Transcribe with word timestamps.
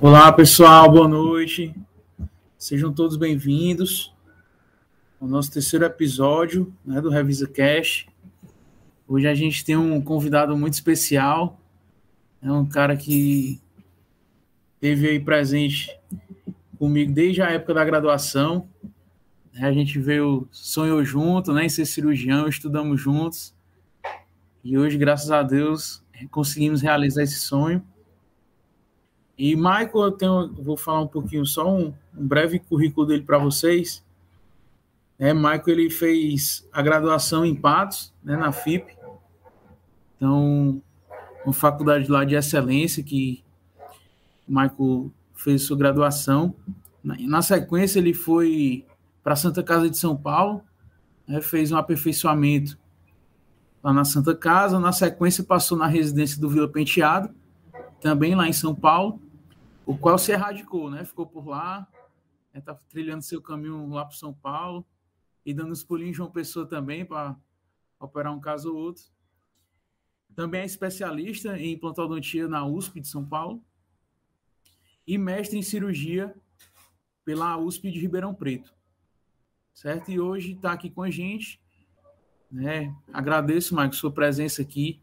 Olá, 0.00 0.32
pessoal, 0.32 0.88
boa 0.88 1.08
noite. 1.08 1.74
Sejam 2.56 2.92
todos 2.92 3.16
bem-vindos 3.16 4.14
ao 5.20 5.26
nosso 5.26 5.50
terceiro 5.50 5.84
episódio 5.84 6.72
né, 6.86 7.00
do 7.00 7.10
Revisa 7.10 7.48
Cash. 7.48 8.06
Hoje 9.08 9.26
a 9.26 9.34
gente 9.34 9.64
tem 9.64 9.76
um 9.76 10.00
convidado 10.00 10.56
muito 10.56 10.74
especial, 10.74 11.60
é 12.40 12.50
um 12.52 12.64
cara 12.64 12.96
que 12.96 13.60
teve 14.80 15.08
aí 15.08 15.18
presente 15.18 15.90
comigo 16.78 17.12
desde 17.12 17.42
a 17.42 17.50
época 17.50 17.74
da 17.74 17.84
graduação. 17.84 18.68
A 19.60 19.72
gente 19.72 19.98
veio, 19.98 20.46
sonhou 20.52 21.04
junto, 21.04 21.52
né, 21.52 21.64
em 21.64 21.68
ser 21.68 21.86
cirurgião, 21.86 22.46
estudamos 22.46 23.00
juntos. 23.00 23.52
E 24.62 24.78
hoje, 24.78 24.96
graças 24.96 25.32
a 25.32 25.42
Deus, 25.42 26.04
conseguimos 26.30 26.82
realizar 26.82 27.24
esse 27.24 27.40
sonho. 27.40 27.82
E 29.38 29.54
Michael, 29.54 29.90
eu 29.94 30.10
tenho, 30.10 30.52
vou 30.54 30.76
falar 30.76 31.02
um 31.02 31.06
pouquinho, 31.06 31.46
só 31.46 31.72
um, 31.72 31.94
um 32.16 32.26
breve 32.26 32.58
currículo 32.58 33.06
dele 33.06 33.22
para 33.22 33.38
vocês. 33.38 34.04
É, 35.16 35.32
Michael 35.32 35.62
ele 35.68 35.90
fez 35.90 36.68
a 36.72 36.82
graduação 36.82 37.44
em 37.44 37.54
Patos, 37.54 38.12
né, 38.22 38.36
na 38.36 38.50
FIP. 38.50 38.98
Então, 40.16 40.82
uma 41.44 41.52
faculdade 41.52 42.10
lá 42.10 42.24
de 42.24 42.34
excelência 42.34 43.00
que 43.00 43.44
Michael 44.46 45.12
fez 45.36 45.62
sua 45.62 45.76
graduação. 45.76 46.52
Na, 47.02 47.16
na 47.20 47.40
sequência, 47.40 48.00
ele 48.00 48.14
foi 48.14 48.84
para 49.22 49.34
a 49.34 49.36
Santa 49.36 49.62
Casa 49.62 49.88
de 49.88 49.96
São 49.96 50.16
Paulo, 50.16 50.62
né, 51.28 51.40
fez 51.40 51.70
um 51.70 51.76
aperfeiçoamento 51.76 52.76
lá 53.84 53.92
na 53.92 54.04
Santa 54.04 54.34
Casa. 54.34 54.80
Na 54.80 54.90
sequência, 54.90 55.44
passou 55.44 55.78
na 55.78 55.86
residência 55.86 56.40
do 56.40 56.48
Vila 56.48 56.66
Penteado, 56.66 57.30
também 58.00 58.34
lá 58.34 58.48
em 58.48 58.52
São 58.52 58.74
Paulo 58.74 59.27
o 59.88 59.96
qual 59.96 60.18
se 60.18 60.32
erradicou, 60.32 60.90
né? 60.90 61.02
Ficou 61.02 61.26
por 61.26 61.48
lá, 61.48 61.88
está 62.54 62.74
né? 62.74 62.78
trilhando 62.90 63.22
seu 63.22 63.40
caminho 63.40 63.88
lá 63.88 64.04
para 64.04 64.14
São 64.14 64.34
Paulo 64.34 64.86
e 65.46 65.54
dando 65.54 65.72
os 65.72 65.82
pulinhos 65.82 66.10
de 66.10 66.16
João 66.18 66.30
Pessoa 66.30 66.66
também 66.66 67.06
para 67.06 67.34
operar 67.98 68.34
um 68.34 68.38
caso 68.38 68.70
ou 68.70 68.78
outro. 68.78 69.04
Também 70.36 70.60
é 70.60 70.66
especialista 70.66 71.58
em 71.58 71.72
implantodontia 71.72 72.46
na 72.46 72.66
USP 72.66 73.00
de 73.00 73.08
São 73.08 73.24
Paulo 73.24 73.64
e 75.06 75.16
mestre 75.16 75.58
em 75.58 75.62
cirurgia 75.62 76.36
pela 77.24 77.56
USP 77.56 77.90
de 77.90 77.98
Ribeirão 77.98 78.34
Preto. 78.34 78.74
Certo? 79.72 80.10
E 80.10 80.20
hoje 80.20 80.52
está 80.52 80.72
aqui 80.72 80.90
com 80.90 81.00
a 81.00 81.10
gente. 81.10 81.62
Né? 82.52 82.94
Agradeço, 83.10 83.74
Marcos, 83.74 83.96
sua 83.96 84.12
presença 84.12 84.60
aqui. 84.60 85.00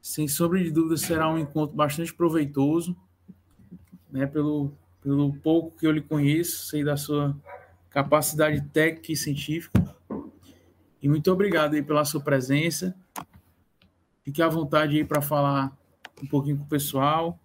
Sem 0.00 0.28
sombra 0.28 0.62
de 0.62 0.70
dúvida, 0.70 0.96
será 0.96 1.28
um 1.28 1.38
encontro 1.38 1.74
bastante 1.74 2.14
proveitoso 2.14 2.96
né, 4.12 4.26
pelo, 4.26 4.72
pelo 5.02 5.32
pouco 5.38 5.76
que 5.76 5.86
eu 5.86 5.90
lhe 5.90 6.02
conheço, 6.02 6.66
sei 6.66 6.84
da 6.84 6.96
sua 6.96 7.34
capacidade 7.88 8.60
técnica 8.68 9.10
e 9.10 9.16
científica. 9.16 9.82
E 11.02 11.08
muito 11.08 11.32
obrigado 11.32 11.74
aí 11.74 11.82
pela 11.82 12.04
sua 12.04 12.20
presença. 12.20 12.94
Fique 14.22 14.40
à 14.40 14.48
vontade 14.48 14.96
aí 14.96 15.04
para 15.04 15.20
falar 15.20 15.76
um 16.22 16.26
pouquinho 16.26 16.58
com 16.58 16.64
o 16.64 16.68
pessoal. 16.68 17.40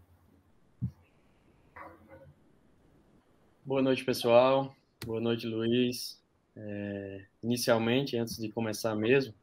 Boa 3.65 3.81
noite, 3.81 4.05
pessoal. 4.05 4.75
Boa 5.05 5.19
noite, 5.19 5.47
Luiz. 5.47 6.21
É, 6.55 7.25
inicialmente, 7.41 8.17
antes 8.17 8.37
de 8.37 8.49
começar 8.49 8.95
mesmo, 8.95 9.33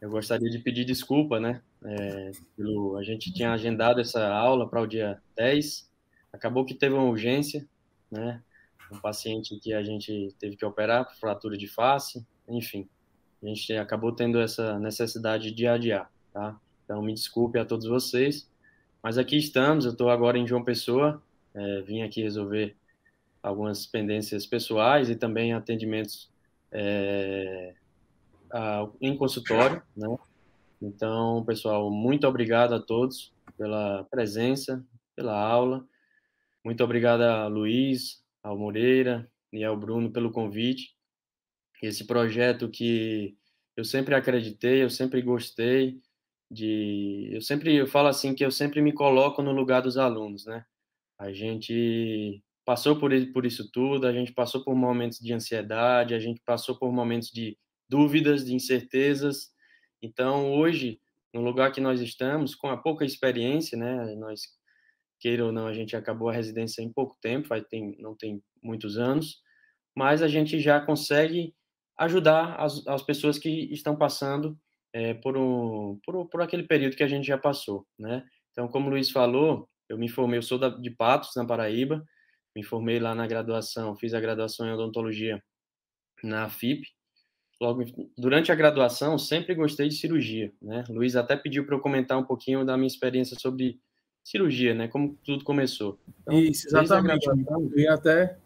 eu 0.00 0.10
gostaria 0.10 0.48
de 0.48 0.58
pedir 0.58 0.84
desculpa, 0.84 1.40
né? 1.40 1.60
É, 1.84 2.30
pelo, 2.56 2.96
a 2.96 3.02
gente 3.02 3.32
tinha 3.32 3.52
agendado 3.52 4.00
essa 4.00 4.26
aula 4.28 4.68
para 4.68 4.80
o 4.80 4.86
dia 4.86 5.20
10, 5.36 5.90
Acabou 6.34 6.64
que 6.64 6.74
teve 6.74 6.96
uma 6.96 7.04
urgência, 7.04 7.64
né? 8.10 8.42
Um 8.90 8.98
paciente 8.98 9.56
que 9.60 9.72
a 9.72 9.84
gente 9.84 10.34
teve 10.38 10.56
que 10.56 10.64
operar 10.64 11.08
fratura 11.16 11.56
de 11.56 11.68
face, 11.68 12.26
enfim. 12.48 12.88
A 13.40 13.46
gente 13.46 13.72
acabou 13.74 14.10
tendo 14.10 14.40
essa 14.40 14.78
necessidade 14.80 15.52
de 15.52 15.66
adiar, 15.66 16.10
tá? 16.32 16.58
Então, 16.84 17.00
me 17.00 17.14
desculpe 17.14 17.56
a 17.56 17.64
todos 17.64 17.86
vocês. 17.86 18.50
Mas 19.00 19.16
aqui 19.16 19.36
estamos, 19.36 19.84
eu 19.84 19.92
estou 19.92 20.10
agora 20.10 20.36
em 20.36 20.46
João 20.46 20.64
Pessoa, 20.64 21.22
é, 21.54 21.82
vim 21.82 22.02
aqui 22.02 22.20
resolver 22.20 22.76
algumas 23.40 23.86
pendências 23.86 24.44
pessoais 24.44 25.08
e 25.08 25.14
também 25.14 25.52
atendimentos 25.52 26.28
é, 26.72 27.74
a, 28.50 28.88
em 29.00 29.16
consultório, 29.16 29.80
né? 29.96 30.18
Então, 30.82 31.44
pessoal, 31.44 31.90
muito 31.92 32.26
obrigado 32.26 32.74
a 32.74 32.80
todos 32.80 33.32
pela 33.56 34.04
presença, 34.10 34.84
pela 35.14 35.38
aula. 35.38 35.86
Muito 36.64 36.82
obrigado 36.82 37.20
a 37.20 37.46
Luiz, 37.46 38.22
ao 38.42 38.58
Moreira 38.58 39.30
e 39.52 39.62
ao 39.62 39.76
Bruno 39.76 40.10
pelo 40.10 40.32
convite. 40.32 40.96
Esse 41.82 42.06
projeto 42.06 42.70
que 42.70 43.36
eu 43.76 43.84
sempre 43.84 44.14
acreditei, 44.14 44.82
eu 44.82 44.88
sempre 44.88 45.20
gostei 45.20 46.00
de, 46.50 47.28
eu 47.32 47.42
sempre 47.42 47.74
eu 47.76 47.86
falo 47.86 48.08
assim 48.08 48.34
que 48.34 48.44
eu 48.44 48.50
sempre 48.50 48.80
me 48.80 48.92
coloco 48.92 49.42
no 49.42 49.52
lugar 49.52 49.82
dos 49.82 49.98
alunos, 49.98 50.46
né? 50.46 50.64
A 51.18 51.32
gente 51.32 52.42
passou 52.64 52.98
por 52.98 53.10
por 53.32 53.44
isso 53.44 53.70
tudo, 53.70 54.06
a 54.06 54.12
gente 54.12 54.32
passou 54.32 54.64
por 54.64 54.74
momentos 54.74 55.18
de 55.18 55.34
ansiedade, 55.34 56.14
a 56.14 56.18
gente 56.18 56.40
passou 56.46 56.78
por 56.78 56.90
momentos 56.92 57.30
de 57.30 57.58
dúvidas, 57.88 58.44
de 58.44 58.54
incertezas. 58.54 59.50
Então, 60.00 60.52
hoje, 60.54 61.00
no 61.32 61.42
lugar 61.42 61.72
que 61.72 61.80
nós 61.80 62.00
estamos, 62.00 62.54
com 62.54 62.68
a 62.68 62.76
pouca 62.76 63.04
experiência, 63.04 63.76
né, 63.76 64.14
nós 64.16 64.42
queira 65.24 65.42
ou 65.42 65.50
não, 65.50 65.66
a 65.66 65.72
gente 65.72 65.96
acabou 65.96 66.28
a 66.28 66.34
residência 66.34 66.82
em 66.82 66.92
pouco 66.92 67.16
tempo, 67.18 67.48
vai 67.48 67.64
tem, 67.64 67.96
não 67.98 68.14
tem 68.14 68.42
muitos 68.62 68.98
anos, 68.98 69.40
mas 69.96 70.20
a 70.20 70.28
gente 70.28 70.60
já 70.60 70.78
consegue 70.78 71.54
ajudar 71.98 72.56
as, 72.56 72.86
as 72.86 73.02
pessoas 73.02 73.38
que 73.38 73.72
estão 73.72 73.96
passando 73.96 74.54
é, 74.92 75.14
por, 75.14 75.34
um, 75.38 75.98
por, 76.04 76.28
por 76.28 76.42
aquele 76.42 76.64
período 76.64 76.94
que 76.94 77.02
a 77.02 77.08
gente 77.08 77.26
já 77.26 77.38
passou, 77.38 77.86
né? 77.98 78.22
Então, 78.52 78.68
como 78.68 78.88
o 78.88 78.90
Luiz 78.90 79.10
falou, 79.10 79.66
eu 79.88 79.96
me 79.96 80.10
formei, 80.10 80.38
eu 80.38 80.42
sou 80.42 80.58
da, 80.58 80.68
de 80.68 80.90
Patos, 80.90 81.30
na 81.34 81.46
Paraíba, 81.46 82.04
me 82.54 82.62
formei 82.62 82.98
lá 82.98 83.14
na 83.14 83.26
graduação, 83.26 83.96
fiz 83.96 84.12
a 84.12 84.20
graduação 84.20 84.66
em 84.66 84.72
odontologia 84.72 85.42
na 86.22 86.50
FIP. 86.50 86.86
Logo, 87.58 87.82
durante 88.18 88.52
a 88.52 88.54
graduação, 88.54 89.16
sempre 89.18 89.54
gostei 89.54 89.88
de 89.88 89.94
cirurgia, 89.94 90.52
né? 90.60 90.84
Luiz 90.90 91.16
até 91.16 91.34
pediu 91.34 91.64
para 91.64 91.76
eu 91.76 91.80
comentar 91.80 92.18
um 92.18 92.24
pouquinho 92.24 92.62
da 92.62 92.76
minha 92.76 92.88
experiência 92.88 93.38
sobre 93.40 93.80
cirurgia, 94.24 94.74
né? 94.74 94.88
Como 94.88 95.16
tudo 95.22 95.44
começou. 95.44 95.98
Então, 96.22 96.34
Isso, 96.34 96.66
exatamente. 96.66 97.28
Eu 97.28 97.78
ia 97.78 97.92
até, 97.92 98.38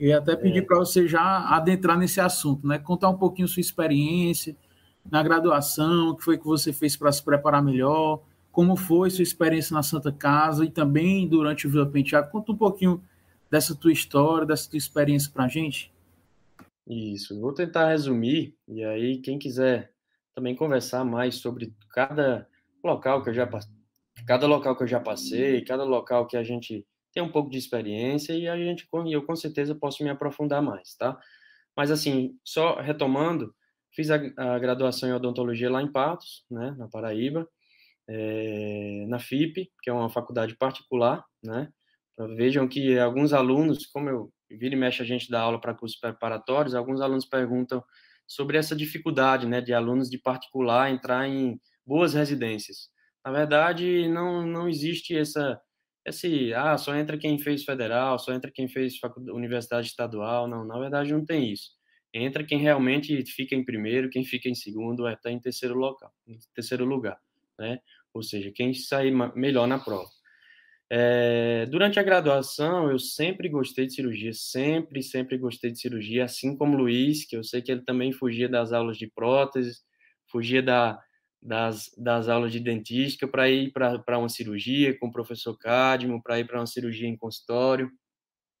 eu 0.00 0.08
ia 0.08 0.18
até 0.18 0.34
pedir 0.34 0.60
é. 0.60 0.62
para 0.62 0.78
você 0.78 1.06
já 1.06 1.46
adentrar 1.50 1.98
nesse 1.98 2.20
assunto, 2.20 2.66
né? 2.66 2.78
Contar 2.78 3.10
um 3.10 3.18
pouquinho 3.18 3.46
sua 3.46 3.60
experiência 3.60 4.56
na 5.08 5.22
graduação, 5.22 6.10
o 6.10 6.16
que 6.16 6.24
foi 6.24 6.38
que 6.38 6.44
você 6.44 6.72
fez 6.72 6.96
para 6.96 7.12
se 7.12 7.22
preparar 7.22 7.62
melhor, 7.62 8.22
como 8.50 8.76
foi 8.76 9.10
sua 9.10 9.22
experiência 9.22 9.74
na 9.74 9.82
Santa 9.82 10.10
Casa 10.10 10.64
e 10.64 10.70
também 10.70 11.28
durante 11.28 11.66
o 11.66 11.70
Vila 11.70 11.86
Penteado. 11.86 12.30
Conta 12.30 12.52
um 12.52 12.56
pouquinho 12.56 13.02
dessa 13.50 13.74
tua 13.74 13.92
história, 13.92 14.46
dessa 14.46 14.70
tua 14.70 14.78
experiência 14.78 15.30
para 15.30 15.44
a 15.44 15.48
gente. 15.48 15.92
Isso, 16.88 17.38
vou 17.40 17.52
tentar 17.52 17.88
resumir, 17.88 18.56
e 18.66 18.82
aí 18.82 19.18
quem 19.18 19.38
quiser 19.38 19.92
também 20.34 20.54
conversar 20.56 21.04
mais 21.04 21.36
sobre 21.36 21.72
cada 21.90 22.48
local 22.82 23.22
que 23.22 23.30
eu 23.30 23.34
já 23.34 23.46
cada 24.26 24.46
local 24.46 24.76
que 24.76 24.82
eu 24.82 24.88
já 24.88 25.00
passei, 25.00 25.64
cada 25.64 25.84
local 25.84 26.26
que 26.26 26.36
a 26.36 26.42
gente 26.42 26.86
tem 27.12 27.22
um 27.22 27.30
pouco 27.30 27.50
de 27.50 27.58
experiência 27.58 28.32
e 28.32 28.48
a 28.48 28.56
gente, 28.56 28.86
eu 29.10 29.24
com 29.24 29.36
certeza 29.36 29.74
posso 29.74 30.02
me 30.02 30.10
aprofundar 30.10 30.62
mais, 30.62 30.94
tá? 30.94 31.18
Mas 31.76 31.90
assim, 31.90 32.38
só 32.44 32.80
retomando, 32.80 33.54
fiz 33.94 34.10
a, 34.10 34.16
a 34.36 34.58
graduação 34.58 35.08
em 35.08 35.12
odontologia 35.12 35.70
lá 35.70 35.82
em 35.82 35.90
Patos, 35.90 36.44
né, 36.50 36.74
na 36.78 36.88
Paraíba, 36.88 37.46
é, 38.08 39.04
na 39.08 39.18
FIP, 39.18 39.70
que 39.82 39.90
é 39.90 39.92
uma 39.92 40.10
faculdade 40.10 40.56
particular, 40.56 41.24
né? 41.42 41.68
Vejam 42.36 42.68
que 42.68 42.98
alguns 42.98 43.32
alunos, 43.32 43.86
como 43.86 44.08
eu 44.08 44.32
vira 44.50 44.74
e 44.74 44.78
mexe 44.78 45.02
a 45.02 45.04
gente 45.04 45.30
dá 45.30 45.40
aula 45.40 45.60
para 45.60 45.74
cursos 45.74 45.98
preparatórios, 45.98 46.74
alguns 46.74 47.00
alunos 47.00 47.24
perguntam 47.24 47.82
sobre 48.26 48.58
essa 48.58 48.76
dificuldade, 48.76 49.46
né, 49.46 49.60
de 49.60 49.72
alunos 49.72 50.08
de 50.10 50.18
particular 50.18 50.90
entrar 50.90 51.26
em 51.26 51.58
boas 51.86 52.14
residências. 52.14 52.91
Na 53.24 53.30
verdade, 53.30 54.08
não, 54.08 54.46
não 54.46 54.68
existe 54.68 55.16
essa, 55.16 55.60
esse, 56.06 56.52
ah, 56.54 56.76
só 56.76 56.94
entra 56.96 57.18
quem 57.18 57.38
fez 57.38 57.64
federal, 57.64 58.18
só 58.18 58.32
entra 58.32 58.50
quem 58.50 58.68
fez 58.68 58.94
universidade 59.32 59.86
estadual. 59.88 60.48
Não, 60.48 60.64
na 60.64 60.78
verdade 60.78 61.12
não 61.12 61.24
tem 61.24 61.52
isso. 61.52 61.70
Entra 62.12 62.44
quem 62.44 62.58
realmente 62.58 63.24
fica 63.26 63.54
em 63.54 63.64
primeiro, 63.64 64.10
quem 64.10 64.24
fica 64.24 64.48
em 64.48 64.54
segundo, 64.54 65.06
até 65.06 65.30
em 65.30 65.40
terceiro 65.40 65.74
local, 65.74 66.12
em 66.26 66.38
terceiro 66.54 66.84
lugar, 66.84 67.18
né? 67.58 67.78
Ou 68.12 68.22
seja, 68.22 68.52
quem 68.54 68.74
sair 68.74 69.12
melhor 69.34 69.66
na 69.66 69.78
prova. 69.78 70.08
É, 70.90 71.64
durante 71.70 71.98
a 71.98 72.02
graduação, 72.02 72.90
eu 72.90 72.98
sempre 72.98 73.48
gostei 73.48 73.86
de 73.86 73.94
cirurgia, 73.94 74.32
sempre, 74.34 75.02
sempre 75.02 75.38
gostei 75.38 75.70
de 75.72 75.80
cirurgia, 75.80 76.24
assim 76.24 76.54
como 76.56 76.76
Luiz, 76.76 77.24
que 77.24 77.34
eu 77.34 77.42
sei 77.42 77.62
que 77.62 77.72
ele 77.72 77.82
também 77.82 78.12
fugia 78.12 78.46
das 78.48 78.72
aulas 78.72 78.98
de 78.98 79.06
próteses, 79.10 79.82
fugia 80.30 80.62
da, 80.62 80.98
das, 81.42 81.90
das 81.98 82.28
aulas 82.28 82.52
de 82.52 82.60
dentística 82.60 83.26
para 83.26 83.50
ir 83.50 83.72
para 83.72 84.18
uma 84.18 84.28
cirurgia 84.28 84.96
com 84.98 85.08
o 85.08 85.12
professor 85.12 85.58
Cadmo, 85.58 86.22
para 86.22 86.38
ir 86.38 86.46
para 86.46 86.60
uma 86.60 86.66
cirurgia 86.66 87.08
em 87.08 87.16
consultório, 87.16 87.90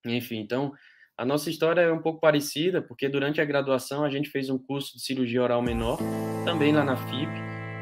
enfim. 0.04 0.38
Então, 0.38 0.72
a 1.16 1.24
nossa 1.24 1.48
história 1.48 1.82
é 1.82 1.92
um 1.92 2.02
pouco 2.02 2.20
parecida, 2.20 2.82
porque 2.82 3.08
durante 3.08 3.40
a 3.40 3.44
graduação 3.44 4.04
a 4.04 4.10
gente 4.10 4.28
fez 4.30 4.50
um 4.50 4.58
curso 4.58 4.96
de 4.96 5.02
cirurgia 5.02 5.42
oral 5.42 5.62
menor, 5.62 5.98
também 6.44 6.72
lá 6.72 6.84
na 6.84 6.96
FIP, 6.96 7.32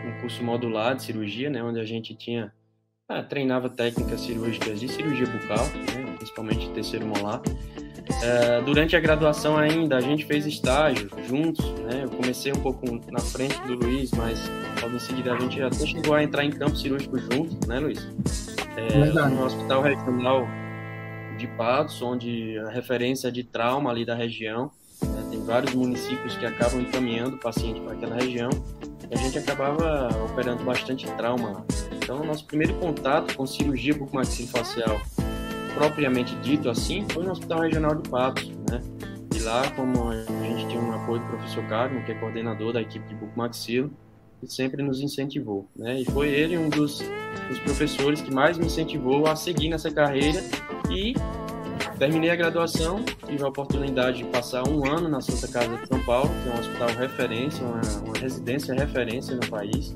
um 0.06 0.20
curso 0.20 0.44
modular 0.44 0.94
de 0.94 1.03
cirurgia, 1.03 1.49
né, 1.49 1.62
onde 1.62 1.81
a 1.81 1.85
gente 1.85 2.14
tinha 2.14 2.53
ah, 3.08 3.23
treinava 3.23 3.70
técnicas 3.70 4.20
cirúrgicas 4.20 4.79
de 4.79 4.88
cirurgia 4.88 5.26
bucal, 5.26 5.64
né, 5.67 6.17
principalmente 6.17 6.70
terceiro 6.73 7.06
molar. 7.06 7.41
Uh, 8.11 8.63
durante 8.65 8.95
a 8.97 9.01
graduação 9.01 9.57
ainda, 9.57 9.97
a 9.97 10.01
gente 10.01 10.27
fez 10.27 10.47
estágio 10.47 11.09
juntos, 11.27 11.65
né? 11.81 12.05
Eu 12.05 12.11
comecei 12.11 12.53
um 12.53 12.61
pouco 12.61 12.85
na 13.11 13.21
frente 13.21 13.59
do 13.63 13.75
Luiz, 13.75 14.11
mas 14.13 14.41
logo 14.83 14.97
em 14.97 14.99
seguida 14.99 15.33
a 15.33 15.39
gente 15.39 15.63
até 15.63 15.87
chegou 15.87 16.15
a 16.15 16.23
entrar 16.23 16.45
em 16.45 16.51
campo 16.51 16.77
cirúrgico 16.77 17.17
junto, 17.19 17.67
né, 17.67 17.79
Luiz? 17.79 18.07
É, 18.77 19.29
no 19.29 19.45
Hospital 19.45 19.83
Regional 19.83 20.47
de 21.39 21.47
Patos, 21.47 22.03
onde 22.03 22.59
a 22.59 22.69
referência 22.69 23.33
de 23.33 23.43
trauma 23.43 23.91
ali 23.91 24.05
da 24.05 24.15
região, 24.15 24.71
né? 25.03 25.27
tem 25.31 25.43
vários 25.43 25.75
municípios 25.75 26.37
que 26.37 26.45
acabam 26.45 26.81
encaminhando 26.81 27.37
o 27.37 27.41
paciente 27.41 27.81
para 27.81 27.95
aquela 27.95 28.17
região, 28.17 28.51
e 29.11 29.15
a 29.15 29.17
gente 29.17 29.39
acabava 29.39 30.09
operando 30.25 30.63
bastante 30.63 31.07
trauma. 31.17 31.65
Então, 31.93 32.23
nosso 32.25 32.45
primeiro 32.45 32.75
contato 32.75 33.35
com 33.35 33.47
cirurgia 33.47 33.95
bucomaxilofacial 33.95 35.01
propriamente 35.75 36.34
dito 36.37 36.69
assim, 36.69 37.06
foi 37.11 37.25
no 37.25 37.32
Hospital 37.32 37.61
Regional 37.61 37.94
de 37.94 38.08
Patos, 38.08 38.49
né? 38.70 38.82
E 39.34 39.40
lá, 39.40 39.70
como 39.70 40.08
a 40.11 40.14
gente 40.14 40.69
tinha 40.69 40.81
um 40.81 40.93
apoio 40.93 41.20
do 41.20 41.26
professor 41.28 41.64
Carmo, 41.67 42.05
que 42.05 42.12
é 42.12 42.14
coordenador 42.14 42.72
da 42.72 42.81
equipe 42.82 43.06
de 43.08 43.14
Bucomaxilo, 43.14 43.90
que 44.40 44.46
sempre 44.46 44.82
nos 44.82 45.00
incentivou, 45.00 45.69
né? 45.76 46.00
E 46.00 46.05
foi 46.05 46.28
ele 46.28 46.56
um 46.58 46.69
dos, 46.69 47.00
dos 47.49 47.58
professores 47.61 48.20
que 48.20 48.32
mais 48.32 48.58
me 48.58 48.67
incentivou 48.67 49.26
a 49.26 49.37
seguir 49.37 49.69
nessa 49.69 49.90
carreira 49.90 50.43
e 50.90 51.14
terminei 51.99 52.31
a 52.31 52.37
graduação, 52.37 53.05
tive 53.26 53.43
a 53.43 53.49
oportunidade 53.49 54.19
de 54.19 54.25
passar 54.25 54.67
um 54.67 54.90
ano 54.90 55.08
na 55.08 55.20
Santa 55.20 55.52
Casa 55.52 55.76
de 55.76 55.87
São 55.87 56.02
Paulo, 56.05 56.31
que 56.43 56.49
é 56.49 56.52
um 56.52 56.58
hospital 56.58 56.88
referência, 56.88 57.62
uma, 57.64 57.81
uma 58.06 58.19
residência 58.19 58.75
referência 58.75 59.34
no 59.37 59.46
país, 59.49 59.94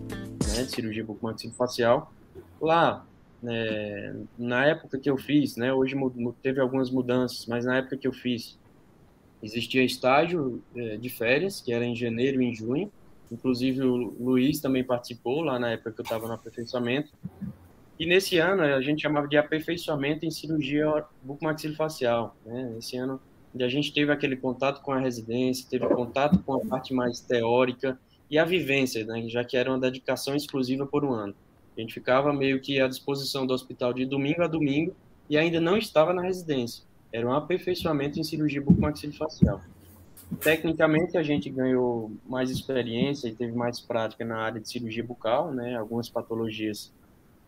né, 0.48 0.64
de 0.64 0.70
cirurgia 0.70 1.02
bucomaxilofacial. 1.02 2.12
Lá 2.60 3.04
é, 3.46 4.14
na 4.38 4.67
época 4.67 4.99
que 4.99 5.11
eu 5.11 5.17
fiz, 5.17 5.56
né, 5.56 5.73
hoje 5.73 5.96
teve 6.43 6.61
algumas 6.61 6.91
mudanças, 6.91 7.46
mas 7.46 7.64
na 7.64 7.76
época 7.76 7.96
que 7.96 8.06
eu 8.06 8.12
fiz, 8.12 8.58
existia 9.43 9.82
estágio 9.82 10.62
é, 10.75 10.96
de 10.96 11.08
férias, 11.08 11.61
que 11.61 11.73
era 11.73 11.85
em 11.85 11.94
janeiro 11.94 12.43
e 12.43 12.46
em 12.46 12.55
junho. 12.55 12.91
Inclusive 13.31 13.82
o 13.82 14.14
Luiz 14.20 14.61
também 14.61 14.85
participou 14.85 15.43
lá 15.43 15.58
na 15.58 15.73
época 15.73 15.93
que 15.93 16.00
eu 16.00 16.05
estava 16.05 16.26
no 16.26 16.35
aperfeiçoamento. 16.35 17.11
E 17.99 18.06
nesse 18.06 18.38
ano 18.38 18.62
a 18.62 18.81
gente 18.81 19.02
chamava 19.02 19.29
de 19.29 19.37
aperfeiçoamento 19.37 20.25
em 20.25 20.31
cirurgia 20.31 21.05
bucomaxilofacial. 21.23 22.37
Né? 22.44 22.75
Esse 22.79 22.96
ano 22.96 23.20
a 23.58 23.69
gente 23.69 23.93
teve 23.93 24.11
aquele 24.11 24.37
contato 24.37 24.82
com 24.82 24.93
a 24.93 24.99
residência, 24.99 25.67
teve 25.69 25.87
contato 25.88 26.38
com 26.41 26.55
a 26.55 26.61
parte 26.61 26.93
mais 26.93 27.20
teórica 27.20 27.99
e 28.29 28.38
a 28.38 28.44
vivência, 28.44 29.05
né? 29.05 29.29
já 29.29 29.44
que 29.44 29.56
era 29.56 29.70
uma 29.70 29.79
dedicação 29.79 30.35
exclusiva 30.35 30.87
por 30.87 31.05
um 31.05 31.12
ano. 31.12 31.35
A 31.76 31.80
gente 31.80 31.92
ficava 31.92 32.32
meio 32.32 32.60
que 32.60 32.80
à 32.80 32.88
disposição 32.88 33.46
do 33.46 33.52
hospital 33.52 33.92
de 33.92 34.06
domingo 34.06 34.42
a 34.42 34.46
domingo 34.46 34.94
e 35.28 35.36
ainda 35.36 35.60
não 35.60 35.76
estava 35.76 36.12
na 36.12 36.22
residência. 36.22 36.84
Era 37.12 37.26
um 37.26 37.32
aperfeiçoamento 37.32 38.18
em 38.18 38.24
cirurgia 38.24 38.60
bucomaxilofacial. 38.60 39.60
Tecnicamente, 40.40 41.16
a 41.16 41.22
gente 41.22 41.50
ganhou 41.50 42.12
mais 42.26 42.50
experiência 42.50 43.28
e 43.28 43.34
teve 43.34 43.52
mais 43.52 43.80
prática 43.80 44.24
na 44.24 44.38
área 44.38 44.60
de 44.60 44.68
cirurgia 44.68 45.04
bucal, 45.04 45.52
né, 45.52 45.76
algumas 45.76 46.08
patologias 46.08 46.92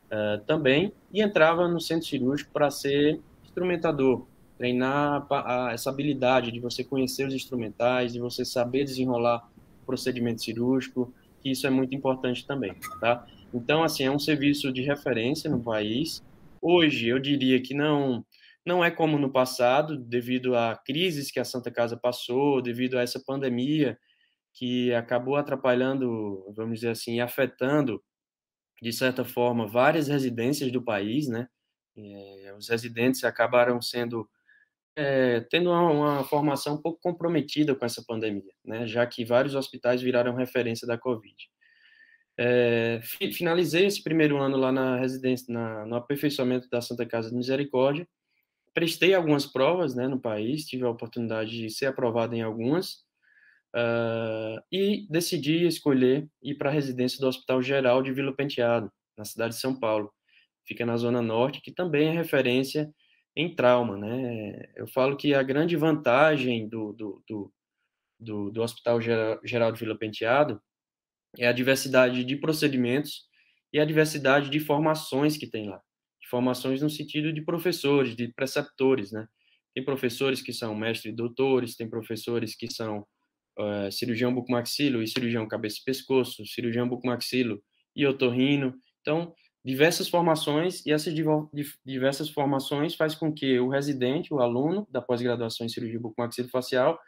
uh, 0.06 0.40
também, 0.46 0.92
e 1.12 1.22
entrava 1.22 1.66
no 1.68 1.80
centro 1.80 2.06
cirúrgico 2.06 2.50
para 2.52 2.70
ser 2.70 3.20
instrumentador, 3.44 4.26
treinar 4.58 5.26
a, 5.30 5.68
a, 5.68 5.72
essa 5.72 5.90
habilidade 5.90 6.52
de 6.52 6.60
você 6.60 6.84
conhecer 6.84 7.26
os 7.26 7.34
instrumentais, 7.34 8.12
de 8.12 8.20
você 8.20 8.44
saber 8.44 8.84
desenrolar 8.84 9.48
o 9.82 9.86
procedimento 9.86 10.42
cirúrgico, 10.42 11.12
que 11.42 11.50
isso 11.50 11.66
é 11.66 11.70
muito 11.70 11.94
importante 11.94 12.46
também, 12.46 12.74
tá? 13.00 13.26
Então, 13.56 13.82
assim, 13.82 14.04
é 14.04 14.10
um 14.10 14.18
serviço 14.18 14.70
de 14.72 14.82
referência 14.82 15.48
no 15.50 15.62
país. 15.62 16.22
Hoje, 16.60 17.08
eu 17.08 17.18
diria 17.18 17.60
que 17.60 17.74
não 17.74 18.24
não 18.66 18.84
é 18.84 18.90
como 18.90 19.16
no 19.18 19.30
passado, 19.32 19.96
devido 19.96 20.56
a 20.56 20.76
crises 20.76 21.30
que 21.30 21.38
a 21.38 21.44
Santa 21.44 21.70
Casa 21.70 21.96
passou, 21.96 22.60
devido 22.60 22.98
a 22.98 23.02
essa 23.02 23.22
pandemia 23.24 23.96
que 24.52 24.92
acabou 24.92 25.36
atrapalhando, 25.36 26.52
vamos 26.56 26.80
dizer 26.80 26.90
assim, 26.90 27.20
afetando 27.20 28.02
de 28.82 28.92
certa 28.92 29.24
forma 29.24 29.66
várias 29.68 30.08
residências 30.08 30.72
do 30.72 30.82
país, 30.82 31.28
né? 31.28 31.48
É, 31.96 32.54
os 32.58 32.68
residentes 32.68 33.24
acabaram 33.24 33.80
sendo 33.80 34.28
é, 34.96 35.40
tendo 35.50 35.70
uma, 35.70 35.90
uma, 35.90 36.24
formação 36.24 36.74
um 36.74 36.82
pouco 36.82 37.00
comprometida 37.00 37.74
com 37.74 37.84
essa 37.84 38.02
pandemia, 38.06 38.52
né? 38.64 38.86
Já 38.86 39.06
que 39.06 39.24
vários 39.24 39.54
hospitais 39.54 40.02
viraram 40.02 40.34
referência 40.34 40.86
da 40.86 40.98
Covid. 40.98 41.36
É, 42.38 43.00
finalizei 43.32 43.86
esse 43.86 44.02
primeiro 44.02 44.36
ano 44.38 44.56
lá 44.56 44.70
na 44.70 44.96
residência, 44.98 45.52
na, 45.52 45.86
no 45.86 45.96
aperfeiçoamento 45.96 46.68
da 46.68 46.80
Santa 46.80 47.06
Casa 47.06 47.30
de 47.30 47.36
Misericórdia. 47.36 48.06
Prestei 48.74 49.14
algumas 49.14 49.46
provas 49.46 49.94
né, 49.94 50.06
no 50.06 50.20
país, 50.20 50.66
tive 50.66 50.84
a 50.84 50.90
oportunidade 50.90 51.50
de 51.50 51.70
ser 51.70 51.86
aprovado 51.86 52.34
em 52.34 52.42
algumas, 52.42 53.06
uh, 53.74 54.60
e 54.70 55.06
decidi 55.08 55.66
escolher 55.66 56.28
ir 56.42 56.56
para 56.56 56.68
a 56.68 56.72
residência 56.72 57.18
do 57.18 57.26
Hospital 57.26 57.62
Geral 57.62 58.02
de 58.02 58.12
Vila 58.12 58.34
Penteado, 58.34 58.92
na 59.16 59.24
cidade 59.24 59.54
de 59.54 59.60
São 59.60 59.78
Paulo. 59.78 60.12
Fica 60.66 60.84
na 60.84 60.96
Zona 60.96 61.22
Norte, 61.22 61.62
que 61.62 61.72
também 61.72 62.08
é 62.08 62.12
referência 62.12 62.92
em 63.34 63.54
trauma. 63.54 63.96
Né? 63.96 64.66
Eu 64.74 64.86
falo 64.88 65.16
que 65.16 65.34
a 65.34 65.42
grande 65.42 65.76
vantagem 65.76 66.68
do, 66.68 66.92
do, 66.92 67.22
do, 67.26 67.52
do, 68.18 68.50
do 68.50 68.62
Hospital 68.62 69.00
Geral 69.00 69.72
de 69.72 69.80
Vila 69.80 69.96
Penteado 69.96 70.60
é 71.38 71.46
a 71.46 71.52
diversidade 71.52 72.24
de 72.24 72.36
procedimentos 72.36 73.26
e 73.72 73.78
a 73.78 73.84
diversidade 73.84 74.50
de 74.50 74.60
formações 74.60 75.36
que 75.36 75.46
tem 75.46 75.68
lá. 75.68 75.80
Formações 76.28 76.82
no 76.82 76.90
sentido 76.90 77.32
de 77.32 77.40
professores, 77.40 78.16
de 78.16 78.32
preceptores, 78.34 79.12
né? 79.12 79.28
Tem 79.74 79.84
professores 79.84 80.42
que 80.42 80.52
são 80.52 80.74
mestres 80.74 81.12
e 81.12 81.16
doutores, 81.16 81.76
tem 81.76 81.88
professores 81.88 82.56
que 82.56 82.72
são 82.72 83.06
uh, 83.58 83.92
cirurgião 83.92 84.34
bucomaxilo 84.34 85.02
e 85.02 85.06
cirurgião 85.06 85.46
cabeça 85.46 85.78
e 85.80 85.84
pescoço, 85.84 86.44
cirurgião 86.46 86.88
bucomaxilo 86.88 87.62
e 87.94 88.06
otorrino. 88.06 88.74
Então, 89.02 89.32
diversas 89.64 90.08
formações 90.08 90.84
e 90.86 90.92
essas 90.92 91.14
diversas 91.84 92.28
formações 92.30 92.94
faz 92.94 93.14
com 93.14 93.32
que 93.32 93.58
o 93.58 93.68
residente, 93.68 94.32
o 94.32 94.40
aluno 94.40 94.86
da 94.90 95.02
pós-graduação 95.02 95.66
em 95.66 95.68
cirurgia 95.68 96.00
bucomaxilofacial, 96.00 96.98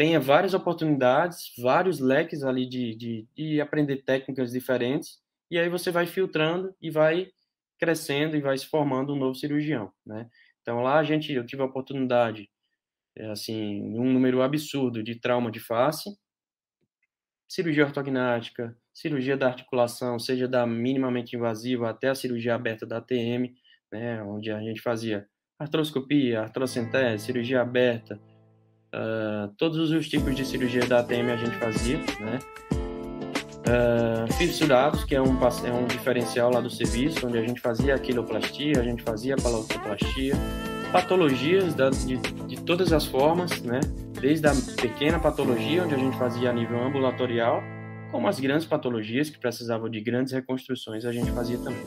tenha 0.00 0.18
várias 0.18 0.54
oportunidades, 0.54 1.52
vários 1.58 2.00
leques 2.00 2.42
ali 2.42 2.66
de, 2.66 2.94
de, 2.94 3.28
de, 3.36 3.60
aprender 3.60 3.98
técnicas 3.98 4.50
diferentes, 4.50 5.18
e 5.50 5.58
aí 5.58 5.68
você 5.68 5.90
vai 5.90 6.06
filtrando 6.06 6.74
e 6.80 6.90
vai 6.90 7.30
crescendo 7.78 8.34
e 8.34 8.40
vai 8.40 8.56
se 8.56 8.64
formando 8.64 9.12
um 9.12 9.18
novo 9.18 9.34
cirurgião, 9.34 9.92
né? 10.06 10.26
Então 10.62 10.80
lá 10.80 10.98
a 10.98 11.04
gente, 11.04 11.30
eu 11.30 11.44
tive 11.44 11.60
a 11.60 11.66
oportunidade, 11.66 12.48
é, 13.14 13.26
assim, 13.26 13.94
um 13.94 14.10
número 14.10 14.40
absurdo 14.40 15.02
de 15.02 15.16
trauma 15.16 15.50
de 15.50 15.60
face, 15.60 16.08
cirurgia 17.46 17.84
ortognática, 17.84 18.74
cirurgia 18.94 19.36
da 19.36 19.48
articulação, 19.48 20.18
seja 20.18 20.48
da 20.48 20.66
minimamente 20.66 21.36
invasiva 21.36 21.90
até 21.90 22.08
a 22.08 22.14
cirurgia 22.14 22.54
aberta 22.54 22.86
da 22.86 22.96
ATM, 22.96 23.54
né, 23.92 24.22
onde 24.22 24.50
a 24.50 24.62
gente 24.62 24.80
fazia 24.80 25.28
artroscopia, 25.58 26.40
artrocentese, 26.40 27.26
cirurgia 27.26 27.60
aberta, 27.60 28.18
Uh, 28.92 29.48
todos 29.56 29.90
os 29.92 30.08
tipos 30.08 30.34
de 30.34 30.44
cirurgia 30.44 30.84
da 30.84 30.98
ATM 30.98 31.30
a 31.32 31.36
gente 31.36 31.56
fazia, 31.56 31.98
né? 32.20 32.38
Uh, 33.60 35.06
que 35.06 35.14
é 35.14 35.22
um, 35.22 35.38
é 35.64 35.72
um 35.72 35.86
diferencial 35.86 36.50
lá 36.52 36.60
do 36.60 36.68
serviço, 36.68 37.24
onde 37.26 37.38
a 37.38 37.42
gente 37.42 37.60
fazia 37.60 37.94
aquiloplastia, 37.94 38.80
a 38.80 38.82
gente 38.82 39.02
fazia 39.02 39.36
paloplastia, 39.36 40.34
patologias 40.90 41.72
da, 41.74 41.90
de, 41.90 42.16
de 42.16 42.60
todas 42.62 42.92
as 42.92 43.06
formas, 43.06 43.62
né? 43.62 43.78
Desde 44.20 44.48
a 44.48 44.52
pequena 44.80 45.20
patologia, 45.20 45.84
onde 45.84 45.94
a 45.94 45.98
gente 45.98 46.16
fazia 46.18 46.50
a 46.50 46.52
nível 46.52 46.82
ambulatorial, 46.84 47.62
como 48.10 48.26
as 48.26 48.40
grandes 48.40 48.66
patologias 48.66 49.30
que 49.30 49.38
precisavam 49.38 49.88
de 49.88 50.00
grandes 50.00 50.32
reconstruções, 50.32 51.04
a 51.04 51.12
gente 51.12 51.30
fazia 51.30 51.58
também. 51.58 51.84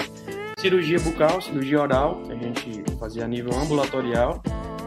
Cirurgia 0.57 0.97
bucal, 0.99 1.41
cirurgia 1.41 1.81
oral, 1.81 2.21
a 2.29 2.35
gente 2.35 2.81
fazia 2.97 3.25
a 3.25 3.27
nível 3.27 3.53
ambulatorial, 3.53 4.41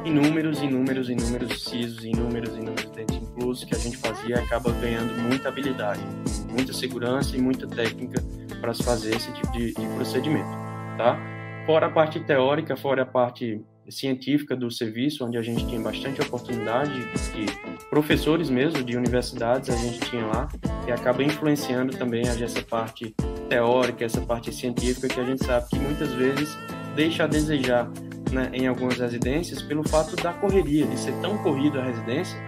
inúmeros, 0.07 0.63
inúmeros, 0.63 1.11
inúmeros 1.11 1.65
sisos, 1.65 2.05
inúmeros, 2.05 2.57
inúmeros 2.57 2.91
dentes 2.93 3.17
inclusos 3.17 3.65
que 3.65 3.75
a 3.75 3.79
gente 3.79 3.97
fazia 3.97 4.39
acaba 4.39 4.71
ganhando 4.71 5.21
muita 5.21 5.49
habilidade, 5.49 6.01
muita 6.49 6.73
segurança 6.73 7.37
e 7.37 7.41
muita 7.41 7.67
técnica 7.67 8.23
para 8.61 8.73
se 8.73 8.85
fazer 8.85 9.17
esse 9.17 9.33
tipo 9.33 9.51
de, 9.53 9.75
de, 9.75 9.87
procedimento, 9.97 10.49
tá? 10.97 11.19
Fora 11.67 11.87
a 11.87 11.91
parte 11.91 12.21
teórica, 12.21 12.77
fora 12.77 13.03
a 13.03 13.07
parte 13.07 13.61
científica 13.89 14.57
do 14.57 14.71
serviço, 14.71 15.25
onde 15.25 15.37
a 15.37 15.43
gente 15.43 15.67
tinha 15.67 15.81
bastante 15.81 16.21
oportunidade, 16.21 16.93
de 17.33 17.47
professores 17.91 18.49
mesmo 18.49 18.83
de 18.85 18.97
universidades 18.97 19.71
a 19.71 19.77
gente 19.77 20.01
tinha 20.09 20.25
lá, 20.25 20.49
que 20.85 20.93
acaba 20.93 21.23
influenciando 21.23 21.97
também 21.97 22.23
essa 22.23 22.63
parte 22.63 23.15
teórica, 23.49 24.05
essa 24.05 24.21
parte 24.21 24.53
científica 24.53 25.09
que 25.09 25.21
a 25.21 25.25
gente 25.25 25.45
sabe 25.45 25.69
que 25.69 25.79
muitas 25.79 26.13
vezes 26.13 26.57
deixa 26.95 27.25
a 27.25 27.27
desejar 27.27 27.91
né, 28.33 28.51
em 28.53 28.67
algumas 28.67 28.99
residências 28.99 29.63
pelo 29.63 29.87
fato 29.89 30.17
da 30.17 30.33
correria, 30.33 30.87
de 30.87 30.99
ser 30.99 31.13
tão 31.21 31.39
corrido 31.39 31.79
a 31.79 31.85
residência 31.85 32.39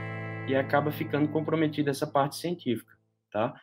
e 0.47 0.55
acaba 0.55 0.91
ficando 0.91 1.29
comprometida 1.29 1.91
essa 1.91 2.07
parte 2.07 2.37
científica, 2.37 2.93
tá? 3.31 3.55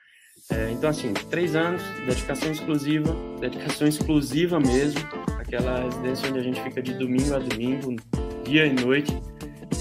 É, 0.51 0.69
então, 0.71 0.89
assim, 0.89 1.11
três 1.31 1.55
anos, 1.55 1.81
dedicação 2.05 2.51
exclusiva, 2.51 3.15
dedicação 3.39 3.87
exclusiva 3.87 4.59
mesmo, 4.59 4.99
aquela 5.39 5.83
residência 5.83 6.29
onde 6.29 6.39
a 6.39 6.43
gente 6.43 6.61
fica 6.61 6.83
de 6.83 6.93
domingo 6.93 7.33
a 7.33 7.39
domingo, 7.39 7.95
dia 8.43 8.67
e 8.67 8.73
noite, 8.73 9.11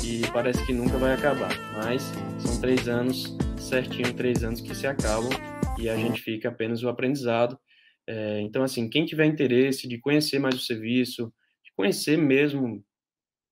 e 0.03 0.23
parece 0.33 0.65
que 0.65 0.73
nunca 0.73 0.97
vai 0.97 1.13
acabar. 1.13 1.51
Mas 1.75 2.03
são 2.39 2.61
três 2.61 2.89
anos, 2.89 3.37
certinho, 3.59 4.15
três 4.15 4.43
anos 4.43 4.61
que 4.63 4.75
se 4.75 4.87
acabam 4.87 5.31
e 5.79 5.89
a 5.89 5.97
gente 5.97 6.23
fica 6.23 6.49
apenas 6.49 6.83
o 6.83 6.89
aprendizado. 6.89 7.59
É, 8.07 8.41
então, 8.41 8.63
assim, 8.63 8.89
quem 8.89 9.05
tiver 9.05 9.27
interesse 9.27 9.87
de 9.87 9.99
conhecer 9.99 10.39
mais 10.39 10.55
o 10.55 10.61
serviço, 10.61 11.33
conhecer 11.77 12.17
mesmo 12.17 12.85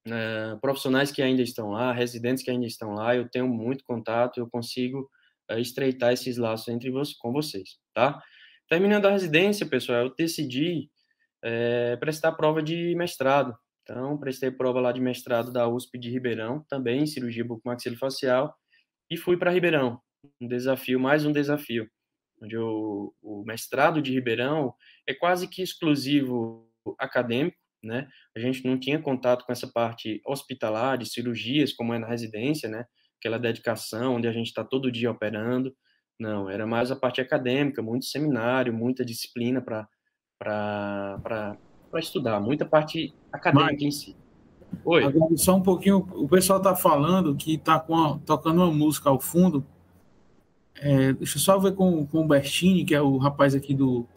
é, 0.06 0.56
profissionais 0.60 1.12
que 1.12 1.22
ainda 1.22 1.42
estão 1.42 1.70
lá, 1.70 1.92
residentes 1.92 2.42
que 2.42 2.50
ainda 2.50 2.66
estão 2.66 2.94
lá, 2.94 3.14
eu 3.14 3.28
tenho 3.28 3.48
muito 3.48 3.84
contato, 3.84 4.38
eu 4.38 4.48
consigo 4.48 5.08
é, 5.48 5.60
estreitar 5.60 6.12
esses 6.12 6.36
laços 6.36 6.68
entre 6.68 6.90
você, 6.90 7.14
com 7.18 7.32
vocês, 7.32 7.78
tá? 7.94 8.22
Terminando 8.68 9.06
a 9.06 9.10
residência, 9.10 9.66
pessoal, 9.66 10.04
eu 10.04 10.14
decidi 10.14 10.90
é, 11.42 11.96
prestar 11.96 12.32
prova 12.32 12.62
de 12.62 12.94
mestrado. 12.94 13.56
Então, 13.82 14.16
prestei 14.16 14.50
prova 14.50 14.80
lá 14.80 14.92
de 14.92 15.00
mestrado 15.00 15.52
da 15.52 15.68
USP 15.68 15.98
de 15.98 16.10
Ribeirão, 16.10 16.64
também 16.68 17.02
em 17.02 17.06
cirurgia 17.06 17.44
bucomaxilofacial, 17.44 18.54
e 19.10 19.16
fui 19.16 19.36
para 19.36 19.50
Ribeirão. 19.50 20.00
Um 20.40 20.46
desafio, 20.46 21.00
mais 21.00 21.26
um 21.26 21.32
desafio, 21.32 21.90
onde 22.40 22.54
eu, 22.54 23.12
o 23.20 23.44
mestrado 23.44 24.00
de 24.00 24.12
Ribeirão 24.12 24.72
é 25.06 25.12
quase 25.12 25.48
que 25.48 25.62
exclusivo 25.62 26.70
acadêmico, 26.98 27.56
né? 27.82 28.08
A 28.36 28.40
gente 28.40 28.64
não 28.64 28.78
tinha 28.78 29.00
contato 29.00 29.44
com 29.44 29.52
essa 29.52 29.66
parte 29.66 30.20
hospitalar, 30.26 30.96
de 30.98 31.06
cirurgias, 31.06 31.72
como 31.72 31.92
é 31.92 31.98
na 31.98 32.06
residência, 32.06 32.68
né? 32.68 32.84
Aquela 33.18 33.38
dedicação, 33.38 34.16
onde 34.16 34.28
a 34.28 34.32
gente 34.32 34.46
está 34.46 34.64
todo 34.64 34.92
dia 34.92 35.10
operando. 35.10 35.74
Não, 36.18 36.48
era 36.48 36.66
mais 36.66 36.90
a 36.90 36.96
parte 36.96 37.20
acadêmica, 37.20 37.82
muito 37.82 38.04
seminário, 38.04 38.72
muita 38.72 39.04
disciplina 39.04 39.60
para 39.60 39.88
estudar, 41.96 42.40
muita 42.40 42.64
parte 42.64 43.14
acadêmica 43.32 43.72
Mas, 43.72 43.82
em 43.82 43.90
si. 43.90 44.16
Oi. 44.84 45.04
Agora, 45.04 45.36
só 45.36 45.56
um 45.56 45.62
pouquinho, 45.62 46.08
o 46.12 46.28
pessoal 46.28 46.58
está 46.58 46.74
falando 46.74 47.34
que 47.36 47.54
está 47.54 47.78
tocando 48.24 48.62
uma 48.62 48.72
música 48.72 49.10
ao 49.10 49.20
fundo. 49.20 49.66
É, 50.80 51.12
deixa 51.12 51.36
eu 51.36 51.40
só 51.40 51.58
ver 51.58 51.74
com, 51.74 52.06
com 52.06 52.24
o 52.24 52.26
Bertini, 52.26 52.84
que 52.84 52.94
é 52.94 53.00
o 53.00 53.18
rapaz 53.18 53.54
aqui 53.54 53.74
do, 53.74 54.08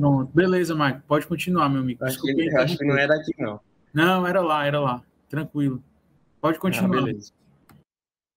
Pronto, 0.00 0.32
beleza, 0.32 0.74
Mike. 0.74 1.02
Pode 1.06 1.26
continuar, 1.26 1.68
meu 1.68 1.82
amigo. 1.82 2.02
Acho, 2.02 2.20
que, 2.22 2.56
acho 2.56 2.78
que, 2.78 2.84
não 2.86 2.96
era 2.96 3.14
aqui, 3.14 3.32
não. 3.38 3.60
Não, 3.92 4.26
era 4.26 4.40
lá, 4.40 4.66
era 4.66 4.80
lá. 4.80 5.04
Tranquilo. 5.28 5.84
Pode 6.40 6.56
ah, 6.56 6.60
continuar. 6.60 6.98
Ah, 6.98 7.02
beleza. 7.02 7.32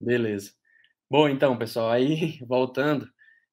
Beleza. 0.01 0.51
Bom, 1.09 1.29
então, 1.29 1.57
pessoal, 1.57 1.89
aí 1.89 2.37
voltando, 2.45 3.07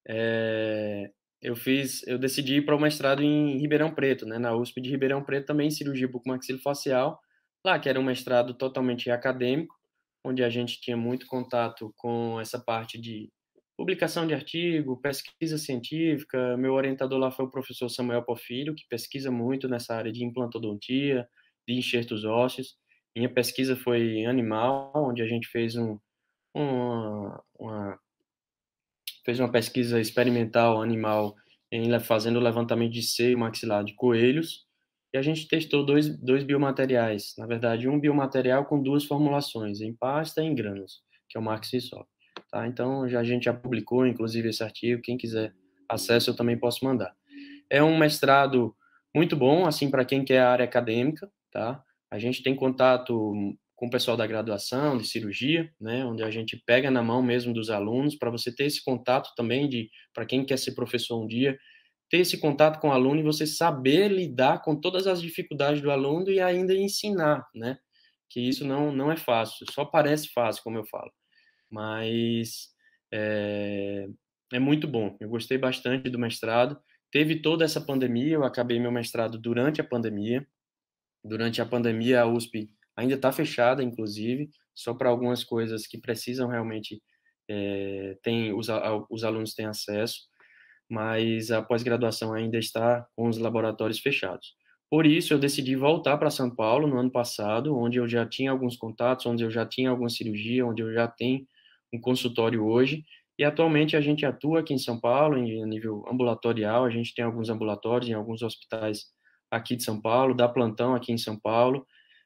é, 0.05 1.09
eu 1.41 1.55
fiz, 1.55 2.05
eu 2.05 2.19
decidi 2.19 2.55
ir 2.55 2.65
para 2.65 2.75
o 2.75 2.79
mestrado 2.79 3.23
em 3.23 3.57
Ribeirão 3.59 3.93
Preto, 3.93 4.25
né, 4.25 4.37
na 4.37 4.53
USP 4.53 4.81
de 4.81 4.89
Ribeirão 4.89 5.23
Preto, 5.23 5.45
também 5.45 5.67
em 5.67 5.71
cirurgia 5.71 6.07
bucomaxilofacial, 6.07 7.17
lá 7.65 7.79
que 7.79 7.87
era 7.87 7.99
um 7.99 8.03
mestrado 8.03 8.53
totalmente 8.53 9.09
acadêmico, 9.09 9.73
onde 10.25 10.43
a 10.43 10.49
gente 10.49 10.81
tinha 10.81 10.97
muito 10.97 11.25
contato 11.27 11.93
com 11.95 12.41
essa 12.41 12.59
parte 12.59 12.99
de 12.99 13.31
publicação 13.81 14.27
de 14.27 14.33
artigo, 14.35 15.01
pesquisa 15.01 15.57
científica. 15.57 16.55
Meu 16.55 16.73
orientador 16.73 17.17
lá 17.17 17.31
foi 17.31 17.45
o 17.45 17.49
professor 17.49 17.89
Samuel 17.89 18.21
Porfírio, 18.21 18.75
que 18.75 18.87
pesquisa 18.87 19.31
muito 19.31 19.67
nessa 19.67 19.95
área 19.95 20.11
de 20.11 20.23
implantodontia, 20.23 21.27
de 21.67 21.73
enxertos 21.73 22.23
ósseos. 22.23 22.77
Minha 23.15 23.27
pesquisa 23.27 23.75
foi 23.75 24.23
animal, 24.25 24.91
onde 24.95 25.23
a 25.23 25.25
gente 25.25 25.47
fez 25.47 25.75
um, 25.75 25.97
uma, 26.53 27.43
uma, 27.57 27.99
fez 29.25 29.39
uma 29.39 29.51
pesquisa 29.51 29.99
experimental 29.99 30.79
animal 30.79 31.35
em, 31.71 31.99
fazendo 32.01 32.37
o 32.37 32.43
levantamento 32.43 32.93
de 32.93 33.01
seio 33.01 33.39
maxilar 33.39 33.83
de 33.83 33.95
coelhos. 33.95 34.67
E 35.11 35.17
a 35.17 35.23
gente 35.23 35.47
testou 35.47 35.83
dois, 35.83 36.07
dois 36.23 36.43
biomateriais, 36.43 37.33
na 37.35 37.47
verdade, 37.47 37.89
um 37.89 37.99
biomaterial 37.99 38.63
com 38.63 38.79
duas 38.79 39.05
formulações, 39.05 39.81
em 39.81 39.91
pasta 39.95 40.39
e 40.43 40.45
em 40.45 40.53
grãos, 40.53 41.01
que 41.27 41.35
é 41.35 41.41
o 41.41 41.43
Maxisol. 41.43 42.07
Tá? 42.51 42.67
Então, 42.67 43.07
já, 43.07 43.21
a 43.21 43.23
gente 43.23 43.45
já 43.45 43.53
publicou, 43.53 44.05
inclusive, 44.05 44.49
esse 44.49 44.63
artigo. 44.63 45.01
Quem 45.01 45.17
quiser 45.17 45.53
acesso, 45.87 46.29
eu 46.29 46.35
também 46.35 46.57
posso 46.57 46.83
mandar. 46.83 47.15
É 47.69 47.81
um 47.81 47.97
mestrado 47.97 48.75
muito 49.15 49.35
bom, 49.35 49.65
assim, 49.65 49.89
para 49.89 50.03
quem 50.03 50.25
quer 50.25 50.39
a 50.39 50.51
área 50.51 50.65
acadêmica, 50.65 51.31
tá? 51.51 51.81
A 52.11 52.19
gente 52.19 52.43
tem 52.43 52.53
contato 52.55 53.33
com 53.75 53.87
o 53.87 53.89
pessoal 53.89 54.15
da 54.15 54.27
graduação, 54.27 54.97
de 54.97 55.07
cirurgia, 55.07 55.71
né, 55.79 56.05
onde 56.05 56.21
a 56.21 56.29
gente 56.29 56.55
pega 56.67 56.91
na 56.91 57.01
mão 57.01 57.23
mesmo 57.23 57.51
dos 57.51 57.69
alunos, 57.71 58.15
para 58.15 58.29
você 58.29 58.53
ter 58.53 58.65
esse 58.65 58.83
contato 58.83 59.33
também 59.35 59.67
de, 59.67 59.89
para 60.13 60.25
quem 60.25 60.45
quer 60.45 60.57
ser 60.57 60.73
professor 60.75 61.19
um 61.19 61.25
dia, 61.25 61.57
ter 62.07 62.19
esse 62.19 62.37
contato 62.37 62.79
com 62.79 62.89
o 62.89 62.91
aluno 62.91 63.21
e 63.21 63.23
você 63.23 63.47
saber 63.47 64.09
lidar 64.09 64.61
com 64.61 64.79
todas 64.79 65.07
as 65.07 65.19
dificuldades 65.19 65.81
do 65.81 65.89
aluno 65.89 66.29
e 66.29 66.39
ainda 66.39 66.75
ensinar, 66.75 67.43
né, 67.55 67.79
que 68.29 68.39
isso 68.39 68.67
não, 68.67 68.91
não 68.91 69.11
é 69.11 69.17
fácil, 69.17 69.65
só 69.71 69.83
parece 69.83 70.29
fácil, 70.29 70.61
como 70.63 70.77
eu 70.77 70.85
falo 70.85 71.11
mas 71.71 72.69
é, 73.11 74.07
é 74.51 74.59
muito 74.59 74.87
bom. 74.87 75.15
Eu 75.19 75.29
gostei 75.29 75.57
bastante 75.57 76.09
do 76.09 76.19
mestrado. 76.19 76.77
Teve 77.11 77.41
toda 77.41 77.65
essa 77.65 77.81
pandemia, 77.81 78.35
eu 78.35 78.43
acabei 78.43 78.79
meu 78.79 78.91
mestrado 78.91 79.37
durante 79.37 79.81
a 79.81 79.83
pandemia. 79.83 80.45
Durante 81.23 81.61
a 81.61 81.65
pandemia, 81.65 82.21
a 82.21 82.27
USP 82.27 82.69
ainda 82.95 83.15
está 83.15 83.31
fechada, 83.31 83.83
inclusive, 83.83 84.49
só 84.73 84.93
para 84.93 85.09
algumas 85.09 85.43
coisas 85.43 85.87
que 85.87 85.97
precisam 85.97 86.47
realmente 86.47 87.01
é, 87.49 88.17
tem 88.23 88.53
os, 88.53 88.67
os 89.09 89.23
alunos 89.23 89.53
têm 89.53 89.65
acesso, 89.65 90.21
mas 90.89 91.51
a 91.51 91.61
pós-graduação 91.61 92.33
ainda 92.33 92.57
está 92.57 93.05
com 93.15 93.27
os 93.27 93.37
laboratórios 93.37 93.99
fechados. 93.99 94.55
Por 94.89 95.05
isso, 95.05 95.33
eu 95.33 95.39
decidi 95.39 95.75
voltar 95.75 96.17
para 96.17 96.29
São 96.29 96.53
Paulo 96.53 96.87
no 96.87 96.97
ano 96.97 97.11
passado, 97.11 97.77
onde 97.77 97.97
eu 97.97 98.07
já 98.07 98.25
tinha 98.25 98.51
alguns 98.51 98.75
contatos, 98.75 99.25
onde 99.25 99.43
eu 99.43 99.49
já 99.49 99.65
tinha 99.65 99.89
alguma 99.89 100.09
cirurgia, 100.09 100.65
onde 100.65 100.81
eu 100.81 100.93
já 100.93 101.07
tenho 101.07 101.45
um 101.93 101.99
consultório 101.99 102.63
hoje, 102.63 103.03
e 103.37 103.43
atualmente 103.43 103.95
a 103.97 104.01
gente 104.01 104.25
atua 104.25 104.59
aqui 104.59 104.73
em 104.73 104.77
São 104.77 104.99
Paulo, 104.99 105.37
em 105.37 105.65
nível 105.65 106.05
ambulatorial, 106.07 106.85
a 106.85 106.89
gente 106.89 107.13
tem 107.13 107.25
alguns 107.25 107.49
ambulatórios 107.49 108.09
em 108.09 108.13
alguns 108.13 108.41
hospitais 108.41 109.05
aqui 109.49 109.75
de 109.75 109.83
São 109.83 110.01
Paulo, 110.01 110.33
dá 110.33 110.47
plantão 110.47 110.93
aqui 110.95 111.11
em 111.11 111.17
São 111.17 111.39
Paulo, 111.39 111.85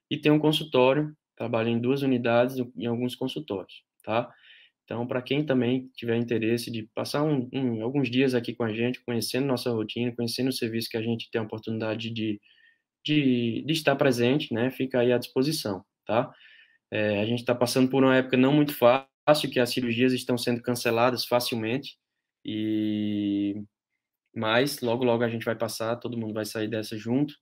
e 0.09 0.17
tem 0.17 0.31
um 0.31 0.39
consultório, 0.39 1.15
trabalho 1.35 1.69
em 1.69 1.79
duas 1.79 2.01
unidades 2.01 2.57
em 2.77 2.85
alguns 2.85 3.15
consultórios, 3.15 3.83
tá? 4.03 4.31
Então, 4.83 5.07
para 5.07 5.21
quem 5.21 5.43
também 5.43 5.89
tiver 5.95 6.15
interesse 6.15 6.69
de 6.71 6.87
passar 6.93 7.23
um, 7.23 7.49
um, 7.51 7.81
alguns 7.83 8.09
dias 8.09 8.35
aqui 8.35 8.53
com 8.53 8.63
a 8.63 8.71
gente, 8.71 9.03
conhecendo 9.03 9.47
nossa 9.47 9.71
rotina, 9.71 10.13
conhecendo 10.15 10.49
o 10.49 10.53
serviço 10.53 10.89
que 10.89 10.97
a 10.97 11.01
gente 11.01 11.29
tem 11.31 11.41
a 11.41 11.43
oportunidade 11.43 12.11
de, 12.11 12.39
de, 13.03 13.63
de 13.65 13.73
estar 13.73 13.95
presente, 13.95 14.53
né, 14.53 14.69
fica 14.69 14.99
aí 14.99 15.11
à 15.11 15.17
disposição, 15.17 15.83
tá? 16.05 16.31
É, 16.91 17.21
a 17.21 17.25
gente 17.25 17.39
está 17.39 17.55
passando 17.55 17.89
por 17.89 18.03
uma 18.03 18.15
época 18.15 18.37
não 18.37 18.53
muito 18.53 18.73
fácil, 18.75 19.07
fácil 19.25 19.49
que 19.49 19.59
as 19.59 19.69
cirurgias 19.71 20.13
estão 20.13 20.37
sendo 20.37 20.61
canceladas 20.61 21.25
facilmente 21.25 21.97
e 22.45 23.55
mas 24.35 24.81
logo 24.81 25.03
logo 25.03 25.23
a 25.23 25.29
gente 25.29 25.45
vai 25.45 25.55
passar, 25.55 25.95
todo 25.97 26.17
mundo 26.17 26.33
vai 26.33 26.45
sair 26.45 26.67
dessa 26.67 26.97
junto 26.97 27.33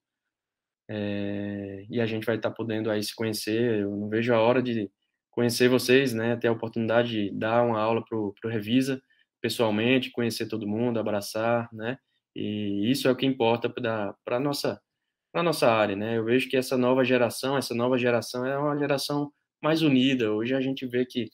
é, 0.90 1.86
e 1.90 2.00
a 2.02 2.06
gente 2.06 2.26
vai 2.26 2.36
estar 2.36 2.50
tá 2.50 2.56
podendo 2.56 2.92
aí 2.92 3.04
se 3.04 3.16
conhecer. 3.16 3.82
Eu 3.82 3.96
não 3.96 4.10
vejo 4.10 4.34
a 4.34 4.40
hora 4.40 4.62
de 4.62 4.90
conhecer 5.32 5.70
vocês, 5.70 6.14
né? 6.14 6.36
Ter 6.38 6.48
a 6.48 6.52
oportunidade 6.52 7.10
de 7.10 7.32
dar 7.32 7.64
uma 7.64 7.80
aula 7.80 8.04
pro, 8.06 8.34
pro 8.40 8.50
Revisa 8.50 9.02
pessoalmente, 9.42 10.12
conhecer 10.12 10.48
todo 10.48 10.68
mundo, 10.68 11.00
abraçar, 11.00 11.70
né? 11.74 11.98
E 12.36 12.90
isso 12.92 13.08
é 13.08 13.12
o 13.12 13.16
que 13.16 13.26
importa 13.26 13.70
para 13.70 14.40
nossa 14.40 14.82
para 15.32 15.44
nossa 15.44 15.72
área, 15.72 15.96
né? 15.96 16.18
Eu 16.18 16.26
vejo 16.26 16.50
que 16.50 16.58
essa 16.58 16.78
nova 16.78 17.04
geração, 17.04 17.58
essa 17.58 17.74
nova 17.76 17.98
geração 17.98 18.46
é 18.46 18.58
uma 18.58 18.78
geração 18.78 19.32
mais 19.64 19.82
unida. 19.82 20.32
Hoje 20.32 20.56
a 20.56 20.62
gente 20.62 20.86
vê 20.88 21.06
que 21.06 21.28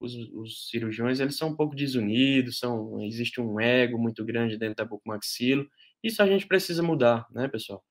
os, 0.00 0.14
os, 0.32 0.68
cirurgiões 0.68 1.20
eles 1.20 1.36
são 1.36 1.48
um 1.48 1.56
pouco 1.56 1.74
desunidos, 1.74 2.58
são, 2.58 3.00
existe 3.02 3.40
um 3.40 3.60
ego 3.60 3.98
muito 3.98 4.24
grande 4.24 4.56
dentro 4.56 4.76
da 4.76 4.84
bucomaxilo. 4.84 5.68
Isso 6.02 6.22
a 6.22 6.26
gente 6.26 6.46
precisa 6.46 6.82
mudar, 6.82 7.26
né, 7.30 7.48
pessoal? 7.48 7.84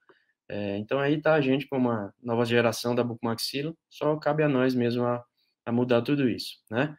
É, 0.50 0.78
então 0.78 1.00
aí 1.00 1.22
tá 1.22 1.34
a 1.34 1.42
gente 1.42 1.68
com 1.68 1.78
uma 1.78 2.14
nova 2.24 2.46
geração 2.46 2.96
da 2.96 3.04
bucomaxilo, 3.04 3.78
só 3.90 4.16
cabe 4.18 4.44
a 4.44 4.50
nós 4.50 4.74
mesmo 4.74 5.04
a, 5.04 5.24
a 5.66 5.72
mudar 5.72 6.02
tudo 6.02 6.30
isso, 6.30 6.56
né? 6.72 6.96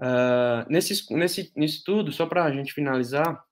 Uh, 0.00 0.66
nesse, 0.68 1.14
nesse, 1.54 1.84
tudo, 1.84 2.10
só 2.10 2.26
para 2.26 2.44
a 2.44 2.52
gente 2.52 2.72
finalizar, 2.72 3.44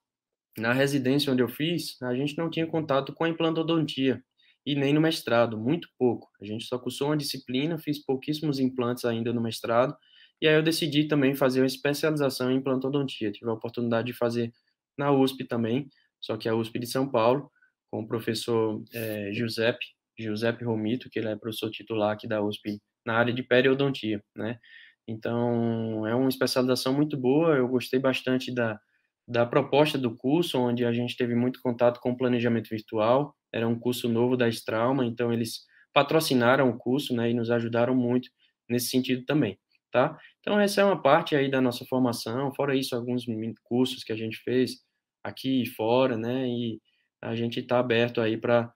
na 0.57 0.73
residência 0.73 1.31
onde 1.31 1.41
eu 1.41 1.47
fiz, 1.47 1.99
a 2.01 2.13
gente 2.13 2.37
não 2.37 2.49
tinha 2.49 2.67
contato 2.67 3.13
com 3.13 3.23
a 3.23 3.29
implantodontia 3.29 4.21
e 4.65 4.75
nem 4.75 4.93
no 4.93 5.01
mestrado, 5.01 5.57
muito 5.57 5.89
pouco. 5.97 6.29
A 6.41 6.45
gente 6.45 6.65
só 6.65 6.77
cursou 6.77 7.07
uma 7.07 7.17
disciplina, 7.17 7.77
fiz 7.77 8.03
pouquíssimos 8.03 8.59
implantes 8.59 9.03
ainda 9.05 9.33
no 9.33 9.41
mestrado, 9.41 9.95
E 10.43 10.47
aí 10.47 10.55
eu 10.55 10.61
decidi 10.61 11.05
também 11.07 11.33
fazer 11.33 11.61
uma 11.61 11.65
especialização 11.67 12.51
em 12.51 12.57
implantodontia. 12.57 13.31
Tive 13.31 13.49
a 13.49 13.53
oportunidade 13.53 14.07
de 14.07 14.13
fazer 14.13 14.51
na 14.97 15.09
USP 15.09 15.45
também, 15.45 15.87
só 16.19 16.35
que 16.35 16.49
é 16.49 16.51
a 16.51 16.55
USP 16.55 16.79
de 16.79 16.85
São 16.85 17.09
Paulo, 17.09 17.49
com 17.89 18.01
o 18.01 18.07
professor 18.07 18.83
é, 18.93 19.31
Giuseppe, 19.31 19.85
Giuseppe 20.19 20.65
Romito, 20.65 21.09
que 21.09 21.17
ele 21.17 21.29
é 21.29 21.35
professor 21.37 21.71
titular 21.71 22.11
aqui 22.11 22.27
da 22.27 22.43
USP 22.43 22.81
na 23.05 23.13
área 23.15 23.33
de 23.33 23.41
periodontia, 23.41 24.21
né? 24.35 24.59
Então, 25.07 26.05
é 26.05 26.13
uma 26.13 26.27
especialização 26.27 26.93
muito 26.93 27.15
boa, 27.15 27.55
eu 27.55 27.67
gostei 27.69 27.99
bastante 27.99 28.53
da, 28.53 28.77
da 29.25 29.45
proposta 29.45 29.97
do 29.97 30.13
curso, 30.13 30.59
onde 30.59 30.83
a 30.83 30.91
gente 30.91 31.15
teve 31.15 31.35
muito 31.35 31.61
contato 31.61 32.01
com 32.01 32.11
o 32.11 32.17
planejamento 32.17 32.67
virtual, 32.69 33.33
era 33.49 33.65
um 33.65 33.79
curso 33.79 34.09
novo 34.09 34.35
da 34.35 34.49
Strauma, 34.49 35.05
então 35.05 35.31
eles 35.31 35.61
patrocinaram 35.93 36.69
o 36.69 36.77
curso, 36.77 37.15
né, 37.15 37.31
e 37.31 37.33
nos 37.33 37.49
ajudaram 37.49 37.95
muito 37.95 38.29
nesse 38.69 38.89
sentido 38.89 39.23
também 39.25 39.57
tá? 39.93 40.17
Então, 40.43 40.59
essa 40.59 40.81
é 40.81 40.83
uma 40.83 41.01
parte 41.01 41.37
aí 41.37 41.49
da 41.49 41.61
nossa 41.61 41.85
formação, 41.85 42.53
fora 42.53 42.75
isso, 42.75 42.93
alguns 42.93 43.23
cursos 43.63 44.03
que 44.03 44.11
a 44.11 44.15
gente 44.15 44.37
fez 44.43 44.81
aqui 45.23 45.63
e 45.63 45.65
fora, 45.65 46.17
né? 46.17 46.45
E 46.45 46.81
a 47.21 47.33
gente 47.33 47.61
está 47.61 47.79
aberto 47.79 48.19
aí 48.19 48.35
para 48.35 48.73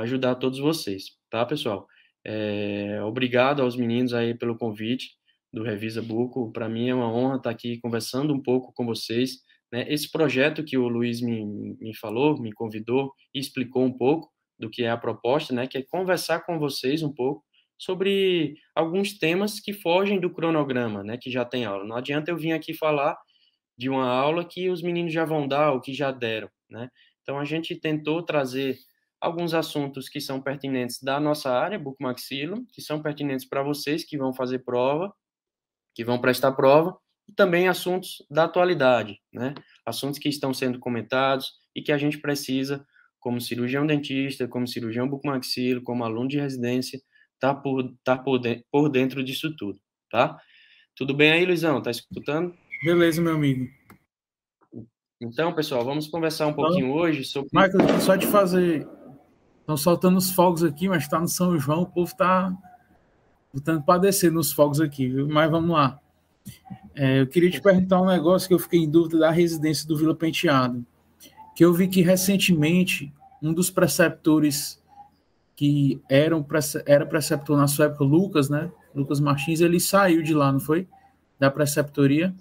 ajudar 0.00 0.36
todos 0.36 0.58
vocês, 0.58 1.04
tá, 1.30 1.44
pessoal? 1.44 1.86
É, 2.26 3.02
obrigado 3.02 3.60
aos 3.60 3.76
meninos 3.76 4.14
aí 4.14 4.34
pelo 4.34 4.56
convite 4.56 5.10
do 5.52 5.62
Revisa 5.62 6.00
Buco. 6.00 6.50
Para 6.52 6.70
mim 6.70 6.88
é 6.88 6.94
uma 6.94 7.12
honra 7.12 7.36
estar 7.36 7.50
tá 7.50 7.50
aqui 7.50 7.78
conversando 7.80 8.32
um 8.32 8.42
pouco 8.42 8.72
com 8.72 8.86
vocês. 8.86 9.40
Né? 9.70 9.84
Esse 9.92 10.10
projeto 10.10 10.64
que 10.64 10.78
o 10.78 10.88
Luiz 10.88 11.20
me, 11.20 11.44
me 11.78 11.94
falou, 11.94 12.40
me 12.40 12.50
convidou 12.54 13.12
e 13.34 13.40
explicou 13.40 13.84
um 13.84 13.92
pouco 13.94 14.32
do 14.58 14.70
que 14.70 14.84
é 14.84 14.90
a 14.90 14.96
proposta, 14.96 15.54
né? 15.54 15.66
Que 15.66 15.78
é 15.78 15.82
conversar 15.82 16.40
com 16.46 16.58
vocês 16.58 17.02
um 17.02 17.12
pouco 17.12 17.44
sobre 17.78 18.54
alguns 18.74 19.18
temas 19.18 19.60
que 19.60 19.72
fogem 19.72 20.20
do 20.20 20.30
cronograma, 20.32 21.02
né, 21.02 21.18
que 21.20 21.30
já 21.30 21.44
tem 21.44 21.64
aula. 21.64 21.84
Não 21.84 21.96
adianta 21.96 22.30
eu 22.30 22.36
vir 22.36 22.52
aqui 22.52 22.74
falar 22.74 23.16
de 23.76 23.88
uma 23.90 24.06
aula 24.08 24.44
que 24.44 24.70
os 24.70 24.82
meninos 24.82 25.12
já 25.12 25.24
vão 25.24 25.48
dar 25.48 25.72
ou 25.72 25.80
que 25.80 25.92
já 25.92 26.10
deram, 26.12 26.48
né? 26.70 26.88
Então 27.22 27.38
a 27.38 27.44
gente 27.44 27.74
tentou 27.78 28.22
trazer 28.22 28.78
alguns 29.20 29.54
assuntos 29.54 30.08
que 30.08 30.20
são 30.20 30.40
pertinentes 30.40 31.02
da 31.02 31.18
nossa 31.18 31.50
área, 31.50 31.78
bucomaxilo, 31.78 32.64
que 32.72 32.82
são 32.82 33.02
pertinentes 33.02 33.48
para 33.48 33.62
vocês 33.62 34.04
que 34.04 34.18
vão 34.18 34.34
fazer 34.34 34.60
prova, 34.60 35.12
que 35.94 36.04
vão 36.04 36.20
prestar 36.20 36.52
prova, 36.52 36.96
e 37.28 37.32
também 37.32 37.68
assuntos 37.68 38.24
da 38.30 38.44
atualidade, 38.44 39.18
né? 39.32 39.54
Assuntos 39.86 40.18
que 40.18 40.28
estão 40.28 40.52
sendo 40.52 40.78
comentados 40.78 41.52
e 41.74 41.82
que 41.82 41.90
a 41.92 41.98
gente 41.98 42.20
precisa, 42.20 42.84
como 43.18 43.40
cirurgião 43.40 43.86
dentista, 43.86 44.46
como 44.46 44.68
cirurgião 44.68 45.08
bucomaxilo, 45.08 45.82
como 45.82 46.04
aluno 46.04 46.28
de 46.28 46.38
residência, 46.38 47.00
tá 47.44 47.54
por, 47.54 47.94
tá 48.02 48.16
por, 48.16 48.38
dentro, 48.38 48.64
por 48.70 48.88
dentro 48.88 49.22
disso 49.22 49.54
tudo, 49.54 49.78
tá? 50.10 50.38
Tudo 50.96 51.12
bem 51.12 51.30
aí, 51.30 51.44
Luizão? 51.44 51.82
Tá 51.82 51.90
escutando? 51.90 52.54
Beleza, 52.82 53.20
meu 53.20 53.34
amigo. 53.34 53.68
Então, 55.20 55.52
pessoal, 55.52 55.84
vamos 55.84 56.06
conversar 56.06 56.46
um 56.46 56.50
então, 56.50 56.64
pouquinho 56.64 56.92
hoje 56.92 57.22
sobre. 57.24 57.50
Michael, 57.52 58.00
só 58.00 58.16
de 58.16 58.26
fazer. 58.26 58.88
Estão 59.60 59.76
soltando 59.76 60.16
os 60.16 60.30
fogos 60.30 60.64
aqui, 60.64 60.88
mas 60.88 61.02
está 61.02 61.20
no 61.20 61.28
São 61.28 61.58
João, 61.58 61.82
o 61.82 61.86
povo 61.86 62.10
está 62.10 62.54
botando 63.52 63.82
para 63.82 64.00
descer 64.00 64.32
nos 64.32 64.52
fogos 64.52 64.80
aqui, 64.80 65.08
viu? 65.08 65.28
Mas 65.28 65.50
vamos 65.50 65.70
lá. 65.70 65.98
É, 66.94 67.20
eu 67.20 67.26
queria 67.26 67.50
te 67.50 67.60
perguntar 67.60 68.00
um 68.00 68.06
negócio 68.06 68.48
que 68.48 68.54
eu 68.54 68.58
fiquei 68.58 68.80
em 68.80 68.90
dúvida 68.90 69.18
da 69.18 69.30
residência 69.30 69.86
do 69.86 69.96
Vila 69.96 70.14
Penteado. 70.14 70.84
Que 71.54 71.64
eu 71.64 71.72
vi 71.72 71.88
que 71.88 72.00
recentemente 72.00 73.12
um 73.42 73.52
dos 73.52 73.70
preceptores 73.70 74.82
que 75.56 76.00
era, 76.08 76.36
um, 76.36 76.44
era 76.86 77.06
preceptor 77.06 77.56
na 77.56 77.66
sua 77.66 77.86
época, 77.86 78.04
Lucas, 78.04 78.48
né? 78.48 78.70
Lucas 78.94 79.20
Martins, 79.20 79.60
ele 79.60 79.78
saiu 79.78 80.22
de 80.22 80.34
lá, 80.34 80.50
não 80.52 80.60
foi? 80.60 80.88
Da 81.38 81.50
preceptoria. 81.50 82.34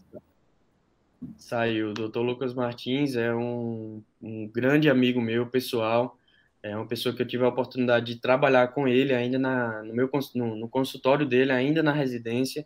Saiu. 1.37 1.91
O 1.91 1.93
doutor 1.93 2.21
Lucas 2.21 2.53
Martins 2.53 3.15
é 3.15 3.33
um, 3.33 4.01
um 4.21 4.47
grande 4.47 4.89
amigo 4.89 5.21
meu, 5.21 5.47
pessoal. 5.47 6.17
É 6.61 6.75
uma 6.75 6.87
pessoa 6.87 7.13
que 7.13 7.21
eu 7.21 7.27
tive 7.27 7.43
a 7.43 7.49
oportunidade 7.49 8.13
de 8.13 8.19
trabalhar 8.19 8.69
com 8.69 8.87
ele 8.87 9.13
ainda 9.13 9.37
na, 9.37 9.83
no 9.83 9.93
meu 9.93 10.09
no, 10.33 10.55
no 10.55 10.69
consultório 10.69 11.25
dele, 11.25 11.51
ainda 11.51 11.83
na 11.83 11.91
residência. 11.91 12.65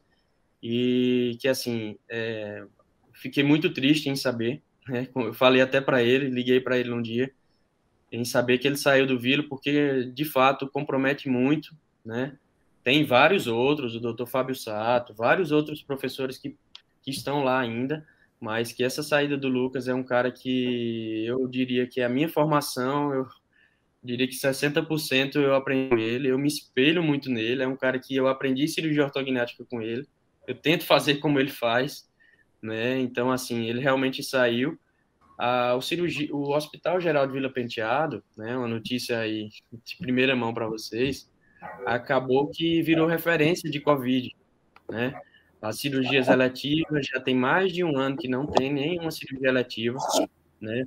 E 0.62 1.38
que, 1.40 1.48
assim, 1.48 1.98
é, 2.10 2.64
fiquei 3.14 3.44
muito 3.44 3.74
triste 3.74 4.10
em 4.10 4.16
saber. 4.16 4.62
Né? 4.88 5.08
Eu 5.16 5.34
falei 5.34 5.62
até 5.62 5.82
para 5.82 6.02
ele, 6.02 6.30
liguei 6.30 6.60
para 6.60 6.78
ele 6.78 6.92
um 6.92 7.02
dia 7.02 7.32
em 8.12 8.24
saber 8.24 8.58
que 8.58 8.68
ele 8.68 8.78
saiu 8.78 9.06
do 9.06 9.20
Vila, 9.20 9.44
porque 9.48 10.06
de 10.14 10.26
fato 10.26 10.68
compromete 10.68 11.30
muito, 11.30 11.76
né? 12.06 12.38
Tem 12.84 13.04
vários 13.04 13.48
outros, 13.48 13.96
o 13.96 14.00
Dr. 14.00 14.26
Fábio 14.26 14.56
Sato, 14.56 15.14
vários 15.14 15.52
outros 15.52 15.82
professores 15.82 16.38
que, 16.38 16.56
que 17.02 17.12
estão 17.12 17.44
lá 17.44 17.60
ainda, 17.60 18.06
mas 18.40 18.72
que 18.72 18.84
essa 18.84 19.04
saída 19.04 19.36
do 19.36 19.50
Lucas 19.50 19.88
é 19.88 19.94
um 19.94 20.04
cara 20.04 20.32
que 20.32 21.26
eu 21.26 21.48
diria 21.48 21.86
que 21.86 22.00
é 22.00 22.06
a 22.06 22.10
minha 22.10 22.30
formação, 22.30 23.14
eu 23.14 23.28
diria 24.02 24.28
que 24.28 24.36
60% 24.36 25.36
eu 25.36 25.54
aprendi 25.54 25.90
com 25.90 25.98
ele, 25.98 26.30
eu 26.30 26.38
me 26.38 26.48
espelho 26.48 27.04
muito 27.04 27.30
nele, 27.30 27.64
é 27.64 27.68
um 27.68 27.76
cara 27.76 28.00
que 28.00 28.16
eu 28.16 28.28
aprendi 28.28 28.68
cirurgia 28.68 29.04
ortognática 29.04 29.66
com 29.66 29.82
ele, 29.82 30.08
eu 30.48 30.56
tento 30.56 30.86
fazer 30.86 31.16
como 31.16 31.40
ele 31.40 31.50
faz, 31.50 32.08
né? 32.62 32.98
Então, 33.00 33.32
assim, 33.32 33.66
ele 33.66 33.82
realmente 33.82 34.24
saiu, 34.24 34.80
ah, 35.38 35.76
o, 35.76 35.82
cirurgi... 35.82 36.30
o 36.32 36.50
Hospital 36.56 37.00
Geral 37.00 37.28
de 37.28 37.34
Vila 37.34 37.50
Penteado, 37.50 38.24
né, 38.36 38.58
uma 38.58 38.68
notícia 38.68 39.20
aí 39.20 39.50
de 39.86 39.98
primeira 39.98 40.36
mão 40.36 40.54
para 40.54 40.68
vocês, 40.68 41.30
acabou 41.86 42.50
que 42.50 42.82
virou 42.82 43.08
referência 43.08 43.70
de 43.70 43.80
Covid, 43.80 44.36
né? 44.90 45.14
As 45.62 45.80
cirurgias 45.80 46.28
eletivas 46.28 47.08
já 47.08 47.20
tem 47.20 47.36
mais 47.36 47.74
de 47.74 47.84
um 47.84 47.98
ano 47.98 48.16
que 48.16 48.28
não 48.28 48.46
tem 48.46 48.72
nenhuma 48.72 49.10
cirurgia 49.10 49.50
eletiva, 49.50 49.98
né? 50.62 50.86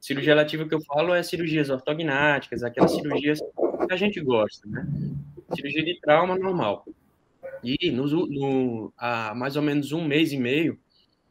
Cirurgia 0.00 0.32
eletiva 0.32 0.68
que 0.68 0.74
eu 0.74 0.82
falo 0.82 1.14
é 1.14 1.22
cirurgias 1.22 1.70
ortognáticas, 1.70 2.62
aquelas 2.62 2.92
cirurgias 2.92 3.40
que 3.40 3.92
a 3.92 3.96
gente 3.96 4.20
gosta, 4.20 4.68
né? 4.68 4.86
Cirurgia 5.54 5.82
de 5.82 5.98
trauma 6.00 6.38
normal. 6.38 6.84
E 7.64 7.90
no, 7.90 8.06
no, 8.06 8.92
há 8.98 9.34
mais 9.34 9.56
ou 9.56 9.62
menos 9.62 9.92
um 9.92 10.04
mês 10.04 10.32
e 10.32 10.38
meio, 10.38 10.78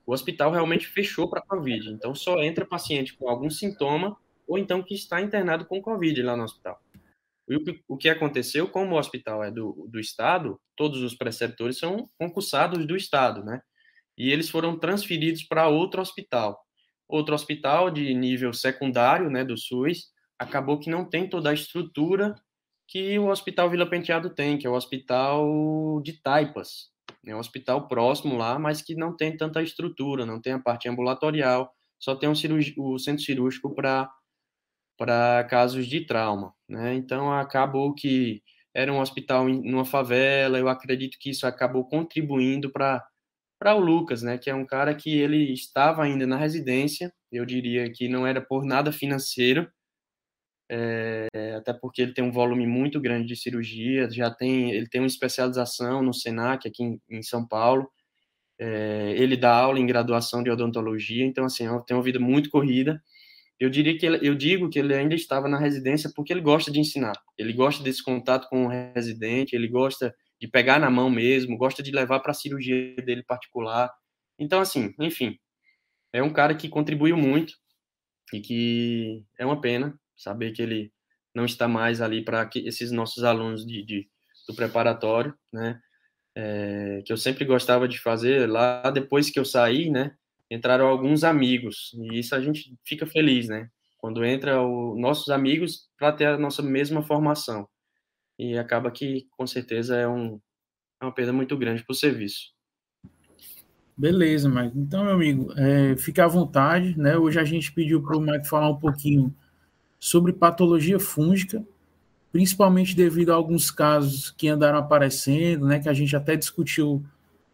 o 0.06 0.14
hospital 0.14 0.52
realmente 0.52 0.88
fechou 0.88 1.30
para 1.30 1.42
Covid. 1.42 1.90
Então, 1.90 2.14
só 2.14 2.42
entra 2.42 2.66
paciente 2.66 3.16
com 3.16 3.30
algum 3.30 3.50
sintoma 3.50 4.18
ou 4.48 4.58
então 4.58 4.84
que 4.84 4.94
está 4.94 5.22
internado 5.22 5.66
com 5.66 5.82
Covid 5.82 6.22
lá 6.22 6.38
no 6.38 6.44
hospital. 6.44 6.80
E 7.48 7.56
o 7.56 7.64
que, 7.64 7.84
o 7.88 7.98
que 7.98 8.10
aconteceu, 8.10 8.68
como 8.68 8.96
o 8.96 9.00
hospital 9.00 9.44
é 9.44 9.52
do, 9.52 9.88
do 9.90 10.00
Estado, 10.00 10.60
todos 10.76 11.02
os 11.02 11.16
preceptores 11.16 11.78
são 11.78 12.10
concursados 12.18 12.86
do 12.86 12.96
Estado, 12.96 13.44
né? 13.44 13.62
E 14.18 14.32
eles 14.32 14.50
foram 14.50 14.78
transferidos 14.78 15.44
para 15.44 15.68
outro 15.68 16.02
hospital. 16.02 16.60
Outro 17.08 17.36
hospital 17.36 17.92
de 17.92 18.14
nível 18.14 18.52
secundário, 18.54 19.30
né, 19.30 19.44
do 19.44 19.58
SUS, 19.58 20.12
acabou 20.40 20.80
que 20.80 20.90
não 20.90 21.08
tem 21.08 21.30
toda 21.30 21.50
a 21.50 21.54
estrutura 21.54 22.34
que 22.88 23.18
o 23.20 23.28
Hospital 23.28 23.70
Vila 23.70 23.88
Penteado 23.88 24.30
tem, 24.30 24.58
que 24.58 24.66
é 24.66 24.70
o 24.70 24.76
Hospital 24.76 26.02
de 26.04 26.14
Taipas, 26.22 26.92
é 27.28 27.36
um 27.36 27.40
hospital 27.40 27.88
próximo 27.88 28.38
lá, 28.38 28.60
mas 28.60 28.82
que 28.82 28.96
não 28.96 29.16
tem 29.16 29.36
tanta 29.36 29.62
estrutura, 29.64 30.26
não 30.26 30.42
tem 30.42 30.54
a 30.54 30.60
parte 30.60 30.88
ambulatorial, 30.90 31.72
só 32.00 32.16
tem 32.16 32.30
um 32.30 32.34
o 32.78 33.00
centro 33.00 33.24
cirúrgico 33.24 33.74
para 33.76 34.10
para 34.98 35.44
casos 35.46 35.88
de 35.88 36.06
trauma, 36.06 36.54
né? 36.70 36.94
Então 36.96 37.32
acabou 37.34 37.94
que 37.94 38.42
era 38.74 38.92
um 38.94 39.00
hospital 39.00 39.50
em 39.50 39.74
uma 39.74 39.86
favela, 39.86 40.58
eu 40.60 40.70
acredito 40.70 41.18
que 41.20 41.30
isso 41.32 41.46
acabou 41.48 41.86
contribuindo 41.88 42.72
para 42.72 43.04
para 43.60 43.76
o 43.76 43.80
Lucas, 43.80 44.22
né, 44.24 44.38
que 44.38 44.50
é 44.50 44.56
um 44.56 44.66
cara 44.66 44.94
que 44.96 45.18
ele 45.18 45.54
estava 45.54 46.04
ainda 46.04 46.28
na 46.28 46.38
residência, 46.38 47.14
eu 47.32 47.46
diria 47.46 47.92
que 47.92 48.08
não 48.10 48.28
era 48.28 48.42
por 48.42 48.66
nada 48.66 48.92
financeiro, 48.92 49.70
é, 50.70 51.28
até 51.58 51.74
porque 51.74 52.02
ele 52.02 52.14
tem 52.14 52.24
um 52.24 52.32
volume 52.32 52.66
muito 52.66 53.00
grande 53.00 53.28
de 53.28 53.36
cirurgia, 53.36 54.10
já 54.10 54.32
tem, 54.32 54.72
ele 54.72 54.88
tem 54.88 55.02
uma 55.02 55.08
especialização 55.08 56.02
no 56.02 56.14
Senac 56.14 56.68
aqui 56.68 56.84
em, 56.84 57.02
em 57.10 57.22
São 57.22 57.48
Paulo, 57.48 57.90
é, 58.60 59.14
ele 59.18 59.38
dá 59.38 59.54
aula 59.56 59.80
em 59.80 59.86
graduação 59.86 60.42
de 60.42 60.50
odontologia, 60.50 61.26
então 61.26 61.46
assim, 61.46 61.66
tem 61.86 61.96
uma 61.96 62.04
vida 62.04 62.20
muito 62.20 62.50
corrida. 62.50 63.02
Eu 63.60 63.70
diria 63.70 63.98
que 63.98 64.06
ele, 64.06 64.28
eu 64.28 64.36
digo 64.36 64.70
que 64.70 64.80
ele 64.80 64.94
ainda 64.94 65.16
estava 65.16 65.48
na 65.48 65.58
residência 65.58 66.12
porque 66.16 66.34
ele 66.34 66.42
gosta 66.42 66.72
de 66.72 66.80
ensinar, 66.80 67.14
ele 67.38 67.54
gosta 67.54 67.84
desse 67.84 68.04
contato 68.04 68.50
com 68.50 68.66
o 68.66 68.68
residente, 68.68 69.56
ele 69.56 69.68
gosta 69.68 70.14
de 70.40 70.48
pegar 70.48 70.80
na 70.80 70.90
mão 70.90 71.10
mesmo, 71.10 71.58
gosta 71.58 71.82
de 71.82 71.92
levar 71.92 72.20
para 72.20 72.32
a 72.32 72.34
cirurgia 72.34 72.96
dele 72.98 73.24
particular. 73.24 73.92
Então 74.38 74.60
assim, 74.60 74.94
enfim, 75.00 75.38
é 76.14 76.22
um 76.24 76.34
cara 76.34 76.56
que 76.56 76.70
contribuiu 76.70 77.18
muito 77.18 77.54
e 78.34 78.42
que 78.42 79.24
é 79.40 79.46
uma 79.46 79.62
pena 79.62 79.98
saber 80.16 80.52
que 80.52 80.62
ele 80.62 80.92
não 81.34 81.46
está 81.46 81.68
mais 81.68 82.02
ali 82.02 82.24
para 82.24 82.50
esses 82.56 82.92
nossos 82.92 83.24
alunos 83.24 83.66
de, 83.66 83.84
de, 83.84 84.08
do 84.48 84.56
preparatório, 84.56 85.34
né? 85.52 85.80
É, 86.38 87.02
que 87.06 87.14
eu 87.14 87.18
sempre 87.18 87.46
gostava 87.46 87.88
de 87.88 88.00
fazer 88.00 88.50
lá 88.50 88.90
depois 88.92 89.30
que 89.30 89.40
eu 89.40 89.46
saí, 89.46 89.90
né? 89.90 90.16
Entraram 90.50 90.88
alguns 90.88 91.24
amigos 91.24 91.92
e 91.94 92.20
isso 92.20 92.36
a 92.36 92.42
gente 92.42 92.78
fica 92.86 93.06
feliz, 93.06 93.48
né? 93.48 93.70
Quando 93.98 94.24
entra 94.24 94.62
os 94.62 95.00
nossos 95.00 95.30
amigos 95.30 95.90
para 95.98 96.12
ter 96.12 96.26
a 96.26 96.38
nossa 96.38 96.62
mesma 96.62 97.02
formação 97.02 97.68
e 98.38 98.58
acaba 98.58 98.92
que 98.92 99.28
com 99.32 99.48
certeza 99.48 99.96
é, 99.96 100.08
um, 100.08 100.40
é 101.02 101.06
uma 101.06 101.14
perda 101.14 101.34
muito 101.34 101.58
grande 101.58 101.84
para 101.84 101.94
o 101.94 101.96
serviço. 101.96 102.54
Beleza, 103.98 104.50
Mike. 104.50 104.78
Então, 104.78 105.06
meu 105.06 105.14
amigo, 105.14 105.54
é, 105.58 105.96
fique 105.96 106.20
à 106.20 106.28
vontade, 106.28 107.00
né? 107.00 107.18
Hoje 107.18 107.40
a 107.40 107.46
gente 107.46 107.72
pediu 107.72 108.04
para 108.04 108.18
o 108.18 108.22
Mike 108.22 108.48
falar 108.48 108.70
um 108.70 108.80
pouquinho 108.80 109.34
sobre 110.06 110.32
patologia 110.32 111.00
fúngica, 111.00 111.66
principalmente 112.32 112.96
devido 112.96 113.32
a 113.32 113.36
alguns 113.36 113.72
casos 113.72 114.30
que 114.30 114.48
andaram 114.48 114.78
aparecendo, 114.78 115.66
né? 115.66 115.80
Que 115.80 115.90
a 115.90 115.94
gente 115.94 116.16
até 116.16 116.36
discutiu 116.36 117.04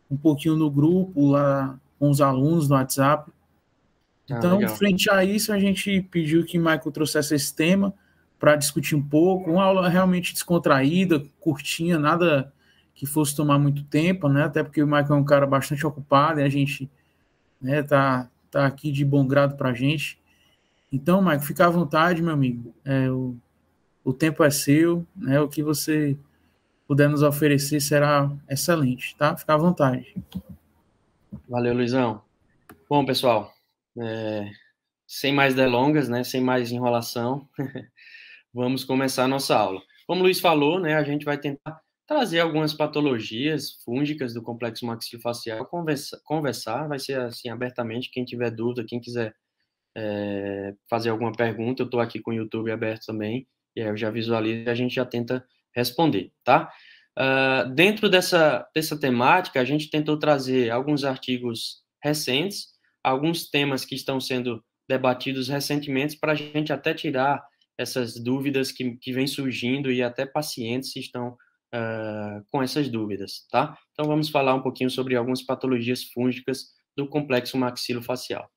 um 0.09 0.17
pouquinho 0.17 0.57
no 0.57 0.69
grupo 0.69 1.29
lá 1.29 1.79
com 1.97 2.09
os 2.09 2.19
alunos 2.19 2.67
no 2.67 2.75
WhatsApp. 2.75 3.31
Ah, 4.29 4.35
então, 4.37 4.59
ah, 4.61 4.67
frente 4.67 5.09
a 5.09 5.23
isso, 5.23 5.53
a 5.53 5.59
gente 5.59 6.01
pediu 6.11 6.43
que 6.43 6.57
Michael 6.57 6.91
trouxesse 6.91 7.33
esse 7.33 7.55
tema 7.55 7.93
para 8.37 8.57
discutir 8.57 8.95
um 8.95 9.01
pouco, 9.01 9.49
uma 9.49 9.63
aula 9.63 9.87
realmente 9.87 10.33
descontraída, 10.33 11.23
curtinha, 11.39 11.97
nada 11.97 12.51
que 12.93 13.05
fosse 13.05 13.33
tomar 13.33 13.57
muito 13.59 13.81
tempo, 13.85 14.27
né? 14.27 14.43
Até 14.43 14.61
porque 14.61 14.83
o 14.83 14.87
Michael 14.87 15.13
é 15.13 15.15
um 15.15 15.23
cara 15.23 15.47
bastante 15.47 15.87
ocupado 15.87 16.41
e 16.41 16.43
a 16.43 16.49
gente 16.49 16.91
né, 17.61 17.81
tá, 17.81 18.29
tá 18.51 18.65
aqui 18.65 18.91
de 18.91 19.05
bom 19.05 19.25
grado 19.25 19.55
para 19.55 19.69
a 19.69 19.73
gente. 19.73 20.20
Então, 20.91 21.21
Michael, 21.21 21.41
fica 21.41 21.65
à 21.65 21.69
vontade, 21.69 22.21
meu 22.21 22.33
amigo. 22.33 22.73
É, 22.83 23.09
o, 23.09 23.37
o 24.03 24.13
tempo 24.13 24.43
é 24.43 24.49
seu, 24.49 25.05
né? 25.15 25.39
O 25.39 25.47
que 25.47 25.63
você 25.63 26.17
puder 26.87 27.07
nos 27.07 27.23
oferecer 27.23 27.79
será 27.79 28.29
excelente, 28.49 29.15
tá? 29.15 29.37
Fica 29.37 29.53
à 29.53 29.57
vontade. 29.57 30.13
Valeu, 31.47 31.73
Luizão. 31.73 32.21
Bom, 32.89 33.05
pessoal, 33.05 33.53
é, 33.97 34.51
sem 35.07 35.33
mais 35.33 35.55
delongas, 35.55 36.09
né? 36.09 36.23
Sem 36.23 36.41
mais 36.41 36.71
enrolação, 36.71 37.47
vamos 38.53 38.83
começar 38.83 39.23
a 39.23 39.27
nossa 39.29 39.55
aula. 39.55 39.81
Como 40.05 40.19
o 40.19 40.23
Luiz 40.23 40.41
falou, 40.41 40.77
né? 40.77 40.95
A 40.95 41.03
gente 41.03 41.23
vai 41.23 41.37
tentar 41.37 41.79
trazer 42.05 42.41
algumas 42.41 42.73
patologias 42.73 43.81
fúngicas 43.85 44.33
do 44.33 44.41
complexo 44.41 44.85
maxilofacial, 44.85 45.65
conversa, 45.65 46.19
conversar, 46.25 46.89
vai 46.89 46.99
ser 46.99 47.17
assim 47.21 47.47
abertamente, 47.47 48.11
quem 48.11 48.25
tiver 48.25 48.51
dúvida, 48.51 48.83
quem 48.85 48.99
quiser 48.99 49.33
é, 49.95 50.73
fazer 50.89 51.09
alguma 51.09 51.31
pergunta, 51.31 51.81
eu 51.81 51.85
estou 51.85 51.99
aqui 51.99 52.19
com 52.19 52.31
o 52.31 52.33
YouTube 52.33 52.71
aberto 52.71 53.05
também, 53.05 53.47
e 53.75 53.81
aí 53.81 53.87
eu 53.87 53.97
já 53.97 54.09
visualizo 54.09 54.63
e 54.63 54.69
a 54.69 54.75
gente 54.75 54.95
já 54.95 55.05
tenta 55.05 55.45
responder, 55.75 56.31
tá? 56.43 56.71
Uh, 57.17 57.73
dentro 57.73 58.09
dessa, 58.09 58.65
dessa 58.73 58.97
temática, 58.97 59.59
a 59.59 59.65
gente 59.65 59.89
tentou 59.89 60.17
trazer 60.17 60.69
alguns 60.69 61.03
artigos 61.03 61.81
recentes, 62.01 62.67
alguns 63.03 63.49
temas 63.49 63.83
que 63.83 63.95
estão 63.95 64.19
sendo 64.19 64.63
debatidos 64.87 65.47
recentemente, 65.49 66.17
para 66.19 66.33
a 66.33 66.35
gente 66.35 66.71
até 66.71 66.93
tirar 66.93 67.43
essas 67.77 68.15
dúvidas 68.21 68.71
que, 68.71 68.95
que 68.97 69.11
vêm 69.11 69.27
surgindo 69.27 69.91
e 69.91 70.03
até 70.03 70.25
pacientes 70.25 70.95
estão 70.95 71.29
uh, 71.73 72.43
com 72.49 72.61
essas 72.61 72.89
dúvidas, 72.89 73.45
tá? 73.49 73.77
Então 73.93 74.05
vamos 74.05 74.29
falar 74.29 74.53
um 74.53 74.61
pouquinho 74.61 74.89
sobre 74.89 75.15
algumas 75.15 75.41
patologias 75.41 76.03
fúngicas 76.03 76.67
do 76.95 77.07
complexo 77.07 77.57
maxilofacial. 77.57 78.49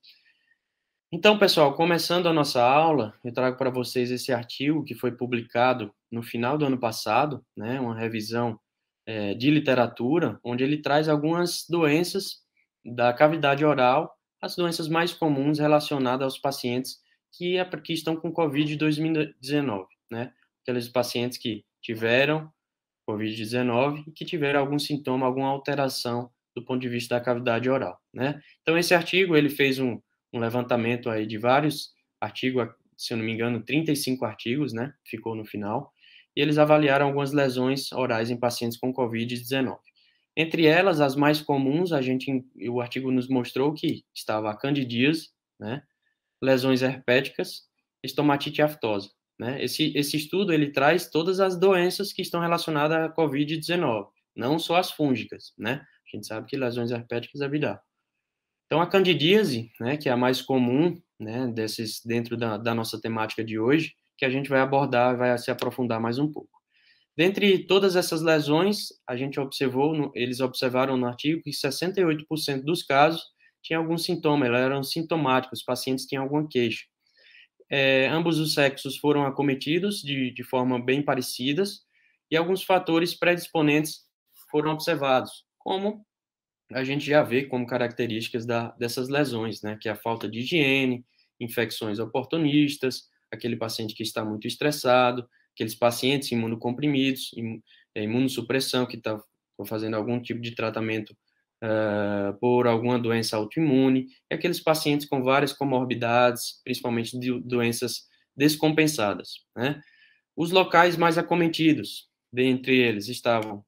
Então, 1.16 1.38
pessoal, 1.38 1.72
começando 1.76 2.28
a 2.28 2.32
nossa 2.32 2.60
aula, 2.60 3.14
eu 3.22 3.32
trago 3.32 3.56
para 3.56 3.70
vocês 3.70 4.10
esse 4.10 4.32
artigo 4.32 4.82
que 4.82 4.96
foi 4.96 5.12
publicado 5.12 5.94
no 6.10 6.24
final 6.24 6.58
do 6.58 6.64
ano 6.64 6.76
passado, 6.76 7.40
né, 7.56 7.78
uma 7.78 7.96
revisão 7.96 8.58
é, 9.06 9.32
de 9.32 9.48
literatura, 9.48 10.40
onde 10.42 10.64
ele 10.64 10.82
traz 10.82 11.08
algumas 11.08 11.66
doenças 11.70 12.42
da 12.84 13.12
cavidade 13.12 13.64
oral, 13.64 14.12
as 14.42 14.56
doenças 14.56 14.88
mais 14.88 15.12
comuns 15.12 15.60
relacionadas 15.60 16.24
aos 16.24 16.36
pacientes 16.36 16.96
que, 17.32 17.64
que 17.84 17.92
estão 17.92 18.16
com 18.16 18.32
Covid-2019, 18.32 19.86
né? 20.10 20.32
Aqueles 20.62 20.88
pacientes 20.88 21.38
que 21.38 21.64
tiveram 21.80 22.50
Covid-19 23.08 24.02
e 24.08 24.10
que 24.10 24.24
tiveram 24.24 24.58
algum 24.58 24.80
sintoma, 24.80 25.26
alguma 25.26 25.50
alteração 25.50 26.28
do 26.56 26.64
ponto 26.64 26.80
de 26.80 26.88
vista 26.88 27.14
da 27.14 27.24
cavidade 27.24 27.70
oral, 27.70 28.00
né? 28.12 28.42
Então, 28.62 28.76
esse 28.76 28.92
artigo, 28.92 29.36
ele 29.36 29.48
fez 29.48 29.78
um, 29.78 30.00
um 30.34 30.40
levantamento 30.40 31.08
aí 31.08 31.26
de 31.26 31.38
vários 31.38 31.94
artigos, 32.20 32.68
se 32.96 33.14
eu 33.14 33.16
não 33.16 33.24
me 33.24 33.32
engano, 33.32 33.62
35 33.62 34.24
artigos, 34.24 34.72
né? 34.72 34.92
Ficou 35.06 35.36
no 35.36 35.44
final. 35.44 35.92
E 36.36 36.40
eles 36.40 36.58
avaliaram 36.58 37.06
algumas 37.06 37.32
lesões 37.32 37.92
orais 37.92 38.30
em 38.30 38.36
pacientes 38.36 38.76
com 38.76 38.92
Covid-19. 38.92 39.78
Entre 40.36 40.66
elas, 40.66 41.00
as 41.00 41.14
mais 41.14 41.40
comuns, 41.40 41.92
a 41.92 42.02
gente, 42.02 42.44
o 42.68 42.80
artigo 42.80 43.12
nos 43.12 43.28
mostrou 43.28 43.72
que 43.72 44.04
estava 44.12 44.50
a 44.50 44.56
candidíase, 44.56 45.28
né? 45.58 45.82
Lesões 46.42 46.82
herpéticas, 46.82 47.62
estomatite 48.02 48.60
aftosa. 48.60 49.10
Né? 49.38 49.62
Esse, 49.64 49.92
esse 49.96 50.16
estudo 50.16 50.52
ele 50.52 50.70
traz 50.70 51.08
todas 51.08 51.40
as 51.40 51.58
doenças 51.58 52.12
que 52.12 52.22
estão 52.22 52.40
relacionadas 52.40 52.96
à 52.96 53.08
COVID-19, 53.08 54.08
não 54.34 54.58
só 54.58 54.76
as 54.76 54.90
fúngicas, 54.90 55.52
né? 55.56 55.84
A 56.06 56.16
gente 56.16 56.26
sabe 56.26 56.46
que 56.48 56.56
lesões 56.56 56.90
herpéticas 56.90 57.40
é 57.40 57.48
viral. 57.48 57.80
Então, 58.66 58.80
a 58.80 58.86
candidíase, 58.86 59.70
né, 59.80 59.96
que 59.96 60.08
é 60.08 60.12
a 60.12 60.16
mais 60.16 60.40
comum, 60.42 61.00
né, 61.18 61.46
desses, 61.48 62.00
dentro 62.04 62.36
da, 62.36 62.56
da 62.56 62.74
nossa 62.74 63.00
temática 63.00 63.44
de 63.44 63.58
hoje, 63.58 63.94
que 64.16 64.24
a 64.24 64.30
gente 64.30 64.48
vai 64.48 64.60
abordar, 64.60 65.16
vai 65.16 65.36
se 65.38 65.50
aprofundar 65.50 66.00
mais 66.00 66.18
um 66.18 66.30
pouco. 66.30 66.50
Dentre 67.16 67.66
todas 67.66 67.94
essas 67.94 68.22
lesões, 68.22 68.88
a 69.06 69.16
gente 69.16 69.38
observou, 69.38 70.10
eles 70.14 70.40
observaram 70.40 70.96
no 70.96 71.06
artigo 71.06 71.42
que 71.42 71.50
68% 71.50 72.62
dos 72.62 72.82
casos 72.82 73.22
tinham 73.62 73.82
algum 73.82 73.96
sintoma, 73.96 74.46
eram 74.46 74.82
sintomáticos, 74.82 75.60
os 75.60 75.64
pacientes 75.64 76.06
tinham 76.06 76.24
alguma 76.24 76.46
queixa 76.48 76.84
é, 77.70 78.06
ambos 78.08 78.38
os 78.38 78.54
sexos 78.54 78.96
foram 78.96 79.26
acometidos 79.26 80.00
de, 80.00 80.30
de 80.32 80.44
forma 80.44 80.78
bem 80.78 81.02
parecidas 81.02 81.80
e 82.30 82.36
alguns 82.36 82.62
fatores 82.62 83.14
predisponentes 83.14 84.02
foram 84.50 84.72
observados, 84.72 85.44
como 85.58 86.04
a 86.72 86.82
gente 86.84 87.04
já 87.04 87.22
vê 87.22 87.44
como 87.44 87.66
características 87.66 88.46
da, 88.46 88.70
dessas 88.72 89.08
lesões, 89.08 89.62
né, 89.62 89.76
que 89.80 89.88
é 89.88 89.92
a 89.92 89.96
falta 89.96 90.28
de 90.28 90.40
higiene, 90.40 91.04
infecções 91.38 91.98
oportunistas, 91.98 93.08
aquele 93.30 93.56
paciente 93.56 93.94
que 93.94 94.02
está 94.02 94.24
muito 94.24 94.46
estressado, 94.46 95.28
aqueles 95.52 95.74
pacientes 95.74 96.30
imunocomprimidos, 96.32 97.30
é, 97.94 98.02
imunossupressão, 98.02 98.86
que 98.86 98.96
está 98.96 99.20
fazendo 99.66 99.94
algum 99.94 100.20
tipo 100.20 100.40
de 100.40 100.52
tratamento 100.52 101.16
uh, 101.62 102.36
por 102.40 102.66
alguma 102.66 102.98
doença 102.98 103.36
autoimune, 103.36 104.08
e 104.30 104.34
aqueles 104.34 104.60
pacientes 104.60 105.06
com 105.06 105.22
várias 105.22 105.52
comorbidades, 105.52 106.60
principalmente 106.64 107.18
de 107.18 107.40
doenças 107.40 108.08
descompensadas. 108.36 109.44
Né? 109.56 109.80
Os 110.36 110.50
locais 110.50 110.96
mais 110.96 111.16
acometidos, 111.16 112.08
dentre 112.32 112.76
eles 112.76 113.08
estavam 113.08 113.64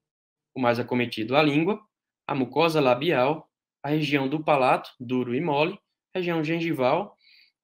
o 0.54 0.61
mais 0.61 0.78
acometido 0.78 1.37
a 1.37 1.42
língua, 1.42 1.80
a 2.26 2.34
mucosa 2.34 2.80
labial, 2.80 3.48
a 3.82 3.90
região 3.90 4.28
do 4.28 4.42
palato, 4.42 4.90
duro 4.98 5.34
e 5.34 5.40
mole, 5.40 5.78
região 6.14 6.42
gengival, 6.42 7.16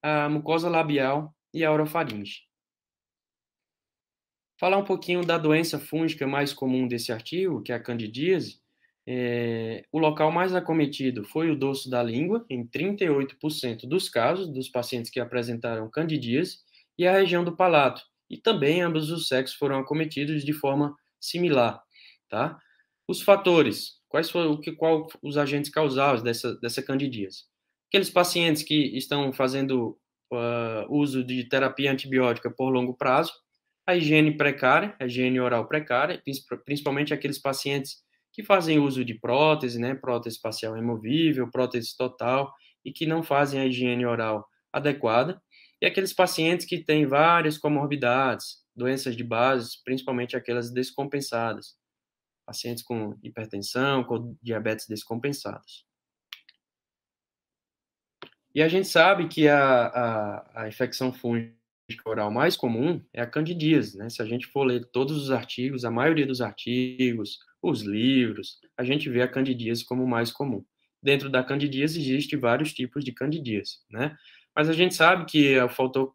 a 0.02 0.28
mucosa 0.28 0.68
labial 0.68 1.34
e 1.52 1.64
a 1.64 1.72
orofaringe. 1.72 2.42
Falar 4.58 4.76
um 4.76 4.84
pouquinho 4.84 5.24
da 5.24 5.36
doença 5.38 5.78
fúngica 5.78 6.26
mais 6.26 6.52
comum 6.52 6.86
desse 6.86 7.12
artigo, 7.12 7.62
que 7.62 7.72
é 7.72 7.74
a 7.74 7.82
candidíase, 7.82 8.62
é, 9.04 9.84
o 9.90 9.98
local 9.98 10.30
mais 10.30 10.54
acometido 10.54 11.24
foi 11.24 11.50
o 11.50 11.56
dorso 11.56 11.90
da 11.90 12.02
língua, 12.02 12.46
em 12.48 12.64
38% 12.64 13.88
dos 13.88 14.08
casos 14.08 14.48
dos 14.48 14.68
pacientes 14.68 15.10
que 15.10 15.18
apresentaram 15.18 15.90
candidíase, 15.90 16.58
e 16.96 17.06
a 17.06 17.12
região 17.12 17.42
do 17.42 17.56
palato. 17.56 18.02
E 18.30 18.36
também 18.36 18.80
ambos 18.80 19.10
os 19.10 19.26
sexos 19.26 19.56
foram 19.56 19.78
acometidos 19.78 20.44
de 20.44 20.52
forma 20.52 20.94
similar. 21.20 21.82
Tá? 22.28 22.58
Os 23.08 23.20
fatores, 23.20 24.00
quais 24.12 24.30
foram 24.30 24.60
que, 24.60 24.72
qual 24.72 25.08
os 25.22 25.38
agentes 25.38 25.70
causados 25.70 26.22
dessa, 26.22 26.54
dessa 26.60 26.82
candidíase? 26.82 27.44
Aqueles 27.88 28.10
pacientes 28.10 28.62
que 28.62 28.94
estão 28.94 29.32
fazendo 29.32 29.98
uh, 30.30 30.86
uso 30.90 31.24
de 31.24 31.48
terapia 31.48 31.90
antibiótica 31.90 32.50
por 32.50 32.68
longo 32.68 32.94
prazo, 32.94 33.32
a 33.86 33.96
higiene 33.96 34.36
precária, 34.36 34.94
a 35.00 35.06
higiene 35.06 35.40
oral 35.40 35.66
precária, 35.66 36.22
principalmente 36.66 37.14
aqueles 37.14 37.38
pacientes 37.38 38.02
que 38.34 38.42
fazem 38.42 38.78
uso 38.78 39.02
de 39.02 39.14
prótese, 39.14 39.80
né, 39.80 39.94
prótese 39.94 40.38
facial 40.38 40.74
removível, 40.74 41.50
prótese 41.50 41.96
total, 41.96 42.52
e 42.84 42.92
que 42.92 43.06
não 43.06 43.22
fazem 43.22 43.60
a 43.60 43.66
higiene 43.66 44.04
oral 44.04 44.46
adequada, 44.70 45.40
e 45.80 45.86
aqueles 45.86 46.12
pacientes 46.12 46.66
que 46.66 46.84
têm 46.84 47.06
várias 47.06 47.56
comorbidades, 47.56 48.58
doenças 48.76 49.16
de 49.16 49.24
base, 49.24 49.82
principalmente 49.82 50.36
aquelas 50.36 50.70
descompensadas, 50.70 51.76
pacientes 52.44 52.82
com 52.82 53.18
hipertensão, 53.22 54.04
com 54.04 54.36
diabetes 54.42 54.86
descompensados. 54.86 55.86
E 58.54 58.62
a 58.62 58.68
gente 58.68 58.86
sabe 58.86 59.28
que 59.28 59.48
a, 59.48 59.86
a, 59.86 60.62
a 60.62 60.68
infecção 60.68 61.12
fúngica 61.12 61.56
oral 62.04 62.30
mais 62.30 62.56
comum 62.56 63.02
é 63.12 63.22
a 63.22 63.26
candidíase, 63.26 63.96
né? 63.96 64.10
Se 64.10 64.20
a 64.20 64.26
gente 64.26 64.46
for 64.46 64.64
ler 64.64 64.84
todos 64.92 65.16
os 65.16 65.30
artigos, 65.30 65.84
a 65.84 65.90
maioria 65.90 66.26
dos 66.26 66.40
artigos, 66.40 67.38
os 67.62 67.80
livros, 67.82 68.58
a 68.76 68.84
gente 68.84 69.08
vê 69.08 69.22
a 69.22 69.28
candidíase 69.28 69.84
como 69.84 70.06
mais 70.06 70.30
comum. 70.30 70.64
Dentro 71.02 71.30
da 71.30 71.42
candidíase 71.42 71.98
existe 71.98 72.36
vários 72.36 72.72
tipos 72.72 73.04
de 73.04 73.12
candidíase, 73.12 73.78
né? 73.90 74.16
Mas 74.54 74.68
a 74.68 74.72
gente 74.72 74.94
sabe 74.94 75.24
que 75.24 75.56
faltou, 75.70 76.14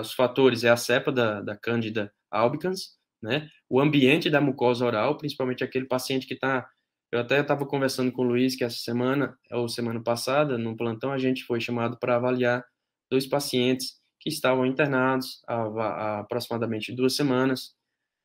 os 0.00 0.12
fatores 0.12 0.64
é 0.64 0.70
a 0.70 0.76
cepa 0.76 1.12
da, 1.12 1.40
da 1.40 1.56
Candida 1.56 2.12
albicans, 2.30 2.95
né? 3.22 3.48
O 3.68 3.80
ambiente 3.80 4.30
da 4.30 4.40
mucosa 4.40 4.84
oral, 4.86 5.16
principalmente 5.18 5.64
aquele 5.64 5.86
paciente 5.86 6.26
que 6.26 6.34
está 6.34 6.68
Eu 7.12 7.20
até 7.20 7.40
estava 7.40 7.66
conversando 7.66 8.12
com 8.12 8.22
o 8.22 8.24
Luiz 8.26 8.56
que 8.56 8.64
essa 8.64 8.78
semana, 8.78 9.36
ou 9.52 9.68
semana 9.68 10.02
passada, 10.02 10.58
no 10.58 10.76
plantão, 10.76 11.12
a 11.12 11.18
gente 11.18 11.44
foi 11.44 11.60
chamado 11.60 11.98
para 11.98 12.16
avaliar 12.16 12.64
dois 13.10 13.26
pacientes 13.26 13.96
que 14.20 14.28
estavam 14.28 14.66
internados 14.66 15.40
há, 15.48 15.54
há 15.56 16.20
aproximadamente 16.20 16.92
duas 16.92 17.14
semanas, 17.16 17.74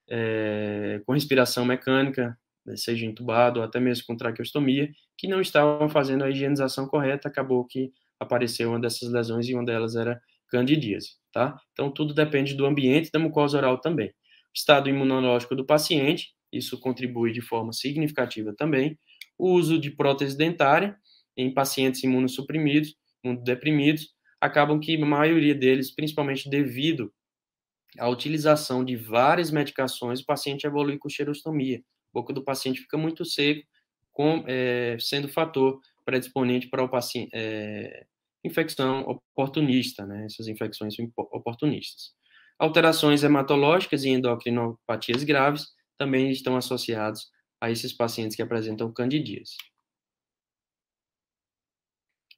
é, 0.10 1.01
com 1.06 1.13
respiração 1.13 1.65
mecânica, 1.65 2.38
né, 2.65 2.75
seja 2.75 3.06
entubado 3.06 3.60
ou 3.60 3.65
até 3.65 3.80
mesmo 3.80 4.06
com 4.08 4.17
traqueostomia, 4.17 4.89
que 5.17 5.27
não 5.27 5.41
estavam 5.41 5.89
fazendo 5.89 6.23
a 6.23 6.30
higienização 6.30 6.88
correta, 6.88 7.27
acabou 7.27 7.65
que 7.65 7.91
apareceu 8.19 8.69
uma 8.69 8.80
dessas 8.80 9.10
lesões 9.12 9.47
e 9.47 9.54
uma 9.56 9.65
delas 9.65 9.95
era 9.95 10.21
candidíase, 10.49 11.12
tá? 11.32 11.58
Então, 11.73 11.89
tudo 11.91 12.13
depende 12.13 12.54
do 12.56 12.65
ambiente 12.65 13.10
da 13.12 13.19
mucosa 13.19 13.58
oral 13.58 13.80
também. 13.80 14.13
Estado 14.53 14.89
imunológico 14.89 15.55
do 15.55 15.65
paciente, 15.65 16.33
isso 16.51 16.79
contribui 16.79 17.31
de 17.31 17.41
forma 17.41 17.71
significativa 17.71 18.53
também. 18.53 18.99
O 19.37 19.51
uso 19.51 19.79
de 19.79 19.89
prótese 19.89 20.37
dentária 20.37 20.97
em 21.37 21.53
pacientes 21.53 22.03
imunossuprimidos, 22.03 22.95
imunodeprimidos, 23.23 24.09
acabam 24.39 24.79
que 24.79 24.95
a 24.95 25.05
maioria 25.05 25.55
deles, 25.55 25.91
principalmente 25.91 26.49
devido 26.49 27.13
à 27.97 28.09
utilização 28.09 28.83
de 28.83 28.95
várias 28.95 29.51
medicações, 29.51 30.19
o 30.21 30.25
paciente 30.25 30.65
evolui 30.65 30.97
com 30.97 31.09
xerostomia. 31.09 31.79
A 31.79 32.19
boca 32.19 32.33
do 32.33 32.43
paciente 32.43 32.81
fica 32.81 32.97
muito 32.97 33.23
seco, 33.23 33.65
com, 34.11 34.43
é, 34.47 34.97
sendo 34.99 35.29
fator 35.29 35.79
predisponente 36.03 36.67
para 36.67 36.83
o 36.83 36.89
paciente, 36.89 37.29
é, 37.33 38.05
infecção 38.43 39.01
oportunista, 39.01 40.05
né, 40.05 40.25
essas 40.25 40.47
infecções 40.47 40.95
oportunistas. 41.17 42.13
Alterações 42.62 43.24
hematológicas 43.24 44.04
e 44.04 44.10
endocrinopatias 44.10 45.24
graves 45.24 45.69
também 45.97 46.30
estão 46.30 46.56
associados 46.56 47.28
a 47.60 47.71
esses 47.71 47.91
pacientes 47.91 48.36
que 48.36 48.41
apresentam 48.43 48.93
candidíase. 48.93 49.56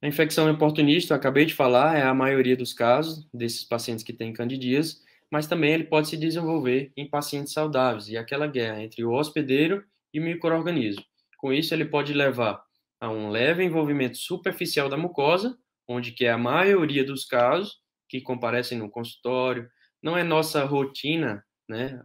A 0.00 0.08
infecção 0.08 0.50
oportunista, 0.50 1.12
eu 1.12 1.18
acabei 1.18 1.44
de 1.44 1.52
falar, 1.52 1.98
é 1.98 2.02
a 2.04 2.14
maioria 2.14 2.56
dos 2.56 2.72
casos 2.72 3.28
desses 3.34 3.64
pacientes 3.64 4.02
que 4.02 4.14
têm 4.14 4.32
candidíase, 4.32 5.02
mas 5.30 5.46
também 5.46 5.74
ele 5.74 5.84
pode 5.84 6.08
se 6.08 6.16
desenvolver 6.16 6.90
em 6.96 7.06
pacientes 7.06 7.52
saudáveis, 7.52 8.08
e 8.08 8.16
aquela 8.16 8.46
guerra 8.46 8.82
entre 8.82 9.04
o 9.04 9.12
hospedeiro 9.12 9.84
e 10.10 10.18
o 10.18 10.22
microorganismo. 10.22 11.04
Com 11.36 11.52
isso, 11.52 11.74
ele 11.74 11.84
pode 11.84 12.14
levar 12.14 12.64
a 12.98 13.10
um 13.10 13.28
leve 13.28 13.62
envolvimento 13.62 14.16
superficial 14.16 14.88
da 14.88 14.96
mucosa, 14.96 15.54
onde 15.86 16.12
que 16.12 16.24
é 16.24 16.30
a 16.30 16.38
maioria 16.38 17.04
dos 17.04 17.26
casos 17.26 17.78
que 18.08 18.22
comparecem 18.22 18.78
no 18.78 18.88
consultório. 18.88 19.68
Não 20.04 20.18
é 20.18 20.22
nossa 20.22 20.64
rotina, 20.64 21.42
né, 21.66 21.98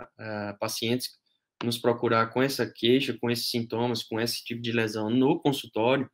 pacientes 0.60 1.10
nos 1.62 1.78
procurar 1.78 2.28
com 2.28 2.42
essa 2.42 2.66
queixa, 2.66 3.18
com 3.20 3.30
esses 3.30 3.50
sintomas, 3.52 4.02
com 4.02 4.20
esse 4.20 4.42
tipo 4.44 4.62
de 4.62 4.72
lesão 4.72 5.10
no 5.10 5.38
consultório, 5.38 6.10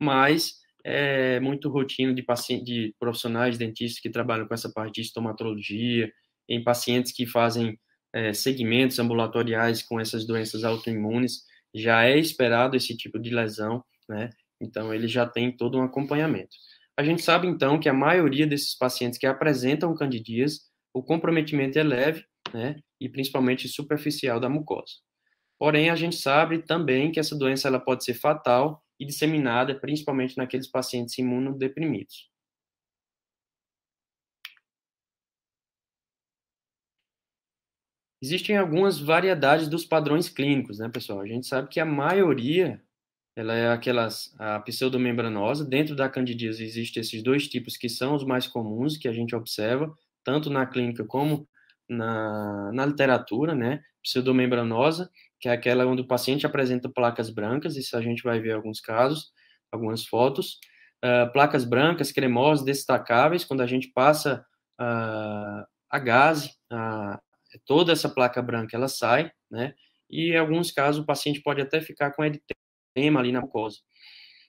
mas 0.00 0.56
é 0.84 1.38
muito 1.38 1.68
rotina 1.70 2.12
de, 2.12 2.22
paciente, 2.22 2.64
de 2.64 2.94
profissionais 2.98 3.56
dentistas 3.56 4.00
que 4.00 4.10
trabalham 4.10 4.48
com 4.48 4.54
essa 4.54 4.70
parte 4.72 4.96
de 4.96 5.02
estomatologia, 5.02 6.10
em 6.48 6.64
pacientes 6.64 7.12
que 7.12 7.26
fazem 7.26 7.78
é, 8.12 8.32
segmentos 8.32 8.98
ambulatoriais 8.98 9.82
com 9.82 10.00
essas 10.00 10.26
doenças 10.26 10.64
autoimunes, 10.64 11.44
já 11.72 12.04
é 12.04 12.18
esperado 12.18 12.76
esse 12.76 12.96
tipo 12.96 13.18
de 13.18 13.30
lesão, 13.30 13.84
né? 14.08 14.30
Então, 14.60 14.92
ele 14.92 15.06
já 15.06 15.26
tem 15.26 15.54
todo 15.56 15.78
um 15.78 15.82
acompanhamento. 15.82 16.56
A 16.96 17.04
gente 17.04 17.22
sabe, 17.22 17.46
então, 17.46 17.78
que 17.78 17.88
a 17.88 17.92
maioria 17.92 18.46
desses 18.46 18.76
pacientes 18.76 19.18
que 19.18 19.26
apresentam 19.26 19.94
candidíase, 19.94 20.62
o 20.98 21.02
comprometimento 21.02 21.78
é 21.78 21.82
leve, 21.82 22.24
né? 22.52 22.80
E 23.00 23.08
principalmente 23.08 23.68
superficial 23.68 24.40
da 24.40 24.48
mucosa. 24.48 24.94
Porém, 25.58 25.90
a 25.90 25.96
gente 25.96 26.16
sabe 26.16 26.58
também 26.62 27.12
que 27.12 27.20
essa 27.20 27.36
doença 27.36 27.68
ela 27.68 27.80
pode 27.80 28.04
ser 28.04 28.14
fatal 28.14 28.82
e 28.98 29.06
disseminada 29.06 29.78
principalmente 29.78 30.36
naqueles 30.36 30.66
pacientes 30.66 31.16
imunodeprimidos. 31.18 32.28
Existem 38.20 38.56
algumas 38.56 38.98
variedades 38.98 39.68
dos 39.68 39.84
padrões 39.84 40.28
clínicos, 40.28 40.80
né, 40.80 40.88
pessoal? 40.88 41.20
A 41.20 41.26
gente 41.26 41.46
sabe 41.46 41.68
que 41.68 41.78
a 41.78 41.84
maioria, 41.84 42.82
ela 43.36 43.54
é 43.54 43.70
aquelas, 43.70 44.34
a 44.40 44.58
pseudomembranosa. 44.60 45.64
Dentro 45.64 45.94
da 45.94 46.08
candidíase 46.08 46.64
existem 46.64 47.00
esses 47.00 47.22
dois 47.22 47.46
tipos 47.46 47.76
que 47.76 47.88
são 47.88 48.16
os 48.16 48.24
mais 48.24 48.48
comuns 48.48 48.96
que 48.96 49.06
a 49.06 49.12
gente 49.12 49.36
observa, 49.36 49.96
tanto 50.28 50.50
na 50.50 50.66
clínica 50.66 51.06
como 51.06 51.48
na, 51.88 52.70
na 52.70 52.84
literatura, 52.84 53.54
né? 53.54 53.80
Pseudomembranosa 54.02 55.10
que 55.40 55.48
é 55.48 55.52
aquela 55.52 55.86
onde 55.86 56.02
o 56.02 56.06
paciente 56.06 56.46
apresenta 56.46 56.88
placas 56.88 57.30
brancas, 57.30 57.76
isso 57.76 57.96
a 57.96 58.02
gente 58.02 58.22
vai 58.22 58.40
ver 58.40 58.52
alguns 58.52 58.80
casos, 58.80 59.30
algumas 59.70 60.04
fotos. 60.04 60.58
Uh, 61.04 61.32
placas 61.32 61.64
brancas, 61.64 62.10
cremosas, 62.10 62.64
destacáveis, 62.64 63.44
quando 63.44 63.60
a 63.60 63.66
gente 63.66 63.92
passa 63.94 64.44
uh, 64.80 65.64
a 65.88 65.98
gase, 65.98 66.50
uh, 66.72 67.16
toda 67.64 67.92
essa 67.92 68.08
placa 68.08 68.42
branca 68.42 68.76
ela 68.76 68.88
sai, 68.88 69.30
né? 69.48 69.74
E 70.10 70.32
em 70.32 70.36
alguns 70.36 70.72
casos 70.72 71.02
o 71.02 71.06
paciente 71.06 71.40
pode 71.40 71.60
até 71.60 71.80
ficar 71.80 72.10
com 72.12 72.24
eritema 72.24 73.20
ali 73.20 73.30
na 73.30 73.40
mucosa. 73.40 73.76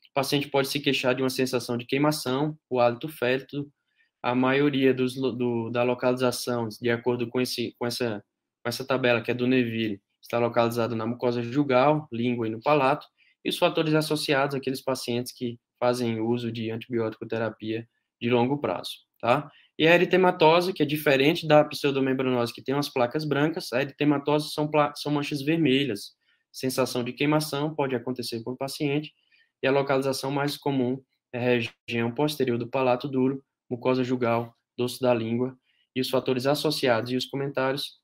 O 0.10 0.14
paciente 0.14 0.48
pode 0.50 0.70
se 0.70 0.80
queixar 0.80 1.14
de 1.14 1.22
uma 1.22 1.30
sensação 1.30 1.78
de 1.78 1.86
queimação, 1.86 2.58
o 2.68 2.80
hálito 2.80 3.08
fétido, 3.08 3.72
a 4.22 4.36
maioria 4.36 4.94
dos, 4.94 5.16
do, 5.16 5.70
da 5.70 5.84
localização, 5.84 6.68
de 6.68 6.90
acordo 6.90 7.28
com, 7.30 7.40
esse, 7.40 7.76
com, 7.80 7.86
essa, 7.86 8.24
com 8.64 8.70
essa 8.70 8.86
tabela 8.86 9.22
que 9.22 9.32
é 9.32 9.34
do 9.34 9.48
Neville, 9.48 10.02
está 10.22 10.38
localizado 10.38 10.96
na 10.96 11.06
mucosa 11.06 11.42
jugal, 11.42 12.08
língua 12.12 12.48
e 12.48 12.52
no 12.52 12.62
palato, 12.62 13.08
e 13.44 13.50
os 13.50 13.58
fatores 13.58 13.94
associados 13.94 14.56
àqueles 14.56 14.82
pacientes 14.82 15.32
que 15.32 15.58
fazem 15.80 16.20
uso 16.20 16.52
de 16.52 16.70
antibiótico 16.70 17.26
terapia 17.26 17.88
de 18.22 18.30
longo 18.30 18.60
prazo, 18.60 18.92
tá? 19.22 19.50
E 19.78 19.88
a 19.88 19.96
eritematose, 19.96 20.74
que 20.74 20.84
é 20.84 20.86
diferente 20.86 21.48
da 21.48 21.64
pseudomembranose, 21.64 22.54
que 22.54 22.62
tem 22.62 22.76
umas 22.76 22.90
placas 22.90 23.24
brancas, 23.24 23.72
a 23.72 23.82
eritematose 23.82 24.52
são, 24.52 24.70
são 24.96 25.10
manchas 25.10 25.42
vermelhas. 25.42 26.18
Sensação 26.52 27.02
de 27.02 27.14
queimação 27.14 27.74
pode 27.74 27.96
acontecer 27.96 28.44
com 28.44 28.52
o 28.52 28.58
paciente, 28.58 29.14
e 29.64 29.68
a 29.68 29.72
localização 29.72 30.32
mais 30.32 30.58
comum 30.58 31.02
é 31.34 31.38
a 31.38 31.62
região 31.88 32.14
posterior 32.14 32.58
do 32.58 32.70
palato 32.70 33.08
duro, 33.08 33.42
mucosa 33.70 34.04
jugal, 34.04 34.56
dorso 34.78 35.00
da 35.02 35.14
língua, 35.14 35.58
e 35.96 36.02
os 36.02 36.10
fatores 36.10 36.46
associados 36.46 37.12
e 37.12 37.16
os 37.16 37.26
comentários 37.26 38.00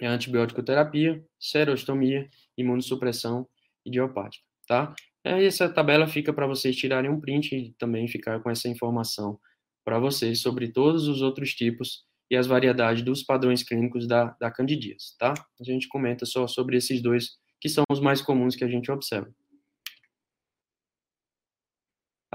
é 0.00 0.06
antibiótico 0.06 0.62
terapia, 0.62 1.24
serostomia, 1.38 2.28
imunossupressão 2.56 3.46
idiopática, 3.84 4.44
tá? 4.66 4.94
É, 5.24 5.44
essa 5.44 5.68
tabela 5.68 6.06
fica 6.06 6.32
para 6.32 6.46
vocês 6.46 6.76
tirarem 6.76 7.10
um 7.10 7.20
print 7.20 7.54
e 7.54 7.74
também 7.78 8.06
ficar 8.06 8.40
com 8.40 8.50
essa 8.50 8.68
informação 8.68 9.38
para 9.84 9.98
vocês 9.98 10.40
sobre 10.40 10.68
todos 10.68 11.08
os 11.08 11.22
outros 11.22 11.54
tipos 11.54 12.04
e 12.30 12.36
as 12.36 12.46
variedades 12.46 13.02
dos 13.02 13.22
padrões 13.22 13.62
clínicos 13.62 14.06
da, 14.06 14.36
da 14.40 14.50
candidíase, 14.50 15.16
tá? 15.18 15.32
A 15.60 15.64
gente 15.64 15.88
comenta 15.88 16.26
só 16.26 16.46
sobre 16.46 16.76
esses 16.76 17.00
dois 17.00 17.38
que 17.60 17.68
são 17.68 17.84
os 17.90 18.00
mais 18.00 18.20
comuns 18.20 18.54
que 18.54 18.64
a 18.64 18.68
gente 18.68 18.90
observa. 18.90 19.32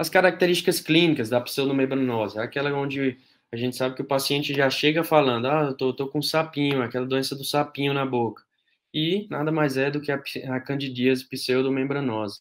As 0.02 0.08
características 0.08 0.80
clínicas 0.80 1.28
da 1.28 1.40
pseudomembranose, 1.40 2.36
aquela 2.36 2.76
onde 2.76 3.20
a 3.52 3.56
gente 3.56 3.76
sabe 3.76 3.94
que 3.94 4.02
o 4.02 4.04
paciente 4.04 4.52
já 4.52 4.68
chega 4.68 5.04
falando, 5.04 5.46
ah, 5.46 5.66
eu 5.68 5.76
tô, 5.76 5.94
tô 5.94 6.08
com 6.08 6.20
sapinho, 6.20 6.82
aquela 6.82 7.06
doença 7.06 7.36
do 7.36 7.44
sapinho 7.44 7.94
na 7.94 8.04
boca. 8.04 8.42
E 8.92 9.28
nada 9.30 9.52
mais 9.52 9.76
é 9.76 9.92
do 9.92 10.00
que 10.00 10.10
a, 10.10 10.20
a 10.50 10.58
candidíase 10.58 11.24
pseudomembranosa, 11.28 12.40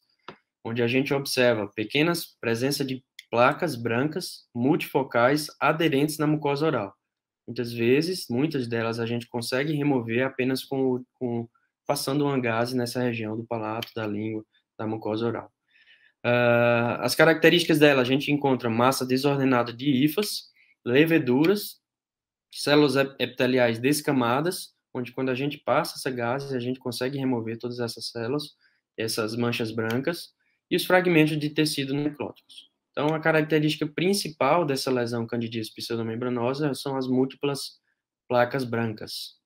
onde 0.66 0.82
a 0.82 0.88
gente 0.88 1.14
observa 1.14 1.68
pequenas 1.68 2.26
presença 2.42 2.84
de 2.84 3.06
placas 3.30 3.76
brancas 3.76 4.48
multifocais 4.56 5.46
aderentes 5.60 6.18
na 6.18 6.26
mucosa 6.26 6.66
oral. 6.66 6.96
Muitas 7.48 7.72
vezes, 7.72 8.26
muitas 8.28 8.68
delas 8.68 9.00
a 9.00 9.06
gente 9.06 9.28
consegue 9.28 9.72
remover 9.72 10.26
apenas 10.26 10.64
com, 10.64 11.06
com 11.14 11.48
passando 11.86 12.26
uma 12.26 12.40
gase 12.40 12.76
nessa 12.76 13.04
região 13.04 13.38
do 13.38 13.46
palato, 13.46 13.90
da 13.96 14.08
língua, 14.08 14.44
da 14.80 14.88
mucosa 14.88 15.28
oral. 15.28 15.52
Uh, 16.26 17.02
as 17.02 17.16
características 17.16 17.80
dela, 17.80 18.02
a 18.02 18.06
gente 18.06 18.32
encontra 18.32 18.70
massa 18.70 19.06
desordenada 19.06 19.74
de 19.74 19.90
hifas, 19.90 20.50
leveduras, 20.86 21.80
células 22.52 22.96
epiteliais 23.20 23.80
descamadas, 23.80 24.74
onde 24.94 25.12
quando 25.12 25.30
a 25.30 25.36
gente 25.36 25.58
passa 25.58 25.96
essa 25.98 26.12
gase, 26.12 26.56
a 26.56 26.60
gente 26.60 26.80
consegue 26.80 27.18
remover 27.18 27.58
todas 27.58 27.80
essas 27.80 28.10
células, 28.10 28.56
essas 28.98 29.36
manchas 29.36 29.72
brancas, 29.72 30.34
e 30.70 30.76
os 30.76 30.86
fragmentos 30.86 31.38
de 31.40 31.50
tecido 31.50 31.94
necróticos. 31.94 32.70
Então, 32.92 33.16
a 33.16 33.20
característica 33.20 33.88
principal 33.88 34.66
dessa 34.66 34.92
lesão 34.92 35.26
candidíase 35.26 35.74
pseudomembranosa 35.74 36.74
são 36.74 36.98
as 36.98 37.08
múltiplas 37.08 37.80
placas 38.28 38.64
brancas. 38.64 39.41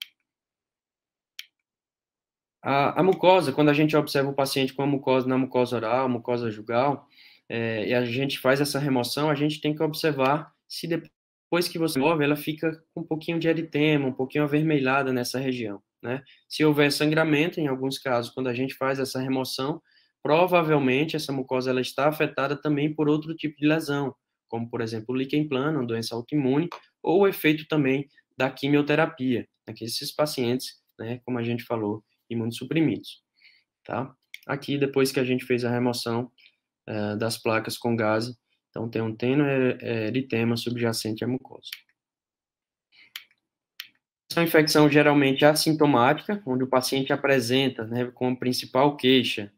A, 2.66 3.00
a, 3.00 3.04
mucosa, 3.04 3.52
quando 3.52 3.70
a 3.70 3.74
gente 3.74 3.96
observa 3.96 4.28
o 4.28 4.34
paciente 4.34 4.74
com 4.74 4.82
a 4.82 4.88
mucosa 4.88 5.28
na 5.28 5.38
mucosa 5.38 5.76
oral, 5.76 6.10
mucosa 6.10 6.50
jugal, 6.50 7.08
é, 7.48 7.88
e 7.88 7.94
a 7.94 8.04
gente 8.04 8.40
faz 8.40 8.60
essa 8.60 8.80
remoção, 8.80 9.30
a 9.30 9.36
gente 9.36 9.62
tem 9.62 9.76
que 9.76 9.84
observar 9.84 10.52
se 10.68 10.88
depois 10.88 11.68
que 11.68 11.78
você 11.78 12.00
move, 12.00 12.24
ela 12.24 12.36
fica 12.36 12.72
com 12.92 13.02
um 13.02 13.04
pouquinho 13.04 13.38
de 13.38 13.48
eritema, 13.48 14.08
um 14.08 14.12
pouquinho 14.12 14.46
avermelhada 14.46 15.14
nessa 15.14 15.38
região, 15.38 15.80
né? 16.02 16.24
Se 16.50 16.66
houver 16.66 16.92
sangramento, 16.92 17.60
em 17.60 17.68
alguns 17.68 18.00
casos, 18.00 18.32
quando 18.34 18.48
a 18.48 18.54
gente 18.56 18.74
faz 18.74 18.98
essa 18.98 19.20
remoção, 19.20 19.80
provavelmente 20.24 21.16
essa 21.16 21.32
mucosa 21.32 21.70
ela 21.70 21.82
está 21.82 22.10
afetada 22.10 22.60
também 22.60 22.92
por 22.92 23.08
outro 23.08 23.36
tipo 23.36 23.56
de 23.58 23.68
lesão, 23.68 24.16
como 24.48 24.68
por 24.68 24.82
exemplo 24.82 25.14
o 25.14 25.16
líquen 25.16 25.48
plano, 25.48 25.78
uma 25.78 25.88
doença 25.88 26.16
autoimune, 26.16 26.68
ou 27.04 27.22
o 27.22 27.28
efeito 27.28 27.68
também 27.68 28.10
da 28.36 28.50
quimioterapia, 28.50 29.48
naqueles 29.68 30.16
pacientes, 30.16 30.82
né, 30.98 31.22
como 31.24 31.38
a 31.38 31.44
gente 31.44 31.64
falou, 31.64 32.04
imunossuprimidos, 32.30 33.22
tá? 33.84 34.14
Aqui, 34.48 34.78
depois 34.78 35.12
que 35.12 35.20
a 35.20 35.24
gente 35.24 35.46
fez 35.46 35.66
a 35.66 35.70
remoção 35.70 36.32
uh, 36.90 37.18
das 37.18 37.38
placas 37.38 37.78
com 37.78 37.96
gás, 37.96 38.32
então 38.70 38.90
tem 38.90 39.02
um 39.02 39.16
tênue 39.16 39.78
eritema 39.82 40.58
subjacente 40.58 41.24
à 41.24 41.28
mucosa. 41.28 41.70
Essa 44.30 44.44
infecção 44.44 44.90
geralmente 44.90 45.46
assintomática, 45.46 46.44
onde 46.46 46.66
o 46.66 46.70
paciente 46.70 47.14
apresenta, 47.14 47.86
né, 47.86 48.12
como 48.14 48.38
principal 48.38 48.98
queixa, 48.98 49.50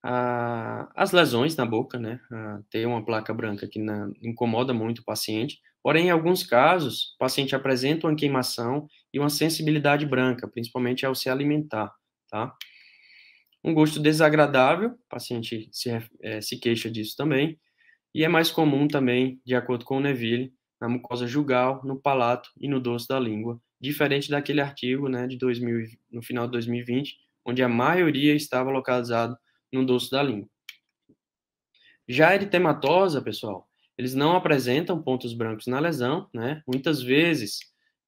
a, 0.00 0.88
as 0.94 1.10
lesões 1.10 1.56
na 1.56 1.66
boca, 1.66 1.98
né, 1.98 2.20
a, 2.30 2.60
ter 2.70 2.86
uma 2.86 3.04
placa 3.04 3.34
branca 3.34 3.66
que 3.66 3.80
na, 3.80 4.08
incomoda 4.22 4.72
muito 4.72 5.00
o 5.00 5.04
paciente, 5.04 5.58
porém, 5.84 6.06
em 6.06 6.10
alguns 6.10 6.42
casos, 6.42 7.12
o 7.14 7.18
paciente 7.18 7.54
apresenta 7.54 8.06
uma 8.06 8.16
queimação 8.16 8.88
e 9.12 9.20
uma 9.20 9.28
sensibilidade 9.28 10.06
branca, 10.06 10.48
principalmente 10.48 11.04
ao 11.04 11.14
se 11.14 11.28
alimentar, 11.28 11.94
tá? 12.30 12.56
Um 13.62 13.74
gosto 13.74 14.00
desagradável, 14.00 14.92
o 14.92 15.08
paciente 15.10 15.68
se, 15.70 15.90
é, 16.22 16.40
se 16.40 16.58
queixa 16.58 16.90
disso 16.90 17.14
também, 17.14 17.60
e 18.14 18.24
é 18.24 18.28
mais 18.28 18.50
comum 18.50 18.88
também, 18.88 19.42
de 19.44 19.54
acordo 19.54 19.84
com 19.84 19.98
o 19.98 20.00
Neville, 20.00 20.54
na 20.80 20.88
mucosa 20.88 21.26
jugal, 21.26 21.82
no 21.84 22.00
palato 22.00 22.48
e 22.58 22.66
no 22.66 22.80
dorso 22.80 23.06
da 23.08 23.20
língua, 23.20 23.60
diferente 23.78 24.30
daquele 24.30 24.62
artigo 24.62 25.06
né, 25.06 25.26
de 25.26 25.36
2000, 25.36 25.86
no 26.10 26.22
final 26.22 26.46
de 26.46 26.52
2020, 26.52 27.14
onde 27.44 27.62
a 27.62 27.68
maioria 27.68 28.34
estava 28.34 28.70
localizado 28.70 29.36
no 29.70 29.84
dorso 29.84 30.10
da 30.10 30.22
língua. 30.22 30.48
Já 32.08 32.30
a 32.30 32.34
eritematosa, 32.34 33.20
pessoal, 33.20 33.68
eles 33.98 34.14
não 34.14 34.36
apresentam 34.36 35.02
pontos 35.02 35.32
brancos 35.34 35.66
na 35.66 35.78
lesão, 35.78 36.28
né? 36.34 36.62
Muitas 36.66 37.02
vezes 37.02 37.58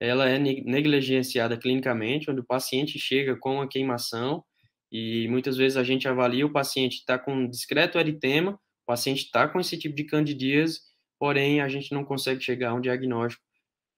ela 0.01 0.29
é 0.29 0.38
negligenciada 0.38 1.57
clinicamente, 1.57 2.31
onde 2.31 2.40
o 2.40 2.46
paciente 2.46 2.99
chega 2.99 3.37
com 3.37 3.55
uma 3.55 3.68
queimação 3.68 4.44
e 4.92 5.27
muitas 5.29 5.57
vezes 5.57 5.77
a 5.77 5.85
gente 5.85 6.07
avalia 6.07 6.46
o 6.46 6.53
paciente 6.53 6.99
está 6.99 7.18
com 7.18 7.49
discreto 7.49 7.99
eritema, 7.99 8.53
o 8.53 8.87
paciente 8.87 9.25
está 9.25 9.49
com 9.49 9.59
esse 9.59 9.79
tipo 9.79 9.94
de 9.94 10.05
candidíase, 10.05 10.81
porém 11.18 11.61
a 11.61 11.68
gente 11.68 11.92
não 11.92 12.05
consegue 12.05 12.42
chegar 12.42 12.70
a 12.70 12.75
um 12.75 12.81
diagnóstico 12.81 13.42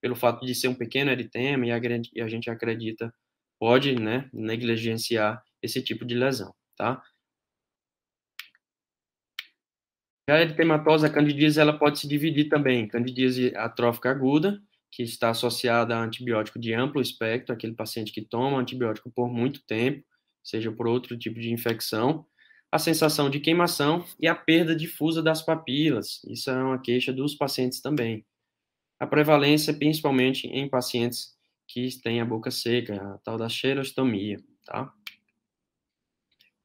pelo 0.01 0.15
fato 0.15 0.47
de 0.47 0.55
ser 0.55 0.69
um 0.69 0.75
pequeno 0.75 1.11
eritema 1.11 1.67
e 1.67 1.73
a, 1.73 2.29
gente 2.29 2.49
acredita 2.49 3.13
pode, 3.59 3.95
né, 4.01 4.31
negligenciar 4.33 5.43
esse 5.61 5.83
tipo 5.83 6.05
de 6.05 6.15
lesão, 6.15 6.55
tá? 6.77 7.03
Já 10.29 10.35
a 10.35 10.43
eritematosa 10.43 11.07
a 11.07 11.11
candidíase 11.11 11.59
ela 11.59 11.73
pode 11.73 11.99
se 11.99 12.07
dividir 12.07 12.51
também, 12.51 12.87
candidíase 12.87 13.51
atrófica 13.57 14.11
aguda, 14.11 14.61
que 14.93 15.03
está 15.03 15.31
associada 15.31 15.97
a 15.97 16.03
antibiótico 16.03 16.59
de 16.59 16.75
amplo 16.75 17.01
espectro, 17.01 17.55
aquele 17.55 17.73
paciente 17.73 18.13
que 18.13 18.21
toma 18.21 18.59
antibiótico 18.59 19.11
por 19.11 19.33
muito 19.33 19.65
tempo, 19.65 20.05
seja 20.45 20.71
por 20.71 20.87
outro 20.87 21.17
tipo 21.17 21.41
de 21.41 21.51
infecção, 21.51 22.27
a 22.71 22.79
sensação 22.79 23.31
de 23.31 23.41
queimação 23.41 24.05
e 24.21 24.29
a 24.29 24.35
perda 24.35 24.77
difusa 24.77 25.23
das 25.23 25.41
papilas. 25.41 26.23
Isso 26.29 26.51
é 26.51 26.63
uma 26.63 26.79
queixa 26.79 27.11
dos 27.11 27.35
pacientes 27.35 27.81
também. 27.81 28.23
A 29.01 29.07
prevalência, 29.07 29.73
principalmente 29.73 30.47
em 30.47 30.69
pacientes 30.69 31.39
que 31.67 31.89
têm 32.03 32.21
a 32.21 32.27
boca 32.27 32.51
seca, 32.51 33.15
a 33.15 33.19
tal 33.25 33.39
da 33.39 33.49
xerostomia, 33.49 34.37
tá? 34.67 34.93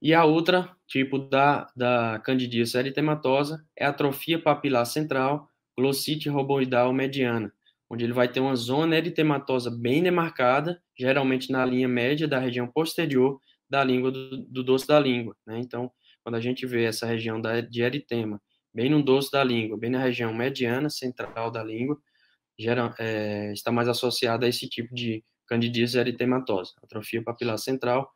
E 0.03 0.13
a 0.13 0.25
outra 0.25 0.69
tipo 0.85 1.17
da, 1.17 1.71
da 1.73 2.19
candidíase 2.25 2.77
eritematosa 2.77 3.65
é 3.73 3.85
a 3.85 3.89
atrofia 3.89 4.37
papilar 4.37 4.85
central, 4.85 5.47
glossite 5.77 6.27
roboidal 6.27 6.91
mediana, 6.91 7.53
onde 7.89 8.03
ele 8.03 8.11
vai 8.11 8.27
ter 8.27 8.41
uma 8.41 8.53
zona 8.53 8.97
eritematosa 8.97 9.71
bem 9.71 10.03
demarcada, 10.03 10.83
geralmente 10.99 11.49
na 11.53 11.65
linha 11.65 11.87
média 11.87 12.27
da 12.27 12.37
região 12.37 12.67
posterior 12.67 13.39
da 13.69 13.81
língua, 13.81 14.11
do, 14.11 14.43
do 14.43 14.61
dorso 14.61 14.85
da 14.85 14.99
língua. 14.99 15.37
Né? 15.47 15.59
Então, 15.59 15.89
quando 16.21 16.35
a 16.35 16.41
gente 16.41 16.65
vê 16.65 16.83
essa 16.83 17.05
região 17.05 17.39
da, 17.39 17.61
de 17.61 17.81
eritema 17.81 18.41
bem 18.73 18.89
no 18.89 19.01
dorso 19.01 19.31
da 19.31 19.41
língua, 19.41 19.77
bem 19.77 19.89
na 19.89 19.99
região 19.99 20.33
mediana, 20.33 20.89
central 20.89 21.49
da 21.49 21.63
língua, 21.63 21.97
é, 22.99 23.53
está 23.53 23.71
mais 23.71 23.87
associada 23.87 24.45
a 24.45 24.49
esse 24.49 24.67
tipo 24.67 24.93
de 24.93 25.23
candidíase 25.47 25.97
eritematosa, 25.97 26.73
atrofia 26.83 27.23
papilar 27.23 27.57
central, 27.57 28.11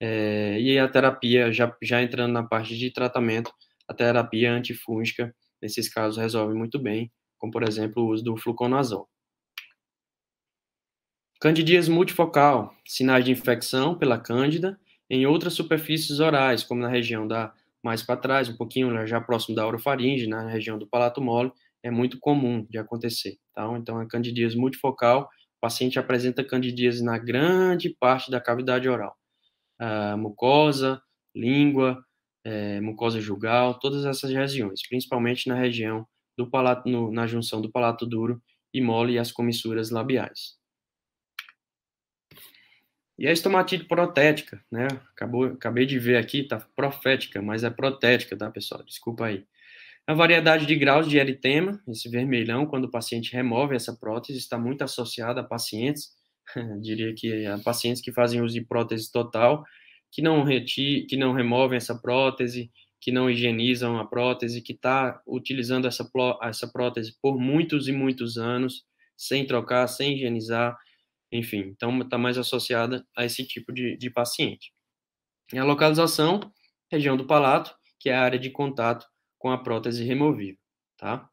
é, 0.00 0.58
e 0.58 0.78
a 0.78 0.88
terapia, 0.88 1.52
já, 1.52 1.76
já 1.82 2.02
entrando 2.02 2.32
na 2.32 2.42
parte 2.42 2.76
de 2.76 2.90
tratamento, 2.90 3.52
a 3.86 3.92
terapia 3.92 4.52
antifúngica, 4.52 5.34
nesses 5.60 5.88
casos, 5.88 6.16
resolve 6.16 6.54
muito 6.54 6.78
bem, 6.78 7.12
como, 7.38 7.52
por 7.52 7.62
exemplo, 7.62 8.02
o 8.02 8.08
uso 8.08 8.24
do 8.24 8.36
fluconazol. 8.36 9.08
Candidíase 11.40 11.90
multifocal, 11.90 12.74
sinais 12.86 13.24
de 13.24 13.30
infecção 13.30 13.96
pela 13.96 14.18
cândida 14.18 14.78
em 15.08 15.26
outras 15.26 15.54
superfícies 15.54 16.20
orais, 16.20 16.62
como 16.62 16.80
na 16.80 16.88
região 16.88 17.26
da 17.26 17.52
mais 17.82 18.02
para 18.02 18.20
trás, 18.20 18.48
um 18.48 18.56
pouquinho 18.56 19.06
já 19.06 19.20
próximo 19.20 19.56
da 19.56 19.66
orofaringe, 19.66 20.26
na 20.26 20.46
região 20.46 20.78
do 20.78 20.86
palato 20.86 21.20
mole, 21.20 21.50
é 21.82 21.90
muito 21.90 22.18
comum 22.18 22.66
de 22.68 22.78
acontecer. 22.78 23.38
Tá? 23.54 23.66
Então, 23.78 23.98
a 23.98 24.06
candidíase 24.06 24.56
multifocal, 24.56 25.22
o 25.22 25.60
paciente 25.60 25.98
apresenta 25.98 26.44
candidíase 26.44 27.02
na 27.02 27.16
grande 27.16 27.88
parte 27.98 28.30
da 28.30 28.38
cavidade 28.38 28.86
oral. 28.86 29.16
Mucosa, 30.16 31.02
língua, 31.34 32.04
é, 32.44 32.80
mucosa 32.80 33.20
jugal, 33.20 33.78
todas 33.78 34.04
essas 34.04 34.30
regiões, 34.30 34.86
principalmente 34.88 35.48
na 35.48 35.54
região 35.54 36.06
do 36.36 36.48
palato, 36.48 36.88
no, 36.88 37.10
na 37.10 37.26
junção 37.26 37.60
do 37.60 37.70
palato 37.70 38.06
duro 38.06 38.42
e 38.72 38.80
mole 38.80 39.14
e 39.14 39.18
as 39.18 39.30
comissuras 39.32 39.90
labiais. 39.90 40.58
E 43.18 43.26
a 43.28 43.32
estomatite 43.32 43.84
protética, 43.84 44.64
né? 44.72 44.88
Acabou, 45.12 45.44
acabei 45.44 45.84
de 45.84 45.98
ver 45.98 46.16
aqui, 46.16 46.42
tá 46.42 46.58
profética, 46.74 47.42
mas 47.42 47.62
é 47.62 47.68
protética, 47.68 48.34
tá, 48.34 48.50
pessoal? 48.50 48.82
Desculpa 48.82 49.26
aí. 49.26 49.44
A 50.06 50.14
variedade 50.14 50.64
de 50.64 50.74
graus 50.74 51.06
de 51.06 51.18
eritema, 51.18 51.78
esse 51.86 52.08
vermelhão, 52.08 52.64
quando 52.64 52.86
o 52.86 52.90
paciente 52.90 53.34
remove 53.34 53.76
essa 53.76 53.94
prótese, 53.94 54.38
está 54.38 54.58
muito 54.58 54.82
associada 54.82 55.42
a 55.42 55.44
pacientes, 55.44 56.14
diria 56.80 57.14
que 57.14 57.44
pacientes 57.64 58.02
que 58.02 58.12
fazem 58.12 58.42
uso 58.42 58.54
de 58.54 58.64
prótese 58.64 59.10
total, 59.10 59.64
que 60.10 60.22
não, 60.22 60.42
reti, 60.42 61.06
que 61.08 61.16
não 61.16 61.32
removem 61.32 61.76
essa 61.76 61.94
prótese, 61.98 62.70
que 63.00 63.12
não 63.12 63.30
higienizam 63.30 63.98
a 63.98 64.04
prótese, 64.04 64.60
que 64.60 64.72
está 64.72 65.22
utilizando 65.26 65.86
essa, 65.86 66.08
essa 66.42 66.68
prótese 66.68 67.16
por 67.22 67.38
muitos 67.38 67.88
e 67.88 67.92
muitos 67.92 68.36
anos, 68.36 68.84
sem 69.16 69.46
trocar, 69.46 69.86
sem 69.86 70.14
higienizar, 70.14 70.76
enfim, 71.32 71.58
então 71.58 71.98
está 72.00 72.18
mais 72.18 72.36
associada 72.36 73.06
a 73.16 73.24
esse 73.24 73.44
tipo 73.44 73.72
de, 73.72 73.96
de 73.96 74.10
paciente. 74.10 74.72
E 75.52 75.58
a 75.58 75.64
localização, 75.64 76.40
região 76.90 77.16
do 77.16 77.26
palato, 77.26 77.74
que 77.98 78.10
é 78.10 78.14
a 78.14 78.22
área 78.22 78.38
de 78.38 78.50
contato 78.50 79.06
com 79.38 79.50
a 79.50 79.58
prótese 79.58 80.04
removível, 80.04 80.60
tá? 80.98 81.29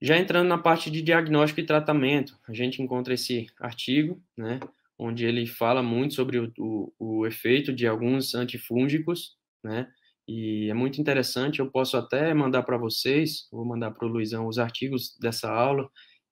Já 0.00 0.18
entrando 0.18 0.48
na 0.48 0.58
parte 0.58 0.90
de 0.90 1.00
diagnóstico 1.00 1.60
e 1.60 1.66
tratamento, 1.66 2.38
a 2.46 2.52
gente 2.52 2.82
encontra 2.82 3.14
esse 3.14 3.46
artigo, 3.58 4.22
né, 4.36 4.60
onde 4.98 5.24
ele 5.24 5.46
fala 5.46 5.82
muito 5.82 6.14
sobre 6.14 6.38
o, 6.38 6.52
o, 6.58 6.92
o 6.98 7.26
efeito 7.26 7.72
de 7.72 7.86
alguns 7.86 8.34
antifúngicos, 8.34 9.36
né, 9.64 9.88
e 10.28 10.68
é 10.68 10.74
muito 10.74 11.00
interessante, 11.00 11.60
eu 11.60 11.70
posso 11.70 11.96
até 11.96 12.34
mandar 12.34 12.62
para 12.64 12.76
vocês, 12.76 13.48
vou 13.50 13.64
mandar 13.64 13.92
para 13.92 14.06
o 14.06 14.10
Luizão 14.10 14.46
os 14.46 14.58
artigos 14.58 15.16
dessa 15.18 15.50
aula, 15.50 15.88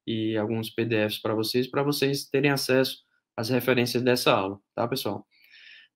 e 0.07 0.37
alguns 0.37 0.71
PDFs 0.71 1.19
para 1.19 1.35
vocês, 1.35 1.67
para 1.67 1.83
vocês 1.83 2.27
terem 2.27 2.51
acesso 2.51 2.99
às 3.37 3.49
referências 3.49 4.03
dessa 4.03 4.33
aula, 4.33 4.61
tá, 4.75 4.87
pessoal? 4.87 5.27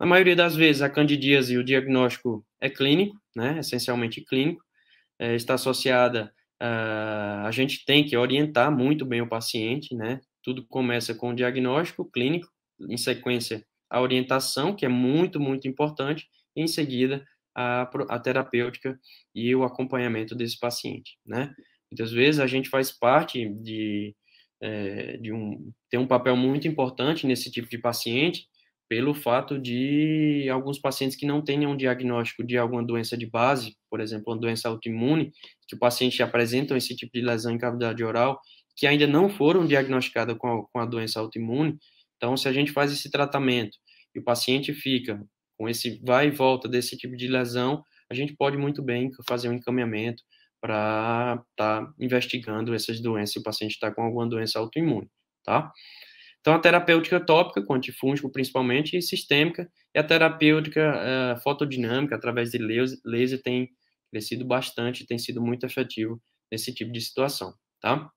Na 0.00 0.06
maioria 0.06 0.36
das 0.36 0.54
vezes, 0.56 0.80
a 0.80 0.88
candidíase, 0.88 1.58
o 1.58 1.64
diagnóstico 1.64 2.46
é 2.60 2.70
clínico, 2.70 3.20
né, 3.36 3.58
essencialmente 3.58 4.22
clínico, 4.22 4.62
é, 5.18 5.34
está 5.34 5.54
associada, 5.54 6.32
uh, 6.62 7.46
a 7.46 7.50
gente 7.50 7.84
tem 7.84 8.04
que 8.04 8.16
orientar 8.16 8.70
muito 8.70 9.04
bem 9.04 9.20
o 9.20 9.28
paciente, 9.28 9.94
né, 9.94 10.20
tudo 10.42 10.66
começa 10.66 11.14
com 11.14 11.30
o 11.30 11.34
diagnóstico 11.34 12.10
clínico, 12.10 12.48
em 12.88 12.96
sequência, 12.96 13.64
a 13.90 14.00
orientação, 14.00 14.74
que 14.74 14.84
é 14.84 14.88
muito, 14.88 15.40
muito 15.40 15.66
importante, 15.66 16.28
e 16.54 16.62
em 16.62 16.66
seguida, 16.66 17.24
a, 17.54 17.82
a 18.08 18.18
terapêutica 18.18 18.98
e 19.34 19.54
o 19.54 19.64
acompanhamento 19.64 20.34
desse 20.34 20.58
paciente, 20.58 21.18
né? 21.26 21.52
Muitas 21.90 22.12
vezes 22.12 22.40
a 22.40 22.46
gente 22.46 22.68
faz 22.68 22.92
parte 22.92 23.48
de, 23.48 24.14
é, 24.60 25.16
de 25.16 25.32
um, 25.32 25.72
ter 25.90 25.98
um 25.98 26.06
papel 26.06 26.36
muito 26.36 26.68
importante 26.68 27.26
nesse 27.26 27.50
tipo 27.50 27.68
de 27.68 27.78
paciente, 27.78 28.46
pelo 28.88 29.14
fato 29.14 29.58
de 29.58 30.48
alguns 30.50 30.78
pacientes 30.78 31.16
que 31.16 31.26
não 31.26 31.42
tenham 31.42 31.76
diagnóstico 31.76 32.42
de 32.42 32.56
alguma 32.56 32.82
doença 32.82 33.16
de 33.16 33.26
base, 33.26 33.76
por 33.90 34.00
exemplo, 34.00 34.32
uma 34.32 34.40
doença 34.40 34.68
autoimune, 34.68 35.30
que 35.68 35.76
o 35.76 35.78
paciente 35.78 36.22
apresenta 36.22 36.76
esse 36.76 36.96
tipo 36.96 37.12
de 37.12 37.20
lesão 37.20 37.52
em 37.52 37.58
cavidade 37.58 38.02
oral, 38.02 38.40
que 38.74 38.86
ainda 38.86 39.06
não 39.06 39.28
foram 39.28 39.66
diagnosticadas 39.66 40.36
com 40.38 40.48
a, 40.48 40.66
com 40.66 40.78
a 40.78 40.86
doença 40.86 41.20
autoimune. 41.20 41.76
Então, 42.16 42.36
se 42.36 42.48
a 42.48 42.52
gente 42.52 42.72
faz 42.72 42.90
esse 42.90 43.10
tratamento 43.10 43.76
e 44.14 44.20
o 44.20 44.24
paciente 44.24 44.72
fica 44.72 45.22
com 45.58 45.68
esse 45.68 46.00
vai 46.04 46.28
e 46.28 46.30
volta 46.30 46.68
desse 46.68 46.96
tipo 46.96 47.16
de 47.16 47.28
lesão, 47.28 47.82
a 48.10 48.14
gente 48.14 48.34
pode 48.34 48.56
muito 48.56 48.82
bem 48.82 49.10
fazer 49.26 49.48
um 49.48 49.52
encaminhamento 49.52 50.22
para 50.60 51.44
estar 51.50 51.84
tá 51.84 51.94
investigando 51.98 52.74
essas 52.74 53.00
doenças, 53.00 53.32
se 53.32 53.38
o 53.38 53.42
paciente 53.42 53.72
está 53.72 53.92
com 53.92 54.02
alguma 54.02 54.26
doença 54.26 54.58
autoimune, 54.58 55.08
tá? 55.44 55.70
Então, 56.40 56.54
a 56.54 56.58
terapêutica 56.58 57.20
tópica, 57.20 57.62
com 57.62 57.74
antifúngico 57.74 58.30
principalmente, 58.30 58.96
e 58.96 59.02
sistêmica, 59.02 59.70
e 59.94 59.98
a 59.98 60.04
terapêutica 60.04 60.94
uh, 61.36 61.40
fotodinâmica, 61.42 62.14
através 62.14 62.50
de 62.50 62.58
laser, 63.04 63.42
tem 63.42 63.68
crescido 64.10 64.44
bastante, 64.44 65.06
tem 65.06 65.18
sido 65.18 65.42
muito 65.42 65.66
efetivo 65.66 66.20
nesse 66.50 66.72
tipo 66.72 66.90
de 66.90 67.00
situação, 67.00 67.54
tá? 67.80 68.10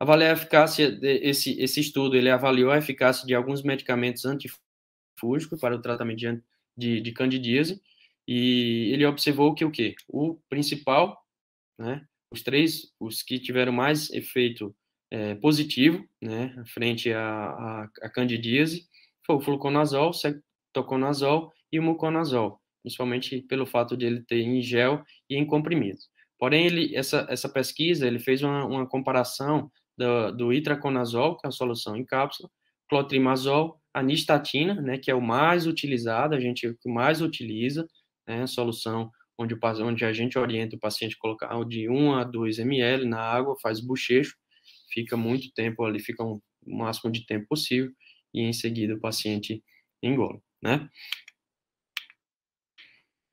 Avaliar 0.00 0.30
a 0.30 0.38
eficácia, 0.38 0.98
esse, 1.02 1.60
esse 1.60 1.80
estudo, 1.80 2.16
ele 2.16 2.30
avaliou 2.30 2.70
a 2.70 2.78
eficácia 2.78 3.26
de 3.26 3.34
alguns 3.34 3.62
medicamentos 3.62 4.24
antifúngicos 4.24 5.60
para 5.60 5.76
o 5.76 5.82
tratamento 5.82 6.18
de, 6.18 6.42
de, 6.76 7.00
de 7.00 7.12
candidíase, 7.12 7.80
e 8.26 8.90
ele 8.92 9.04
observou 9.04 9.54
que 9.54 9.64
o 9.64 9.70
quê? 9.70 9.94
O 10.08 10.38
principal, 10.48 11.22
né, 11.78 12.06
os 12.30 12.42
três, 12.42 12.92
os 12.98 13.22
que 13.22 13.38
tiveram 13.38 13.72
mais 13.72 14.10
efeito 14.10 14.74
é, 15.10 15.34
positivo, 15.34 16.04
né, 16.20 16.54
frente 16.72 17.12
à, 17.12 17.22
à, 17.22 17.88
à 18.02 18.10
candidíase, 18.10 18.86
foi 19.26 19.36
o 19.36 19.40
fluconazol, 19.40 20.12
cetoconazol 20.12 21.52
e 21.72 21.78
o 21.78 21.82
muconazol, 21.82 22.60
principalmente 22.82 23.40
pelo 23.42 23.66
fato 23.66 23.96
de 23.96 24.06
ele 24.06 24.22
ter 24.22 24.40
em 24.40 24.60
gel 24.60 25.02
e 25.28 25.36
em 25.36 25.46
comprimidos. 25.46 26.08
Porém, 26.38 26.66
ele, 26.66 26.94
essa, 26.94 27.26
essa 27.28 27.48
pesquisa, 27.48 28.06
ele 28.06 28.18
fez 28.18 28.42
uma, 28.42 28.64
uma 28.66 28.86
comparação 28.86 29.70
do, 29.96 30.32
do 30.32 30.52
itraconazol, 30.52 31.36
que 31.36 31.46
é 31.46 31.48
a 31.48 31.52
solução 31.52 31.96
em 31.96 32.04
cápsula, 32.04 32.50
clotrimazol, 32.88 33.80
a 33.92 34.02
nistatina, 34.02 34.74
né, 34.74 34.98
que 34.98 35.10
é 35.10 35.14
o 35.14 35.22
mais 35.22 35.66
utilizado, 35.66 36.34
a 36.34 36.40
gente 36.40 36.74
que 36.80 36.88
mais 36.88 37.20
utiliza, 37.22 37.86
né, 38.26 38.42
a 38.42 38.46
solução 38.46 39.10
onde, 39.38 39.54
o, 39.54 39.58
onde 39.82 40.04
a 40.04 40.12
gente 40.12 40.38
orienta 40.38 40.76
o 40.76 40.80
paciente 40.80 41.14
a 41.16 41.20
colocar 41.20 41.64
de 41.64 41.88
1 41.88 42.14
a 42.14 42.24
2 42.24 42.58
ml 42.58 43.06
na 43.06 43.20
água, 43.20 43.56
faz 43.62 43.80
bochecho, 43.80 44.36
fica 44.92 45.16
muito 45.16 45.52
tempo 45.54 45.84
ali, 45.84 46.00
fica 46.00 46.24
um, 46.24 46.40
o 46.66 46.78
máximo 46.78 47.10
de 47.10 47.26
tempo 47.26 47.46
possível, 47.48 47.90
e 48.32 48.42
em 48.42 48.52
seguida 48.52 48.94
o 48.94 49.00
paciente 49.00 49.62
engole, 50.02 50.40
né? 50.62 50.88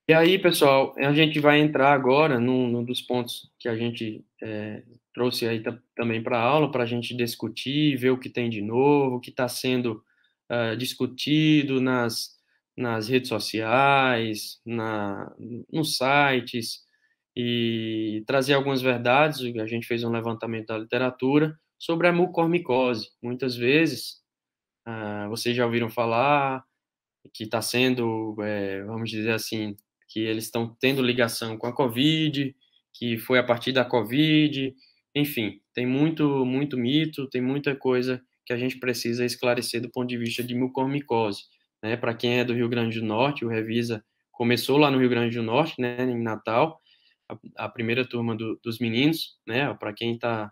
E 0.07 0.13
aí, 0.13 0.37
pessoal, 0.37 0.93
a 0.97 1.13
gente 1.13 1.39
vai 1.39 1.59
entrar 1.59 1.93
agora 1.93 2.39
num, 2.39 2.67
num 2.67 2.83
dos 2.83 3.01
pontos 3.01 3.49
que 3.57 3.69
a 3.69 3.77
gente 3.77 4.25
é, 4.43 4.83
trouxe 5.13 5.47
aí 5.47 5.63
também 5.95 6.21
para 6.21 6.37
a 6.37 6.41
aula, 6.41 6.71
para 6.71 6.83
a 6.83 6.85
gente 6.85 7.15
discutir, 7.15 7.95
ver 7.97 8.09
o 8.09 8.17
que 8.17 8.29
tem 8.29 8.49
de 8.49 8.61
novo, 8.61 9.15
o 9.15 9.19
que 9.21 9.29
está 9.29 9.47
sendo 9.47 10.03
uh, 10.51 10.75
discutido 10.75 11.79
nas, 11.79 12.37
nas 12.75 13.07
redes 13.07 13.29
sociais, 13.29 14.59
na, 14.65 15.33
nos 15.71 15.97
sites, 15.97 16.81
e 17.35 18.23
trazer 18.27 18.53
algumas 18.53 18.81
verdades. 18.81 19.39
A 19.57 19.65
gente 19.65 19.87
fez 19.87 20.03
um 20.03 20.11
levantamento 20.11 20.67
da 20.67 20.77
literatura 20.77 21.57
sobre 21.77 22.07
a 22.07 22.13
mucormicose. 22.13 23.09
Muitas 23.21 23.55
vezes, 23.55 24.21
uh, 24.87 25.29
vocês 25.29 25.55
já 25.55 25.65
ouviram 25.65 25.89
falar 25.89 26.63
que 27.33 27.43
está 27.43 27.61
sendo, 27.61 28.35
é, 28.41 28.83
vamos 28.83 29.09
dizer 29.09 29.31
assim, 29.31 29.75
que 30.07 30.19
eles 30.19 30.45
estão 30.45 30.75
tendo 30.79 31.01
ligação 31.01 31.57
com 31.57 31.67
a 31.67 31.73
Covid, 31.73 32.55
que 32.93 33.17
foi 33.17 33.39
a 33.39 33.43
partir 33.43 33.71
da 33.71 33.85
Covid, 33.85 34.75
enfim, 35.15 35.61
tem 35.73 35.85
muito, 35.85 36.45
muito 36.45 36.77
mito, 36.77 37.29
tem 37.29 37.41
muita 37.41 37.75
coisa 37.75 38.21
que 38.45 38.51
a 38.51 38.57
gente 38.57 38.79
precisa 38.79 39.23
esclarecer 39.23 39.81
do 39.81 39.89
ponto 39.89 40.09
de 40.09 40.17
vista 40.17 40.43
de 40.43 40.55
mucormicose. 40.55 41.43
Né? 41.81 41.95
Para 41.95 42.13
quem 42.13 42.39
é 42.39 42.43
do 42.43 42.53
Rio 42.53 42.67
Grande 42.67 42.99
do 42.99 43.05
Norte, 43.05 43.45
o 43.45 43.49
Revisa 43.49 44.03
começou 44.31 44.77
lá 44.77 44.89
no 44.89 44.99
Rio 44.99 45.09
Grande 45.09 45.37
do 45.37 45.43
Norte, 45.43 45.79
né, 45.79 46.03
em 46.03 46.21
Natal, 46.21 46.80
a, 47.31 47.65
a 47.65 47.69
primeira 47.69 48.07
turma 48.07 48.35
do, 48.35 48.59
dos 48.63 48.79
meninos, 48.79 49.37
né, 49.47 49.73
para 49.75 49.93
quem 49.93 50.13
está 50.13 50.51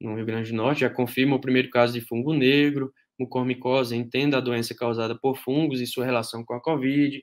no 0.00 0.14
Rio 0.14 0.26
Grande 0.26 0.50
do 0.50 0.56
Norte, 0.56 0.80
já 0.80 0.90
confirma 0.90 1.36
o 1.36 1.40
primeiro 1.40 1.70
caso 1.70 1.92
de 1.92 2.00
fungo 2.00 2.32
negro, 2.32 2.92
mucormicose, 3.18 3.96
entenda 3.96 4.38
a 4.38 4.40
doença 4.40 4.74
causada 4.74 5.18
por 5.18 5.36
fungos 5.36 5.80
e 5.80 5.86
sua 5.86 6.04
relação 6.04 6.44
com 6.44 6.54
a 6.54 6.62
Covid, 6.62 7.22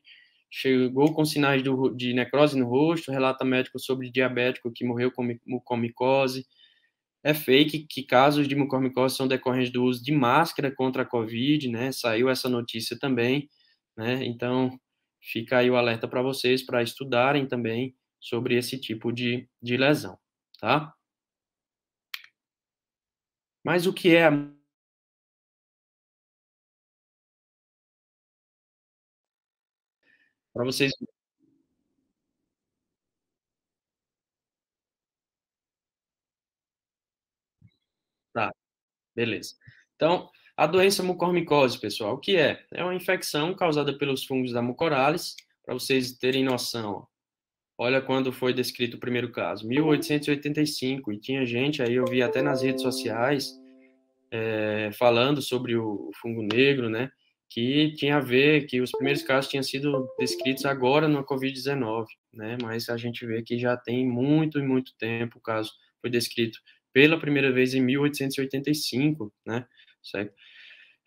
chegou 0.52 1.14
com 1.14 1.26
sinais 1.26 1.64
do, 1.64 1.90
de 1.90 2.14
necrose 2.14 2.58
no 2.58 2.68
rosto, 2.68 3.12
relata 3.12 3.46
médico 3.46 3.80
sobre 3.80 4.12
diabético 4.12 4.72
que 4.72 4.86
morreu 4.86 5.12
com 5.12 5.28
mucormicose. 5.46 6.46
É 7.24 7.34
fake 7.34 7.88
que 7.90 8.04
casos 8.04 8.48
de 8.48 8.56
mucormicose 8.56 9.16
são 9.16 9.28
decorrentes 9.28 9.72
do 9.72 9.84
uso 9.84 10.04
de 10.04 10.12
máscara 10.12 10.72
contra 10.72 11.02
a 11.04 11.06
Covid, 11.06 11.68
né? 11.70 11.92
Saiu 11.92 12.30
essa 12.30 12.48
notícia 12.48 12.98
também, 13.00 13.50
né? 13.98 14.24
Então, 14.26 14.80
fica 15.22 15.58
aí 15.58 15.70
o 15.70 15.76
alerta 15.76 16.08
para 16.08 16.22
vocês 16.22 16.64
para 16.64 16.84
estudarem 16.84 17.48
também 17.48 17.96
sobre 18.26 18.56
esse 18.58 18.80
tipo 18.80 19.12
de, 19.12 19.48
de 19.62 19.78
lesão, 19.78 20.18
tá? 20.60 20.96
Mas 23.64 23.86
o 23.86 23.94
que 23.94 24.16
é 24.16 24.26
a 24.28 24.32
para 30.54 30.64
vocês. 30.66 30.92
Tá, 38.34 38.52
beleza. 39.16 39.56
Então, 39.96 40.30
a 40.58 40.68
doença 40.68 41.04
mucormicose, 41.04 41.80
pessoal, 41.80 42.16
o 42.16 42.20
que 42.20 42.38
é? 42.38 42.66
É 42.74 42.84
uma 42.84 42.96
infecção 42.96 43.56
causada 43.56 43.98
pelos 43.98 44.26
fungos 44.26 44.54
da 44.54 44.62
mucorales, 44.62 45.36
para 45.66 45.76
vocês 45.76 46.14
terem 46.18 46.44
noção. 46.46 47.08
Olha 47.78 48.02
quando 48.02 48.32
foi 48.32 48.54
descrito 48.54 48.98
o 48.98 49.00
primeiro 49.00 49.32
caso, 49.32 49.68
1885, 49.68 51.12
e 51.12 51.20
tinha 51.20 51.46
gente 51.46 51.82
aí, 51.82 51.96
eu 51.96 52.06
vi 52.06 52.22
até 52.22 52.42
nas 52.42 52.62
redes 52.62 52.82
sociais, 52.82 53.52
é, 54.32 54.92
falando 54.94 55.42
sobre 55.42 55.76
o 55.76 56.10
fungo 56.22 56.42
negro, 56.42 56.90
né? 56.90 57.12
que 57.50 57.94
tinha 57.94 58.18
a 58.18 58.20
ver 58.20 58.66
que 58.66 58.82
os 58.82 58.92
primeiros 58.92 59.24
casos 59.24 59.50
tinham 59.50 59.64
sido 59.64 60.10
descritos 60.20 60.66
agora 60.66 61.08
no 61.08 61.24
Covid-19, 61.24 62.06
né? 62.34 62.58
Mas 62.62 62.90
a 62.90 62.98
gente 62.98 63.26
vê 63.26 63.42
que 63.42 63.58
já 63.58 63.78
tem 63.78 64.06
muito 64.06 64.60
e 64.60 64.64
muito 64.64 64.94
tempo 64.98 65.38
o 65.38 65.42
caso 65.42 65.72
foi 66.02 66.10
descrito 66.10 66.60
pela 66.92 67.20
primeira 67.20 67.52
vez 67.52 67.74
em 67.74 67.82
1885, 67.82 69.34
né? 69.46 69.66
Certo? 70.04 70.34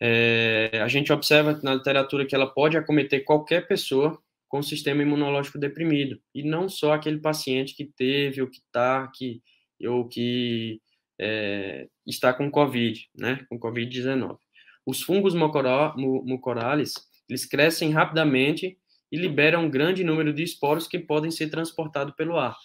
É, 0.00 0.80
a 0.82 0.88
gente 0.88 1.12
observa 1.12 1.58
na 1.62 1.74
literatura 1.74 2.24
que 2.24 2.34
ela 2.34 2.46
pode 2.46 2.76
acometer 2.76 3.24
qualquer 3.24 3.66
pessoa 3.66 4.18
com 4.49 4.59
o 4.59 4.62
sistema 4.62 5.03
imunológico 5.03 5.59
deprimido 5.59 6.18
e 6.34 6.42
não 6.42 6.68
só 6.68 6.94
aquele 6.94 7.18
paciente 7.18 7.74
que 7.74 7.84
teve 7.84 8.40
ou 8.40 8.49
que 8.49 8.59
está 8.59 9.11
que 9.14 9.42
ou 9.86 10.09
que 10.09 10.80
é, 11.20 11.88
está 12.07 12.32
com 12.32 12.51
COVID, 12.51 13.09
né? 13.16 13.44
Com 13.49 13.59
COVID-19. 13.59 14.38
Os 14.86 15.03
fungos 15.03 15.34
mucorales, 15.34 16.94
eles 17.28 17.44
crescem 17.44 17.90
rapidamente 17.90 18.78
e 19.11 19.16
liberam 19.16 19.64
um 19.64 19.70
grande 19.70 20.05
número 20.05 20.32
de 20.32 20.42
esporos 20.42 20.86
que 20.86 20.99
podem 20.99 21.30
ser 21.30 21.51
transportados 21.51 22.14
pelo 22.14 22.38
ar. 22.38 22.57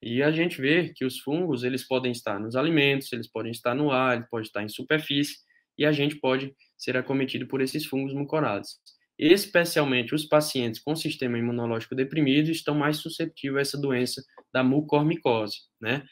E 0.00 0.22
a 0.22 0.30
gente 0.30 0.60
vê 0.60 0.92
que 0.94 1.04
os 1.04 1.20
fungos, 1.20 1.62
eles 1.62 1.86
podem 1.86 2.12
estar 2.12 2.38
nos 2.38 2.56
alimentos, 2.56 3.12
eles 3.12 3.30
podem 3.30 3.52
estar 3.52 3.74
no 3.74 3.90
ar, 3.90 4.16
eles 4.16 4.28
podem 4.28 4.46
estar 4.46 4.62
em 4.62 4.68
superfície, 4.68 5.36
e 5.78 5.86
a 5.86 5.92
gente 5.92 6.16
pode 6.16 6.54
ser 6.76 6.96
acometido 6.96 7.46
por 7.46 7.60
esses 7.60 7.86
fungos 7.86 8.12
mucorales. 8.12 8.78
Especialmente 9.18 10.14
os 10.14 10.24
pacientes 10.24 10.80
com 10.80 10.96
sistema 10.96 11.38
imunológico 11.38 11.94
deprimido 11.94 12.50
estão 12.50 12.74
mais 12.74 12.96
suscetíveis 12.98 13.58
a 13.58 13.60
essa 13.68 13.80
doença 13.80 14.22
da 14.52 14.64
mucormicose, 14.64 15.58
né? 15.80 16.04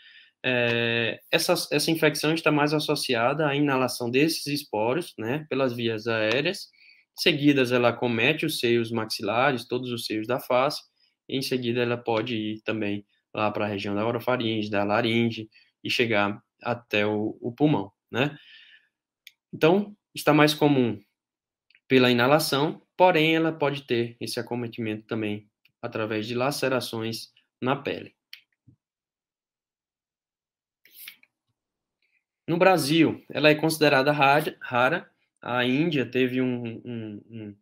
É, 0.42 1.20
essa, 1.30 1.53
essa 1.70 1.90
infecção 1.90 2.32
está 2.32 2.51
mais 2.51 2.72
associada 2.72 3.46
à 3.46 3.55
inalação 3.55 4.11
desses 4.11 4.46
esporos, 4.46 5.12
né, 5.18 5.46
pelas 5.51 5.74
vias 5.74 6.07
aéreas. 6.07 6.68
Seguidas, 7.14 7.72
ela 7.72 7.92
comete 7.92 8.46
os 8.46 8.59
seios 8.59 8.90
maxilares, 8.90 9.68
todos 9.68 9.90
os 9.90 10.07
seios 10.07 10.26
da 10.26 10.40
face. 10.40 10.80
Em 11.28 11.42
seguida, 11.42 11.82
ela 11.82 11.98
pode 11.98 12.34
ir 12.34 12.62
também 12.62 13.05
lá 13.34 13.51
para 13.51 13.66
a 13.66 13.68
região 13.68 13.94
da 13.94 14.07
orofaringe, 14.07 14.70
da 14.70 14.82
laringe 14.82 15.48
e 15.84 15.90
chegar 15.90 16.42
até 16.62 17.07
o, 17.07 17.36
o 17.40 17.53
pulmão, 17.53 17.92
né? 18.11 18.36
Então, 19.53 19.94
está 20.14 20.32
mais 20.32 20.55
comum 20.55 20.98
pela 21.88 22.11
inalação, 22.11 22.80
porém, 23.01 23.34
ela 23.34 23.51
pode 23.51 23.84
ter 23.84 24.14
esse 24.20 24.38
acometimento 24.38 25.07
também 25.07 25.48
através 25.80 26.26
de 26.26 26.34
lacerações 26.34 27.32
na 27.59 27.74
pele. 27.74 28.14
No 32.46 32.59
Brasil, 32.59 33.24
ela 33.30 33.48
é 33.48 33.55
considerada 33.55 34.12
rara. 34.12 35.11
A 35.40 35.64
Índia 35.64 36.05
teve 36.05 36.42
um, 36.42 36.82
um, 36.84 37.57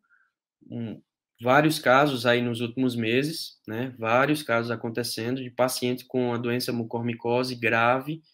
um, 0.69 1.03
vários 1.41 1.79
casos 1.79 2.27
aí 2.27 2.43
nos 2.43 2.61
últimos 2.61 2.97
meses, 2.97 3.61
né? 3.65 3.95
Vários 3.97 4.43
casos 4.43 4.73
acontecendo 4.73 5.41
de 5.41 5.51
pacientes 5.51 6.03
com 6.03 6.35
a 6.35 6.37
doença 6.37 6.73
mucormicose 6.73 7.55
grave 7.55 8.25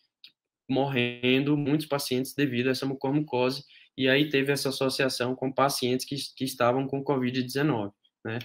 morrendo, 0.67 1.55
muitos 1.55 1.87
pacientes 1.87 2.33
devido 2.33 2.69
a 2.69 2.71
essa 2.71 2.87
mucormicose. 2.87 3.67
E 3.97 4.09
aí 4.09 4.29
teve 4.29 4.53
essa 4.53 4.71
associação 4.71 5.35
com 5.35 5.53
pacientes 5.53 6.05
que, 6.05 6.17
que 6.37 6.45
estavam 6.45 6.87
com 6.87 7.05
Covid-19, 7.05 7.93
né? 8.25 8.39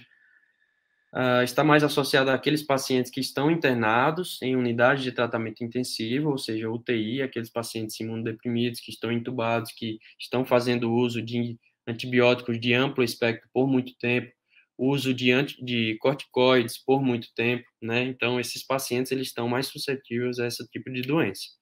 Uh, 1.12 1.42
está 1.42 1.64
mais 1.64 1.82
associada 1.82 2.32
àqueles 2.32 2.62
pacientes 2.62 3.10
que 3.10 3.18
estão 3.18 3.50
internados 3.50 4.40
em 4.40 4.54
unidade 4.54 5.02
de 5.02 5.10
tratamento 5.10 5.64
intensivo, 5.64 6.30
ou 6.30 6.38
seja, 6.38 6.70
UTI, 6.70 7.20
aqueles 7.20 7.50
pacientes 7.50 7.98
imunodeprimidos 7.98 8.80
que 8.80 8.92
estão 8.92 9.10
entubados, 9.10 9.72
que 9.72 9.98
estão 10.20 10.44
fazendo 10.44 10.92
uso 10.92 11.20
de 11.20 11.58
antibióticos 11.84 12.60
de 12.60 12.72
amplo 12.74 13.02
espectro 13.02 13.48
por 13.52 13.66
muito 13.66 13.92
tempo, 13.98 14.30
uso 14.78 15.12
de, 15.12 15.32
anti, 15.32 15.62
de 15.64 15.96
corticoides 15.98 16.78
por 16.78 17.02
muito 17.02 17.28
tempo, 17.34 17.64
né? 17.82 18.04
Então, 18.04 18.38
esses 18.38 18.64
pacientes 18.64 19.10
eles 19.10 19.26
estão 19.28 19.48
mais 19.48 19.66
suscetíveis 19.66 20.38
a 20.38 20.46
esse 20.46 20.64
tipo 20.68 20.92
de 20.92 21.02
doença. 21.02 21.59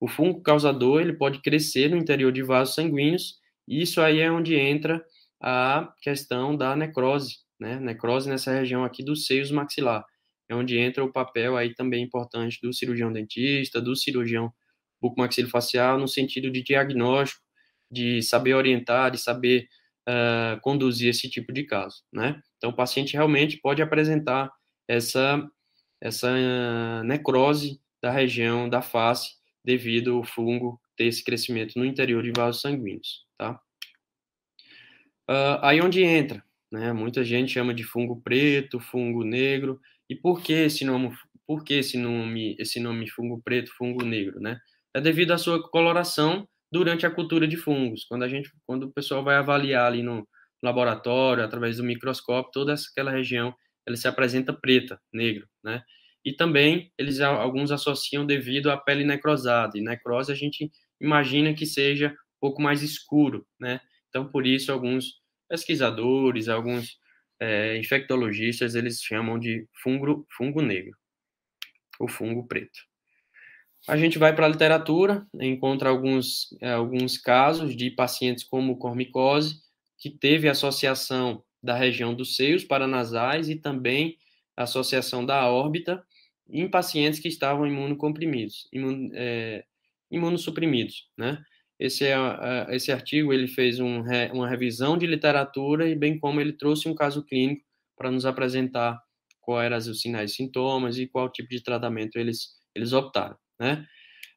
O 0.00 0.08
fungo 0.08 0.42
causador 0.42 1.00
ele 1.00 1.14
pode 1.14 1.40
crescer 1.40 1.88
no 1.88 1.96
interior 1.96 2.32
de 2.32 2.42
vasos 2.42 2.74
sanguíneos, 2.74 3.38
e 3.66 3.82
isso 3.82 4.00
aí 4.00 4.20
é 4.20 4.30
onde 4.30 4.54
entra 4.54 5.04
a 5.40 5.92
questão 6.02 6.56
da 6.56 6.76
necrose, 6.76 7.36
né? 7.58 7.78
Necrose 7.80 8.28
nessa 8.28 8.52
região 8.52 8.84
aqui 8.84 9.02
dos 9.02 9.26
seios 9.26 9.50
maxilar. 9.50 10.04
É 10.48 10.54
onde 10.54 10.78
entra 10.78 11.02
o 11.02 11.12
papel 11.12 11.56
aí 11.56 11.74
também 11.74 12.04
importante 12.04 12.58
do 12.62 12.72
cirurgião 12.72 13.12
dentista, 13.12 13.80
do 13.80 13.96
cirurgião 13.96 14.52
bucomaxilofacial, 15.00 15.98
no 15.98 16.08
sentido 16.08 16.50
de 16.50 16.62
diagnóstico, 16.62 17.42
de 17.90 18.22
saber 18.22 18.54
orientar, 18.54 19.10
de 19.10 19.18
saber 19.18 19.68
uh, 20.08 20.60
conduzir 20.60 21.08
esse 21.08 21.28
tipo 21.28 21.52
de 21.52 21.64
caso, 21.64 22.02
né? 22.12 22.40
Então, 22.56 22.70
o 22.70 22.76
paciente 22.76 23.14
realmente 23.14 23.58
pode 23.58 23.82
apresentar 23.82 24.50
essa, 24.88 25.42
essa 26.00 27.02
necrose 27.04 27.80
da 28.02 28.10
região 28.10 28.68
da 28.68 28.82
face 28.82 29.34
devido 29.64 30.16
ao 30.16 30.24
fungo 30.24 30.80
ter 30.96 31.06
esse 31.06 31.24
crescimento 31.24 31.78
no 31.78 31.84
interior 31.84 32.22
de 32.22 32.32
vasos 32.36 32.60
sanguíneos, 32.60 33.24
tá? 33.38 33.60
Uh, 35.28 35.58
aí 35.62 35.80
onde 35.80 36.02
entra 36.02 36.44
né? 36.74 36.92
Muita 36.92 37.24
gente 37.24 37.52
chama 37.52 37.72
de 37.72 37.84
fungo 37.84 38.20
preto, 38.20 38.80
fungo 38.80 39.22
negro. 39.22 39.80
E 40.10 40.16
por 40.16 40.42
que 40.42 40.52
esse 40.52 40.84
nome, 40.84 41.16
por 41.46 41.64
que 41.64 41.74
esse 41.74 41.96
nome, 41.96 42.56
esse 42.58 42.80
nome 42.80 43.08
fungo 43.08 43.40
preto, 43.42 43.70
fungo 43.76 44.04
negro, 44.04 44.40
né? 44.40 44.58
É 44.92 45.00
devido 45.00 45.30
à 45.32 45.38
sua 45.38 45.62
coloração 45.70 46.48
durante 46.72 47.06
a 47.06 47.10
cultura 47.10 47.46
de 47.46 47.56
fungos. 47.56 48.04
Quando 48.04 48.24
a 48.24 48.28
gente, 48.28 48.50
quando 48.66 48.84
o 48.84 48.92
pessoal 48.92 49.22
vai 49.22 49.36
avaliar 49.36 49.86
ali 49.86 50.02
no 50.02 50.26
laboratório, 50.60 51.44
através 51.44 51.76
do 51.76 51.84
microscópio, 51.84 52.50
toda 52.52 52.74
aquela 52.74 53.12
região, 53.12 53.54
ela 53.86 53.96
se 53.96 54.08
apresenta 54.08 54.52
preta, 54.52 55.00
negro, 55.12 55.46
né? 55.62 55.80
E 56.24 56.32
também 56.32 56.92
eles 56.96 57.20
alguns 57.20 57.70
associam 57.70 58.24
devido 58.24 58.70
à 58.70 58.76
pele 58.76 59.04
necrosada. 59.04 59.76
E 59.76 59.82
necrose 59.82 60.32
a 60.32 60.34
gente 60.34 60.70
imagina 61.00 61.52
que 61.52 61.66
seja 61.66 62.10
um 62.10 62.40
pouco 62.40 62.62
mais 62.62 62.82
escuro, 62.82 63.46
né? 63.60 63.80
Então 64.08 64.26
por 64.26 64.46
isso 64.46 64.72
alguns 64.72 65.20
pesquisadores, 65.48 66.48
alguns 66.48 66.98
é, 67.40 67.76
infectologistas, 67.76 68.74
eles 68.74 69.02
chamam 69.02 69.38
de 69.38 69.68
fungo, 69.82 70.26
fungo 70.36 70.62
negro, 70.62 70.96
o 72.00 72.08
fungo 72.08 72.46
preto. 72.46 72.80
A 73.86 73.98
gente 73.98 74.18
vai 74.18 74.34
para 74.34 74.46
a 74.46 74.48
literatura, 74.48 75.26
encontra 75.34 75.90
alguns, 75.90 76.56
é, 76.62 76.72
alguns 76.72 77.18
casos 77.18 77.76
de 77.76 77.90
pacientes 77.90 78.42
como 78.42 78.78
cormicose, 78.78 79.56
que 79.98 80.08
teve 80.08 80.48
associação 80.48 81.44
da 81.62 81.74
região 81.74 82.14
dos 82.14 82.36
seios 82.36 82.64
paranasais 82.64 83.48
e 83.48 83.56
também 83.56 84.16
associação 84.56 85.24
da 85.24 85.48
órbita 85.48 86.02
em 86.48 86.68
pacientes 86.68 87.20
que 87.20 87.28
estavam 87.28 87.66
imunocomprimidos, 87.66 88.68
imun, 88.72 89.10
é, 89.14 89.64
imunossuprimidos, 90.10 91.08
né? 91.16 91.42
Esse, 91.78 92.04
é, 92.06 92.16
esse 92.70 92.92
artigo 92.92 93.32
ele 93.32 93.48
fez 93.48 93.80
um, 93.80 94.02
uma 94.32 94.48
revisão 94.48 94.96
de 94.96 95.06
literatura 95.06 95.88
e 95.88 95.94
bem 95.94 96.18
como 96.18 96.40
ele 96.40 96.52
trouxe 96.52 96.88
um 96.88 96.94
caso 96.94 97.24
clínico 97.24 97.64
para 97.96 98.10
nos 98.10 98.24
apresentar 98.24 99.00
quais 99.40 99.66
eram 99.66 99.76
os 99.78 100.00
sinais 100.00 100.32
e 100.32 100.34
sintomas 100.34 100.98
e 100.98 101.06
qual 101.06 101.30
tipo 101.30 101.48
de 101.50 101.62
tratamento 101.62 102.16
eles, 102.16 102.48
eles 102.74 102.92
optaram, 102.92 103.36
né? 103.60 103.86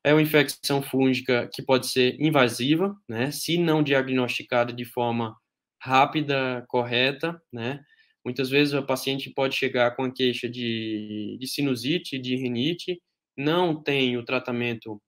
É 0.03 0.13
uma 0.13 0.21
infecção 0.21 0.81
fúngica 0.81 1.49
que 1.53 1.61
pode 1.61 1.87
ser 1.87 2.15
invasiva, 2.19 2.95
né? 3.09 3.31
Se 3.31 3.57
não 3.57 3.83
diagnosticada 3.83 4.71
de 4.73 4.85
forma 4.85 5.35
rápida, 5.81 6.65
correta, 6.67 7.41
né? 7.51 7.81
Muitas 8.27 8.49
vezes 8.49 8.73
o 8.73 8.85
paciente 8.85 9.29
pode 9.29 9.55
chegar 9.55 9.95
com 9.95 10.03
a 10.03 10.11
queixa 10.11 10.49
de, 10.49 11.37
de 11.39 11.47
sinusite, 11.47 12.19
de 12.19 12.35
rinite, 12.35 13.01
não 13.37 13.81
tem 13.81 14.17
o 14.17 14.25
tratamento 14.25 15.01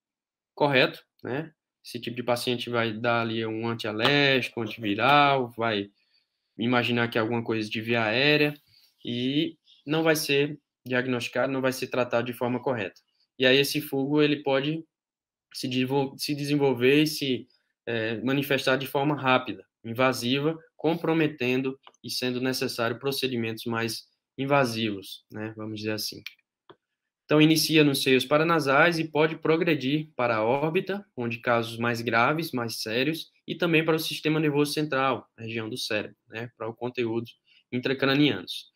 correto, 0.55 1.03
né? 1.22 1.51
Esse 1.86 1.99
tipo 1.99 2.15
de 2.15 2.24
paciente 2.24 2.70
vai 2.70 2.93
dar 2.93 3.24
ali 3.24 3.45
um 3.45 3.67
antialérgico, 3.67 4.61
antiviral, 4.61 5.51
vai 5.51 5.89
imaginar 6.57 7.09
que 7.09 7.17
é 7.17 7.22
alguma 7.22 7.43
coisa 7.43 7.70
de 7.70 7.82
via 7.82 8.05
aérea 8.05 8.53
e 9.03 9.57
não 9.86 10.01
vai 10.01 10.15
ser 10.15 10.57
diagnosticado, 10.86 11.51
não 11.51 11.59
vai 11.59 11.74
ser 11.74 11.88
tratado 11.88 12.26
de 12.26 12.32
forma 12.32 12.61
correta. 12.61 13.01
E 13.38 13.45
aí 13.45 13.57
esse 13.57 13.82
fungo 13.82 14.22
ele 14.22 14.41
pode 14.43 14.82
se, 15.53 15.67
desenvolver 15.67 17.03
e 17.03 17.07
se 17.07 17.49
é, 17.86 18.15
manifestar 18.22 18.78
de 18.78 18.88
forma 18.88 19.13
rápida, 19.13 19.65
invasiva, 19.84 20.57
comprometendo 20.80 21.77
e 22.01 22.09
sendo 22.09 22.39
necessário 22.39 22.97
procedimentos 22.97 23.65
mais 23.65 24.03
invasivos, 24.38 25.25
né? 25.30 25.53
Vamos 25.57 25.80
dizer 25.80 25.91
assim. 25.91 26.23
Então, 27.25 27.41
inicia 27.41 27.84
nos 27.84 28.01
seios 28.01 28.25
paranasais 28.25 28.97
e 28.97 29.03
pode 29.03 29.36
progredir 29.36 30.09
para 30.15 30.38
a 30.38 30.43
órbita, 30.43 31.05
onde 31.15 31.38
casos 31.39 31.77
mais 31.77 32.01
graves, 32.01 32.51
mais 32.51 32.82
sérios, 32.82 33.27
e 33.45 33.53
também 33.53 33.84
para 33.84 33.97
o 33.97 33.99
sistema 33.99 34.39
nervoso 34.39 34.73
central, 34.73 35.27
região 35.38 35.69
do 35.69 35.77
cérebro, 35.77 36.15
né, 36.30 36.49
para 36.57 36.67
o 36.67 36.73
conteúdo 36.73 37.27
intracranianos. 37.71 38.71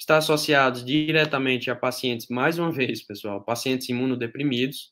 Está 0.00 0.16
associado 0.16 0.84
diretamente 0.84 1.70
a 1.70 1.76
pacientes, 1.76 2.28
mais 2.28 2.58
uma 2.58 2.72
vez, 2.72 3.04
pessoal, 3.04 3.44
pacientes 3.44 3.88
imunodeprimidos, 3.88 4.90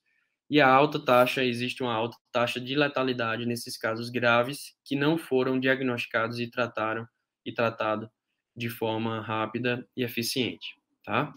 e 0.55 0.61
a 0.61 0.69
alta 0.69 1.01
taxa, 1.01 1.43
existe 1.43 1.83
uma 1.83 1.93
alta 1.93 2.17
taxa 2.31 2.61
de 2.61 2.77
letalidade 2.77 3.45
nesses 3.45 3.77
casos 3.77 4.09
graves 4.09 4.77
que 4.85 4.95
não 4.95 5.19
foram 5.19 5.59
diagnosticados 5.59 6.39
e 6.39 6.49
trataram 6.49 7.09
e 7.45 7.53
tratado 7.53 8.09
de 8.57 8.69
forma 8.69 9.21
rápida 9.21 9.85
e 9.97 10.05
eficiente, 10.05 10.77
tá? 11.05 11.35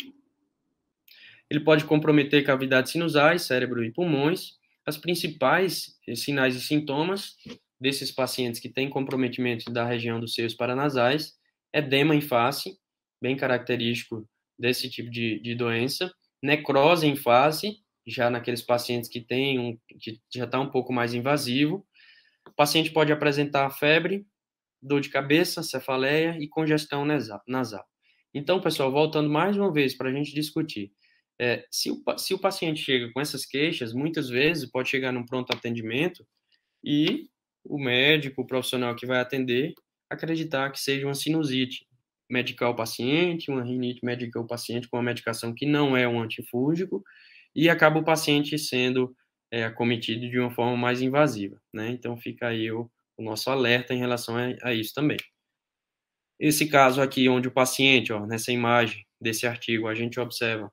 Ele 1.50 1.62
pode 1.62 1.86
comprometer 1.86 2.46
cavidades 2.46 2.92
sinusais, 2.92 3.42
cérebro 3.42 3.84
e 3.84 3.92
pulmões. 3.92 4.52
As 4.86 5.00
principais 5.00 5.98
sinais 6.14 6.56
e 6.56 6.62
sintomas 6.62 7.38
desses 7.82 8.12
pacientes 8.12 8.60
que 8.60 8.70
têm 8.70 8.88
comprometimento 8.88 9.74
da 9.74 9.84
região 9.84 10.20
dos 10.20 10.36
seios 10.36 10.54
paranasais, 10.54 11.34
edema 11.74 12.16
em 12.16 12.22
face, 12.22 12.78
bem 13.20 13.36
característico 13.36 14.30
desse 14.60 14.88
tipo 14.92 15.10
de, 15.10 15.40
de 15.40 15.56
doença, 15.56 16.14
necrose 16.40 17.08
em 17.08 17.16
face, 17.16 17.82
já 18.08 18.30
naqueles 18.30 18.62
pacientes 18.62 19.10
que 19.10 19.20
têm 19.20 19.60
um, 19.60 19.78
que 20.00 20.22
já 20.34 20.46
está 20.46 20.60
um 20.60 20.72
pouco 20.72 20.94
mais 20.94 21.14
invasivo. 21.14 21.86
O 22.48 22.52
paciente 22.54 22.90
pode 22.92 23.12
apresentar 23.12 23.70
febre, 23.72 24.26
dor 24.82 25.02
de 25.02 25.10
cabeça, 25.10 25.62
cefaleia 25.62 26.38
e 26.40 26.48
congestão 26.48 27.06
nasal. 27.46 27.86
Então, 28.34 28.62
pessoal, 28.62 28.92
voltando 28.92 29.30
mais 29.30 29.58
uma 29.58 29.72
vez 29.72 29.96
para 29.96 30.10
a 30.10 30.14
gente 30.14 30.34
discutir, 30.34 30.92
é, 31.40 31.66
se, 31.70 31.92
o, 31.92 32.02
se 32.18 32.34
o 32.34 32.40
paciente 32.40 32.82
chega 32.82 33.12
com 33.12 33.20
essas 33.20 33.46
queixas, 33.46 33.94
muitas 33.94 34.30
vezes 34.30 34.70
pode 34.72 34.90
chegar 34.90 35.12
num 35.12 35.26
pronto 35.26 35.54
atendimento 35.54 36.26
e 36.84 37.30
o 37.64 37.78
médico, 37.78 38.42
o 38.42 38.48
profissional 38.48 38.96
que 38.96 39.06
vai 39.06 39.20
atender, 39.20 39.74
acreditar 40.10 40.72
que 40.72 40.80
seja 40.80 41.06
uma 41.06 41.14
sinusite, 41.14 41.86
medicar 42.30 42.70
o 42.70 42.76
paciente, 42.76 43.52
uma 43.52 43.64
rinite, 43.64 44.04
medicar 44.04 44.42
o 44.42 44.48
paciente 44.48 44.88
com 44.88 44.98
uma 44.98 45.04
medicação 45.04 45.54
que 45.54 45.66
não 45.66 45.96
é 45.96 46.08
um 46.08 46.22
antifúngico 46.22 47.04
e 47.58 47.70
acaba 47.72 47.98
o 47.98 48.06
paciente 48.06 48.58
sendo 48.60 49.16
é, 49.52 49.64
acometido 49.64 50.30
de 50.30 50.40
uma 50.40 50.52
forma 50.52 50.78
mais 50.78 51.02
invasiva, 51.02 51.60
né? 51.74 51.90
Então 51.90 52.16
fica 52.16 52.50
aí 52.50 52.72
o, 52.72 52.88
o 53.18 53.24
nosso 53.24 53.50
alerta 53.50 53.96
em 53.96 53.98
relação 53.98 54.38
a, 54.38 54.70
a, 54.70 54.74
isso 54.76 54.94
também. 54.94 55.18
Esse 56.40 56.68
caso 56.68 57.02
aqui, 57.02 57.28
onde 57.28 57.48
o 57.48 57.52
paciente, 57.52 58.14
ó, 58.14 58.28
nessa 58.28 58.52
imagem 58.52 59.04
desse 59.20 59.48
artigo, 59.48 59.88
a 59.88 59.96
gente 59.96 60.20
observa 60.20 60.68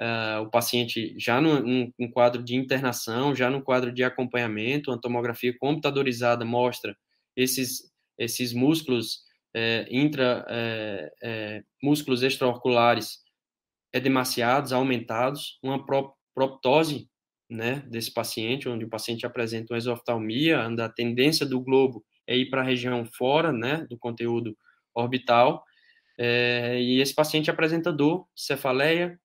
uh, 0.00 0.42
o 0.42 0.50
paciente 0.50 1.16
já 1.18 1.40
num, 1.40 1.92
num, 1.98 2.10
quadro 2.10 2.44
de 2.44 2.54
internação, 2.54 3.34
já 3.34 3.50
no 3.50 3.60
quadro 3.60 3.92
de 3.92 4.04
acompanhamento, 4.04 4.92
a 4.92 5.00
tomografia 5.00 5.52
computadorizada 5.58 6.44
mostra 6.44 6.96
esses, 7.34 7.90
esses 8.16 8.52
músculos 8.52 9.24
é, 9.52 9.84
intra, 9.90 10.46
é, 10.48 11.12
é, 11.24 11.62
músculos 11.82 12.22
extraoculares 12.22 13.18
edemaciados, 13.92 14.72
aumentados, 14.72 15.58
uma 15.60 15.84
proptose 16.34 17.08
né, 17.48 17.82
desse 17.88 18.12
paciente, 18.12 18.68
onde 18.68 18.84
o 18.84 18.88
paciente 18.88 19.26
apresenta 19.26 19.72
uma 19.72 19.78
exoftalmia, 19.78 20.62
a 20.64 20.88
tendência 20.88 21.44
do 21.44 21.60
globo 21.60 22.04
é 22.26 22.36
ir 22.36 22.48
para 22.48 22.60
a 22.60 22.64
região 22.64 23.04
fora 23.04 23.52
né, 23.52 23.86
do 23.88 23.98
conteúdo 23.98 24.56
orbital, 24.94 25.64
é, 26.18 26.80
e 26.80 27.00
esse 27.00 27.14
paciente 27.14 27.50
apresenta 27.50 27.92
dor, 27.92 28.26
cefaleia, 28.36 29.18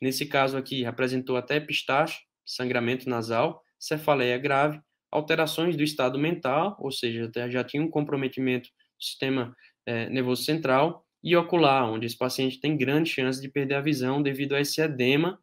Nesse 0.00 0.24
caso 0.24 0.56
aqui, 0.56 0.86
apresentou 0.86 1.36
até 1.36 1.60
pistache, 1.60 2.20
sangramento 2.44 3.08
nasal, 3.08 3.62
cefaleia 3.78 4.38
grave, 4.38 4.80
alterações 5.10 5.76
do 5.76 5.82
estado 5.82 6.18
mental, 6.18 6.76
ou 6.80 6.90
seja, 6.90 7.30
já 7.50 7.62
tinha 7.62 7.82
um 7.82 7.90
comprometimento 7.90 8.68
do 8.68 9.04
sistema 9.04 9.54
é, 9.84 10.08
nervoso 10.08 10.42
central, 10.42 11.04
e 11.22 11.36
ocular, 11.36 11.84
onde 11.84 12.06
esse 12.06 12.16
paciente 12.16 12.58
tem 12.58 12.78
grande 12.78 13.10
chance 13.10 13.42
de 13.42 13.48
perder 13.48 13.74
a 13.74 13.82
visão 13.82 14.22
devido 14.22 14.54
a 14.54 14.60
esse 14.60 14.80
edema 14.80 15.38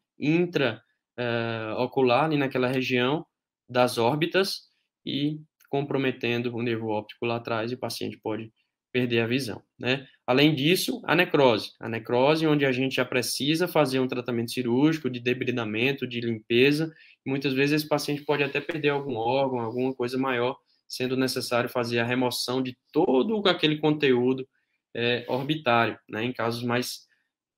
intraocular 1.18 2.22
uh, 2.22 2.26
ali 2.26 2.38
naquela 2.38 2.68
região 2.68 3.26
das 3.70 3.98
órbitas 3.98 4.68
e 5.06 5.40
comprometendo 5.70 6.56
o 6.56 6.62
nervo 6.62 6.90
óptico 6.90 7.26
lá 7.26 7.38
atrás 7.38 7.72
e 7.72 7.76
o 7.76 7.80
paciente 7.80 8.18
pode 8.18 8.52
perder 8.92 9.20
a 9.20 9.28
visão, 9.28 9.62
né? 9.78 10.08
Além 10.26 10.56
disso, 10.56 11.02
a 11.06 11.14
necrose. 11.14 11.72
A 11.80 11.90
necrose, 11.90 12.48
onde 12.48 12.66
a 12.66 12.72
gente 12.72 12.96
já 12.96 13.06
precisa 13.06 13.68
fazer 13.68 14.00
um 14.00 14.08
tratamento 14.08 14.52
cirúrgico 14.52 15.10
de 15.10 15.20
debridamento, 15.20 16.08
de 16.08 16.22
limpeza, 16.22 16.94
muitas 17.26 17.54
vezes 17.54 17.82
esse 17.82 17.88
paciente 17.88 18.24
pode 18.24 18.44
até 18.44 18.62
perder 18.62 18.90
algum 18.90 19.16
órgão, 19.16 19.60
alguma 19.60 19.94
coisa 19.94 20.18
maior, 20.18 20.58
sendo 20.88 21.18
necessário 21.18 21.70
fazer 21.70 22.00
a 22.00 22.06
remoção 22.06 22.62
de 22.62 22.78
todo 22.92 23.46
aquele 23.48 23.78
conteúdo 23.78 24.48
é, 24.96 25.26
orbitário, 25.28 26.00
né, 26.10 26.24
em 26.24 26.34
casos 26.34 26.64
mais, 26.64 27.06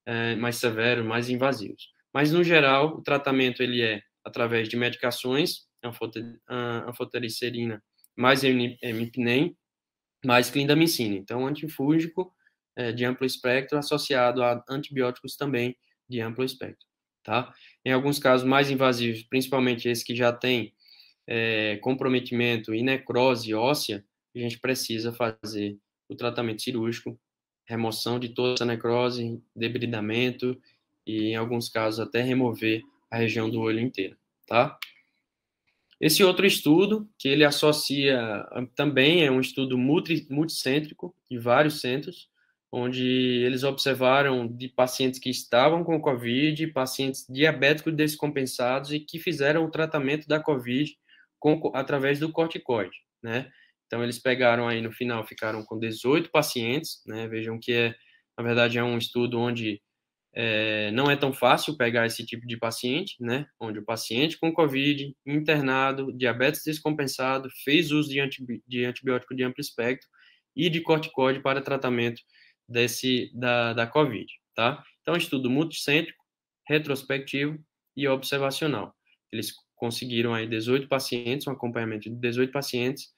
é, 0.06 0.36
mais 0.36 0.58
severos, 0.58 1.06
mais 1.06 1.30
invasivos. 1.30 1.90
Mas, 2.14 2.32
no 2.32 2.44
geral, 2.44 2.98
o 2.98 3.02
tratamento 3.02 3.62
ele 3.62 3.82
é 3.82 4.02
através 4.24 4.68
de 4.68 4.76
medicações, 4.76 5.68
anfotericerina 6.88 7.82
mais 8.16 8.44
emipnem, 8.44 9.56
mais 10.26 10.50
clindamicina. 10.50 11.16
Então, 11.16 11.48
antifúngico 11.48 12.34
é, 12.76 12.92
de 12.92 13.06
amplo 13.06 13.26
espectro 13.26 13.78
associado 13.78 14.44
a 14.44 14.64
antibióticos 14.70 15.38
também 15.38 15.76
de 16.08 16.20
amplo 16.20 16.44
espectro, 16.44 16.86
tá? 17.24 17.54
Em 17.86 17.94
alguns 17.94 18.20
casos 18.20 18.46
mais 18.46 18.70
invasivos, 18.70 19.24
principalmente 19.24 19.88
esses 19.88 20.04
que 20.04 20.16
já 20.16 20.34
têm 20.34 20.74
é, 21.28 21.78
comprometimento 21.78 22.74
e 22.74 22.82
necrose 22.82 23.54
óssea, 23.54 24.04
a 24.36 24.40
gente 24.40 24.60
precisa 24.60 25.14
fazer 25.14 25.78
o 26.10 26.16
tratamento 26.16 26.62
cirúrgico, 26.62 27.20
remoção 27.66 28.20
de 28.20 28.30
toda 28.30 28.56
essa 28.56 28.66
necrose, 28.66 29.42
debridamento 29.56 30.60
e, 31.10 31.32
em 31.32 31.36
alguns 31.36 31.70
casos, 31.70 32.00
até 32.00 32.22
remover 32.22 32.84
a 33.10 33.18
região 33.18 33.50
do 33.50 33.60
olho 33.60 33.80
inteiro, 33.80 34.16
tá? 34.48 34.78
Esse 36.00 36.24
outro 36.24 36.46
estudo, 36.46 37.10
que 37.18 37.28
ele 37.28 37.44
associa 37.44 38.46
também, 38.76 39.26
é 39.26 39.32
um 39.32 39.42
estudo 39.42 39.78
multi, 39.78 40.26
multicêntrico, 40.30 41.14
de 41.30 41.38
vários 41.38 41.82
centros, 41.82 42.30
onde 42.72 43.04
eles 43.04 43.64
observaram 43.64 44.48
de 44.48 44.70
pacientes 44.70 45.20
que 45.20 45.30
estavam 45.30 45.84
com 45.84 46.00
Covid, 46.00 46.68
pacientes 46.68 47.26
diabéticos 47.28 47.96
descompensados 47.96 48.94
e 48.94 49.00
que 49.00 49.20
fizeram 49.20 49.66
o 49.66 49.72
tratamento 49.72 50.28
da 50.28 50.40
Covid 50.40 50.96
com, 51.40 51.72
através 51.74 52.20
do 52.20 52.32
corticoide, 52.32 52.96
né? 53.22 53.52
Então, 53.88 54.04
eles 54.04 54.20
pegaram 54.20 54.68
aí, 54.68 54.82
no 54.82 54.92
final, 54.92 55.26
ficaram 55.26 55.66
com 55.66 55.80
18 55.80 56.30
pacientes, 56.30 57.02
né? 57.08 57.28
Vejam 57.28 57.60
que, 57.60 57.74
é, 57.74 57.96
na 58.38 58.44
verdade, 58.44 58.78
é 58.78 58.84
um 58.84 59.00
estudo 59.00 59.40
onde 59.40 59.82
é, 60.34 60.92
não 60.92 61.10
é 61.10 61.16
tão 61.16 61.34
fácil 61.34 61.76
pegar 61.76 62.06
esse 62.06 62.26
tipo 62.26 62.46
de 62.46 62.58
paciente, 62.58 63.16
né? 63.20 63.48
Onde 63.60 63.80
o 63.80 63.86
paciente 63.86 64.38
com 64.38 64.54
COVID, 64.54 65.16
internado, 65.26 66.14
diabetes 66.14 66.62
descompensado, 66.64 67.50
fez 67.64 67.92
uso 67.92 68.10
de, 68.10 68.20
de 68.68 68.86
antibiótico 68.86 69.36
de 69.36 69.44
amplo 69.44 69.62
espectro 69.62 70.08
e 70.56 70.70
de 70.70 70.82
corticoide 70.82 71.42
para 71.42 71.62
tratamento 71.62 72.22
desse 72.68 73.32
da, 73.34 73.74
da 73.74 73.88
COVID, 73.88 74.28
tá? 74.56 74.84
Então, 75.02 75.16
estudo 75.16 75.50
multicêntrico, 75.50 76.24
retrospectivo 76.68 77.60
e 77.96 78.08
observacional. 78.08 78.96
Eles 79.32 79.54
conseguiram 79.76 80.34
aí 80.34 80.48
18 80.48 80.88
pacientes, 80.88 81.48
um 81.48 81.52
acompanhamento 81.52 82.10
de 82.10 82.16
18 82.16 82.52
pacientes, 82.52 83.12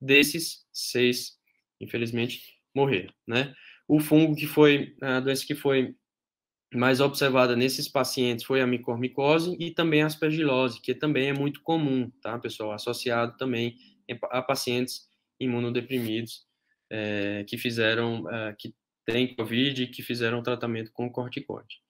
desses, 0.00 0.64
seis, 0.72 1.38
infelizmente, 1.80 2.42
morreram, 2.74 3.12
né? 3.26 3.54
O 3.86 4.00
fungo 4.00 4.34
que 4.34 4.46
foi, 4.46 4.96
a 5.02 5.20
doença 5.20 5.46
que 5.46 5.54
foi 5.54 5.94
mais 6.72 7.00
observada 7.00 7.56
nesses 7.56 7.88
pacientes 7.88 8.44
foi 8.44 8.60
a 8.60 8.66
micormicose 8.66 9.56
e 9.58 9.70
também 9.70 10.02
a 10.02 10.06
aspergilose, 10.06 10.80
que 10.80 10.94
também 10.94 11.28
é 11.28 11.32
muito 11.32 11.62
comum, 11.62 12.10
tá, 12.22 12.38
pessoal? 12.38 12.72
Associado 12.72 13.36
também 13.36 13.76
a 14.30 14.40
pacientes 14.40 15.08
imunodeprimidos 15.38 16.46
é, 16.90 17.44
que 17.48 17.56
fizeram, 17.58 18.28
é, 18.30 18.54
que 18.58 18.74
têm 19.04 19.34
COVID 19.34 19.82
e 19.82 19.86
que 19.88 20.02
fizeram 20.02 20.42
tratamento 20.42 20.92
com 20.92 21.10
corticoide. 21.10 21.80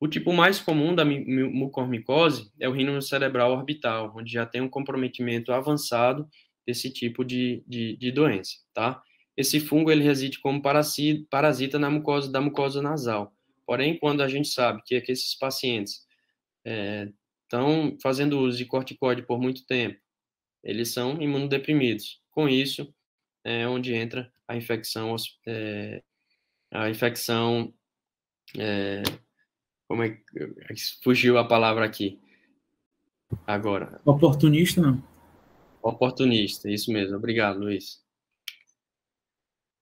O 0.00 0.06
tipo 0.06 0.32
mais 0.32 0.60
comum 0.60 0.94
da 0.94 1.04
mucormicose 1.04 2.52
é 2.60 2.68
o 2.68 2.72
rino 2.72 3.00
cerebral 3.02 3.52
orbital, 3.52 4.12
onde 4.16 4.32
já 4.32 4.46
tem 4.46 4.60
um 4.60 4.68
comprometimento 4.68 5.52
avançado 5.52 6.28
desse 6.66 6.92
tipo 6.92 7.24
de, 7.24 7.64
de, 7.66 7.96
de 7.96 8.12
doença, 8.12 8.52
tá? 8.72 9.02
Esse 9.36 9.60
fungo, 9.60 9.90
ele 9.90 10.02
reside 10.02 10.40
como 10.40 10.62
parasita 11.30 11.78
na 11.78 11.90
mucosa 11.90 12.30
da 12.30 12.40
mucosa 12.40 12.82
nasal, 12.82 13.32
Porém, 13.68 13.98
quando 13.98 14.22
a 14.22 14.28
gente 14.28 14.48
sabe 14.48 14.80
que, 14.82 14.94
é 14.94 15.00
que 15.02 15.12
esses 15.12 15.34
pacientes 15.34 16.06
estão 17.44 17.88
é, 17.88 17.96
fazendo 18.02 18.40
uso 18.40 18.56
de 18.56 18.64
corticoide 18.64 19.20
por 19.20 19.38
muito 19.38 19.66
tempo, 19.66 20.00
eles 20.64 20.90
são 20.90 21.20
imunodeprimidos. 21.20 22.18
Com 22.30 22.48
isso, 22.48 22.90
é 23.44 23.68
onde 23.68 23.92
entra 23.92 24.32
a 24.48 24.56
infecção, 24.56 25.14
é, 25.46 26.02
a 26.70 26.88
infecção, 26.88 27.74
é, 28.56 29.02
como 29.86 30.02
é 30.02 30.12
que 30.12 30.24
fugiu 31.04 31.36
a 31.36 31.44
palavra 31.46 31.84
aqui? 31.84 32.18
Agora. 33.46 34.00
Oportunista, 34.02 34.80
não? 34.80 35.04
Oportunista, 35.82 36.70
isso 36.70 36.90
mesmo. 36.90 37.18
Obrigado, 37.18 37.58
Luiz. 37.58 38.02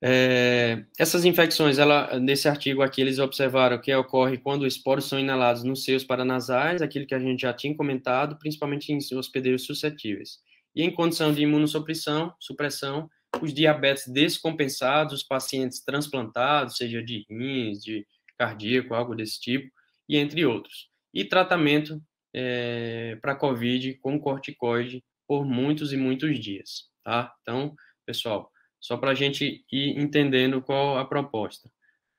É, 0.02 0.84
essas 0.98 1.24
infecções, 1.24 1.78
ela, 1.78 2.18
nesse 2.20 2.48
artigo 2.48 2.82
aqui, 2.82 3.00
eles 3.00 3.18
observaram 3.18 3.80
que 3.80 3.94
ocorre 3.94 4.36
quando 4.38 4.62
os 4.62 4.74
esporos 4.74 5.06
são 5.06 5.18
inalados 5.18 5.62
nos 5.64 5.84
seios 5.84 6.04
paranasais, 6.04 6.82
aquilo 6.82 7.06
que 7.06 7.14
a 7.14 7.18
gente 7.18 7.40
já 7.40 7.52
tinha 7.52 7.74
comentado, 7.74 8.38
principalmente 8.38 8.92
em 8.92 8.98
hospedeiros 9.16 9.64
suscetíveis. 9.64 10.38
E 10.74 10.82
em 10.82 10.90
condição 10.90 11.32
de 11.32 11.42
imunossupressão, 11.42 12.34
supressão, 12.38 13.08
os 13.40 13.52
diabetes 13.52 14.06
descompensados, 14.08 15.14
os 15.14 15.22
pacientes 15.22 15.82
transplantados, 15.82 16.76
seja 16.76 17.02
de 17.02 17.24
rins, 17.28 17.82
de 17.82 18.06
cardíaco, 18.36 18.94
algo 18.94 19.14
desse 19.14 19.40
tipo, 19.40 19.70
e 20.08 20.16
entre 20.18 20.44
outros. 20.44 20.88
E 21.12 21.24
tratamento 21.24 22.00
é, 22.34 23.16
para 23.22 23.34
COVID 23.34 23.94
com 23.94 24.20
corticoide 24.20 25.02
por 25.26 25.44
muitos 25.44 25.92
e 25.92 25.96
muitos 25.96 26.38
dias, 26.38 26.90
tá? 27.02 27.34
Então, 27.40 27.74
pessoal, 28.04 28.50
só 28.86 28.96
para 28.96 29.10
a 29.10 29.14
gente 29.14 29.64
ir 29.72 29.98
entendendo 29.98 30.62
qual 30.62 30.96
a 30.96 31.04
proposta. 31.04 31.68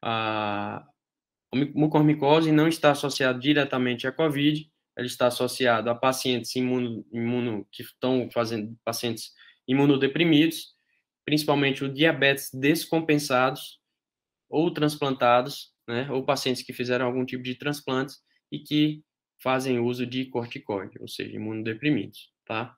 A 0.03 0.85
mucormicose 1.55 2.51
não 2.51 2.67
está 2.67 2.91
associada 2.91 3.39
diretamente 3.39 4.05
à 4.05 4.11
COVID, 4.11 4.69
ela 4.97 5.07
está 5.07 5.27
associada 5.27 5.91
a 5.91 5.95
pacientes 5.95 6.53
imuno, 6.57 7.05
imuno 7.09 7.65
que 7.71 7.83
estão 7.83 8.29
fazendo 8.33 8.77
pacientes 8.83 9.31
imunodeprimidos, 9.65 10.75
principalmente 11.23 11.85
o 11.85 11.93
diabetes 11.93 12.49
descompensados 12.53 13.79
ou 14.49 14.69
transplantados, 14.69 15.71
né, 15.87 16.11
ou 16.11 16.25
pacientes 16.25 16.63
que 16.63 16.73
fizeram 16.73 17.05
algum 17.05 17.23
tipo 17.23 17.43
de 17.43 17.55
transplantes 17.55 18.17
e 18.51 18.59
que 18.59 19.01
fazem 19.41 19.79
uso 19.79 20.05
de 20.05 20.25
corticoide, 20.25 20.97
ou 20.99 21.07
seja, 21.07 21.33
imunodeprimidos, 21.33 22.29
tá? 22.45 22.75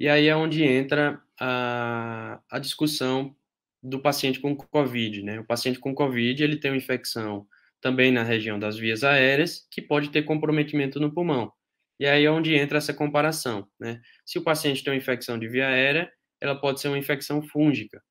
E 0.00 0.08
aí 0.08 0.28
é 0.28 0.34
onde 0.34 0.64
entra 0.64 1.22
a, 1.38 2.40
a 2.50 2.58
discussão 2.58 3.36
do 3.82 4.00
paciente 4.00 4.40
com 4.40 4.56
COVID, 4.56 5.22
né? 5.22 5.40
O 5.40 5.44
paciente 5.44 5.78
com 5.78 5.94
COVID, 5.94 6.42
ele 6.42 6.56
tem 6.56 6.70
uma 6.70 6.78
infecção 6.78 7.46
também 7.82 8.10
na 8.10 8.22
região 8.22 8.58
das 8.58 8.78
vias 8.78 9.04
aéreas, 9.04 9.66
que 9.70 9.82
pode 9.82 10.08
ter 10.08 10.22
comprometimento 10.22 10.98
no 10.98 11.12
pulmão. 11.12 11.52
E 11.98 12.06
aí 12.06 12.24
é 12.24 12.30
onde 12.30 12.54
entra 12.54 12.78
essa 12.78 12.94
comparação, 12.94 13.68
né? 13.78 14.00
Se 14.24 14.38
o 14.38 14.42
paciente 14.42 14.82
tem 14.82 14.90
uma 14.90 14.98
infecção 14.98 15.38
de 15.38 15.46
via 15.46 15.68
aérea, 15.68 16.10
ela 16.40 16.58
pode 16.58 16.80
ser 16.80 16.88
uma 16.88 16.98
infecção 16.98 17.42
fúngica. 17.42 18.02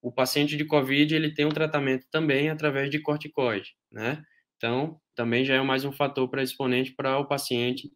O 0.00 0.10
paciente 0.10 0.56
de 0.56 0.64
COVID, 0.64 1.14
ele 1.14 1.34
tem 1.34 1.44
um 1.44 1.50
tratamento 1.50 2.06
também 2.10 2.48
através 2.48 2.90
de 2.90 2.98
corticoide, 2.98 3.74
né? 3.92 4.22
Então, 4.56 4.98
também 5.14 5.44
já 5.44 5.54
é 5.54 5.60
mais 5.62 5.84
um 5.84 5.92
fator 5.92 6.30
para 6.30 6.42
exponente 6.42 6.94
para 6.94 7.18
o 7.18 7.26
paciente 7.26 7.90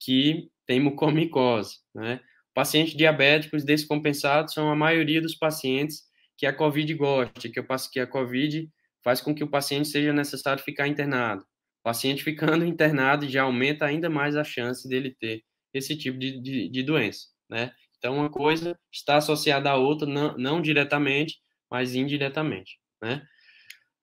que 0.00 0.50
tem 0.66 0.80
mucormicose, 0.80 1.76
né? 1.94 2.20
Pacientes 2.54 2.94
diabéticos 2.94 3.64
descompensados 3.64 4.52
são 4.52 4.70
a 4.70 4.76
maioria 4.76 5.20
dos 5.20 5.34
pacientes 5.34 6.02
que 6.36 6.46
a 6.46 6.52
COVID 6.52 6.94
gosta, 6.94 7.48
que, 7.48 7.58
eu, 7.58 7.66
que 7.90 8.00
a 8.00 8.06
COVID 8.06 8.68
faz 9.02 9.20
com 9.20 9.34
que 9.34 9.44
o 9.44 9.50
paciente 9.50 9.88
seja 9.88 10.12
necessário 10.12 10.62
ficar 10.62 10.86
internado. 10.88 11.42
O 11.42 11.82
paciente 11.82 12.22
ficando 12.22 12.64
internado 12.66 13.28
já 13.28 13.42
aumenta 13.42 13.86
ainda 13.86 14.10
mais 14.10 14.36
a 14.36 14.44
chance 14.44 14.88
dele 14.88 15.16
ter 15.18 15.42
esse 15.72 15.96
tipo 15.96 16.18
de, 16.18 16.40
de, 16.40 16.68
de 16.68 16.82
doença, 16.82 17.28
né? 17.48 17.72
Então, 17.98 18.16
uma 18.16 18.28
coisa 18.28 18.76
está 18.92 19.16
associada 19.16 19.70
à 19.70 19.76
outra, 19.76 20.06
não, 20.08 20.36
não 20.36 20.60
diretamente, 20.60 21.38
mas 21.70 21.94
indiretamente, 21.94 22.78
né? 23.00 23.22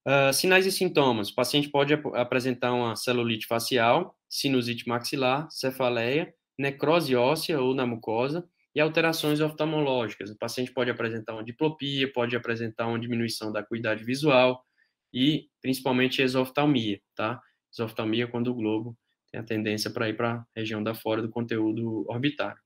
Uh, 0.08 0.32
sinais 0.32 0.64
e 0.64 0.72
sintomas. 0.72 1.28
O 1.28 1.34
paciente 1.34 1.68
pode 1.68 1.92
ap 1.92 2.06
apresentar 2.14 2.72
uma 2.72 2.96
celulite 2.96 3.46
facial, 3.46 4.16
sinusite 4.28 4.88
maxilar, 4.88 5.46
cefaleia, 5.50 6.32
necrose 6.60 7.16
óssea 7.16 7.60
ou 7.60 7.74
na 7.74 7.86
mucosa, 7.86 8.46
e 8.74 8.80
alterações 8.80 9.40
oftalmológicas. 9.40 10.30
O 10.30 10.38
paciente 10.38 10.72
pode 10.72 10.90
apresentar 10.90 11.34
uma 11.34 11.44
diplopia, 11.44 12.12
pode 12.12 12.36
apresentar 12.36 12.86
uma 12.86 12.98
diminuição 12.98 13.52
da 13.52 13.60
acuidade 13.60 14.04
visual 14.04 14.64
e 15.12 15.48
principalmente 15.60 16.22
exoftalmia, 16.22 17.00
tá? 17.16 17.40
Exoftalmia 17.72 18.28
quando 18.28 18.48
o 18.48 18.54
globo 18.54 18.96
tem 19.30 19.40
a 19.40 19.44
tendência 19.44 19.90
para 19.90 20.08
ir 20.08 20.16
para 20.16 20.34
a 20.34 20.44
região 20.54 20.82
da 20.82 20.94
fora 20.94 21.20
do 21.20 21.30
conteúdo 21.30 22.04
orbitário. 22.08 22.60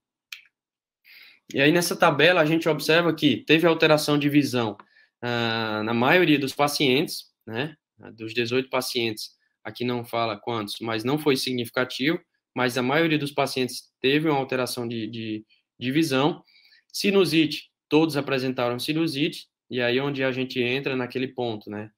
E 1.52 1.60
aí 1.60 1.72
nessa 1.72 1.96
tabela 1.96 2.40
a 2.40 2.46
gente 2.46 2.68
observa 2.68 3.14
que 3.14 3.38
teve 3.46 3.66
alteração 3.66 4.18
de 4.18 4.28
visão 4.28 4.76
ah, 5.22 5.82
na 5.84 5.94
maioria 5.94 6.38
dos 6.38 6.54
pacientes, 6.54 7.32
né? 7.46 7.76
Dos 8.14 8.34
18 8.34 8.68
pacientes, 8.68 9.30
aqui 9.62 9.84
não 9.84 10.04
fala 10.04 10.36
quantos, 10.36 10.80
mas 10.80 11.04
não 11.04 11.16
foi 11.16 11.36
significativo, 11.36 12.20
mas 12.54 12.78
a 12.78 12.82
maioria 12.82 13.18
dos 13.18 13.32
pacientes 13.32 13.90
teve 14.00 14.28
uma 14.28 14.38
alteração 14.38 14.86
de, 14.86 15.06
de, 15.08 15.44
de 15.78 15.92
visão. 15.92 16.42
Sinusite, 16.92 17.70
todos 17.88 18.16
apresentaram 18.16 18.78
sinusite, 18.78 19.48
e 19.70 19.80
aí 19.80 19.98
onde 20.00 20.22
a 20.22 20.30
gente 20.30 20.60
entra 20.62 20.94
naquele 20.94 21.28
ponto, 21.28 21.68
né? 21.68 21.90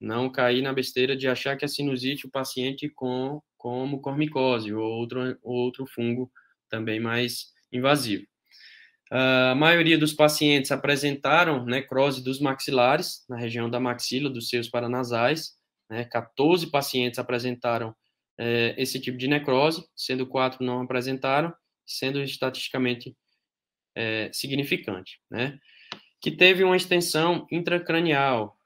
Não 0.00 0.30
cair 0.30 0.60
na 0.60 0.72
besteira 0.72 1.16
de 1.16 1.26
achar 1.26 1.56
que 1.56 1.64
a 1.64 1.68
sinusite 1.68 2.26
o 2.26 2.30
paciente 2.30 2.88
com 2.90 3.40
como 3.56 4.02
cormicose 4.02 4.74
ou 4.74 4.84
outro, 4.84 5.38
outro 5.42 5.86
fungo 5.86 6.30
também 6.68 7.00
mais 7.00 7.46
invasivo. 7.72 8.26
A 9.10 9.54
maioria 9.54 9.96
dos 9.96 10.12
pacientes 10.12 10.70
apresentaram 10.70 11.64
necrose 11.64 12.22
dos 12.22 12.40
maxilares, 12.40 13.24
na 13.28 13.36
região 13.36 13.70
da 13.70 13.80
maxila, 13.80 14.28
dos 14.28 14.48
seios 14.48 14.68
paranasais. 14.68 15.52
Né? 15.88 16.04
14 16.04 16.70
pacientes 16.70 17.18
apresentaram 17.18 17.94
é, 18.38 18.74
esse 18.76 19.00
tipo 19.00 19.16
de 19.16 19.28
necrose, 19.28 19.86
sendo 19.94 20.26
quatro 20.26 20.64
não 20.64 20.82
apresentaram, 20.82 21.52
sendo 21.86 22.22
estatisticamente 22.22 23.16
é, 23.94 24.30
significante, 24.32 25.20
né? 25.30 25.58
Que 26.20 26.30
teve 26.30 26.64
uma 26.64 26.76
extensão 26.76 27.46
intracranial. 27.50 28.56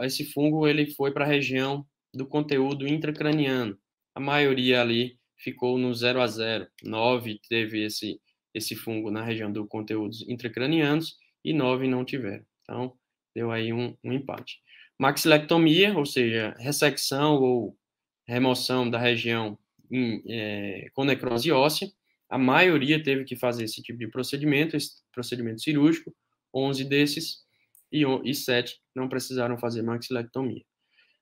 Esse 0.00 0.24
fungo 0.24 0.66
ele 0.66 0.86
foi 0.94 1.12
para 1.12 1.24
a 1.24 1.28
região 1.28 1.86
do 2.14 2.26
conteúdo 2.26 2.86
intracraniano. 2.86 3.78
A 4.14 4.20
maioria 4.20 4.80
ali 4.80 5.18
ficou 5.36 5.76
no 5.76 5.92
0 5.94 6.20
a 6.20 6.26
0. 6.26 6.66
9 6.82 7.40
teve 7.48 7.84
esse 7.84 8.20
esse 8.54 8.74
fungo 8.74 9.10
na 9.10 9.22
região 9.22 9.52
do 9.52 9.66
conteúdos 9.66 10.26
intracranianos 10.28 11.16
e 11.44 11.52
9 11.52 11.86
não 11.86 12.04
tiveram. 12.04 12.44
Então, 12.62 12.94
deu 13.34 13.50
aí 13.50 13.72
um, 13.72 13.96
um 14.02 14.12
empate. 14.12 14.60
Maxilectomia, 14.98 15.96
ou 15.96 16.04
seja, 16.04 16.54
ressecção 16.58 17.36
ou 17.36 17.77
remoção 18.28 18.88
da 18.88 18.98
região 18.98 19.58
em, 19.90 20.22
é, 20.28 20.90
com 20.92 21.04
necrose 21.04 21.50
óssea. 21.50 21.90
A 22.28 22.36
maioria 22.36 23.02
teve 23.02 23.24
que 23.24 23.34
fazer 23.34 23.64
esse 23.64 23.82
tipo 23.82 23.98
de 23.98 24.06
procedimento, 24.06 24.76
esse 24.76 25.02
procedimento 25.12 25.62
cirúrgico, 25.62 26.14
11 26.54 26.84
desses, 26.84 27.38
e, 27.90 28.04
e 28.24 28.34
7 28.34 28.78
não 28.94 29.08
precisaram 29.08 29.56
fazer 29.56 29.82
maxilectomia. 29.82 30.62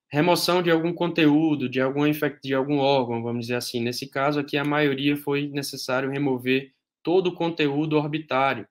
Remoção 0.08 0.62
de 0.62 0.70
algum 0.70 0.92
conteúdo, 0.92 1.68
de 1.68 1.80
algum, 1.80 2.02
de 2.42 2.54
algum 2.54 2.78
órgão, 2.78 3.22
vamos 3.22 3.42
dizer 3.46 3.56
assim. 3.56 3.80
Nesse 3.80 4.08
caso 4.08 4.40
aqui, 4.40 4.56
a 4.56 4.64
maioria 4.64 5.16
foi 5.16 5.48
necessário 5.48 6.10
remover 6.10 6.72
todo 7.02 7.28
o 7.28 7.34
conteúdo 7.34 7.96
orbitário, 7.96 8.66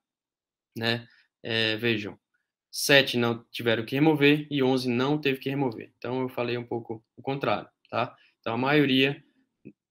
né? 0.77 1.07
É, 1.43 1.77
vejam, 1.77 2.17
7 2.71 3.17
não 3.17 3.45
tiveram 3.51 3.85
que 3.85 3.95
remover 3.95 4.47
e 4.49 4.61
11 4.61 4.89
não 4.89 5.17
teve 5.17 5.39
que 5.39 5.49
remover. 5.49 5.93
Então, 5.97 6.21
eu 6.21 6.29
falei 6.29 6.57
um 6.57 6.63
pouco 6.63 7.03
o 7.15 7.21
contrário, 7.21 7.69
tá? 7.89 8.15
Então, 8.45 8.53
a 8.53 8.59
maioria 8.59 9.19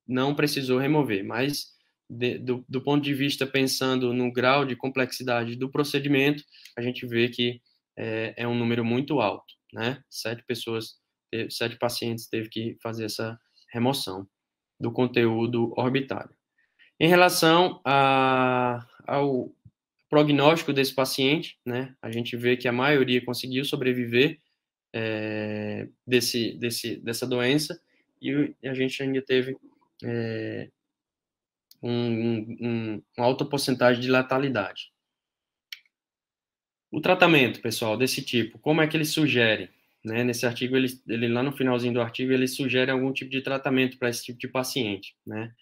não 0.07 0.33
precisou 0.33 0.79
remover, 0.79 1.25
mas 1.25 1.73
de, 2.09 2.39
do, 2.39 2.65
do, 2.69 2.81
ponto 2.81 3.03
de 3.03 3.13
vista 3.13 3.45
pensando 3.45 4.15
no 4.15 4.33
grau 4.33 4.65
de 4.65 4.77
complexidade 4.77 5.57
do 5.57 5.69
procedimento, 5.69 6.45
a 6.79 6.81
gente 6.81 7.05
vê 7.05 7.29
que 7.29 7.61
é, 7.99 8.33
é 8.37 8.47
um 8.47 8.57
número 8.57 8.85
muito 8.85 9.21
alto, 9.21 9.53
né? 9.73 10.01
Sete 10.09 10.45
pessoas, 10.47 11.01
sete 11.51 11.77
pacientes 11.77 12.29
teve 12.29 12.49
que 12.49 12.77
fazer 12.81 13.07
essa 13.07 13.37
remoção 13.73 14.25
do 14.79 14.93
conteúdo 14.93 15.75
orbitário. 15.77 16.31
Em 17.01 17.09
relação 17.09 17.81
a, 17.85 18.87
ao 19.05 19.53
prognóstico 20.09 20.73
desse 20.73 20.95
paciente, 20.95 21.59
né? 21.67 21.93
A 22.01 22.13
gente 22.13 22.37
vê 22.37 22.57
que 22.57 22.69
a 22.69 22.73
maioria 22.73 23.25
conseguiu 23.25 23.65
sobreviver 23.65 24.39
é, 24.95 25.89
desse, 26.07 26.57
desse, 26.57 26.97
dessa 26.99 27.27
doença 27.27 27.77
e 28.25 28.68
a 28.68 28.75
gente 28.75 29.03
ainda 29.03 29.20
teve 29.20 29.57
é, 30.03 30.70
um, 31.83 32.57
um, 32.61 33.03
uma 33.16 33.27
alta 33.27 33.45
porcentagem 33.45 34.01
de 34.01 34.11
letalidade. 34.11 34.93
O 36.91 37.01
tratamento, 37.01 37.61
pessoal, 37.61 37.97
desse 37.97 38.22
tipo, 38.22 38.59
como 38.59 38.81
é 38.81 38.87
que 38.87 38.97
ele 38.97 39.05
sugere? 39.05 39.68
Né? 40.05 40.22
Nesse 40.22 40.47
artigo, 40.47 40.77
ele, 40.77 40.89
ele, 41.09 41.29
lá 41.29 41.43
no 41.43 41.53
finalzinho 41.53 41.93
do 41.93 42.01
artigo, 42.01 42.33
ele 42.33 42.47
sugere 42.47 42.91
algum 42.91 43.12
tipo 43.12 43.31
de 43.31 43.43
tratamento 43.43 43.99
para 43.99 44.09
esse 44.09 44.25
tipo 44.25 44.39
de 44.39 44.49
paciente, 44.49 45.16
né? 45.27 45.53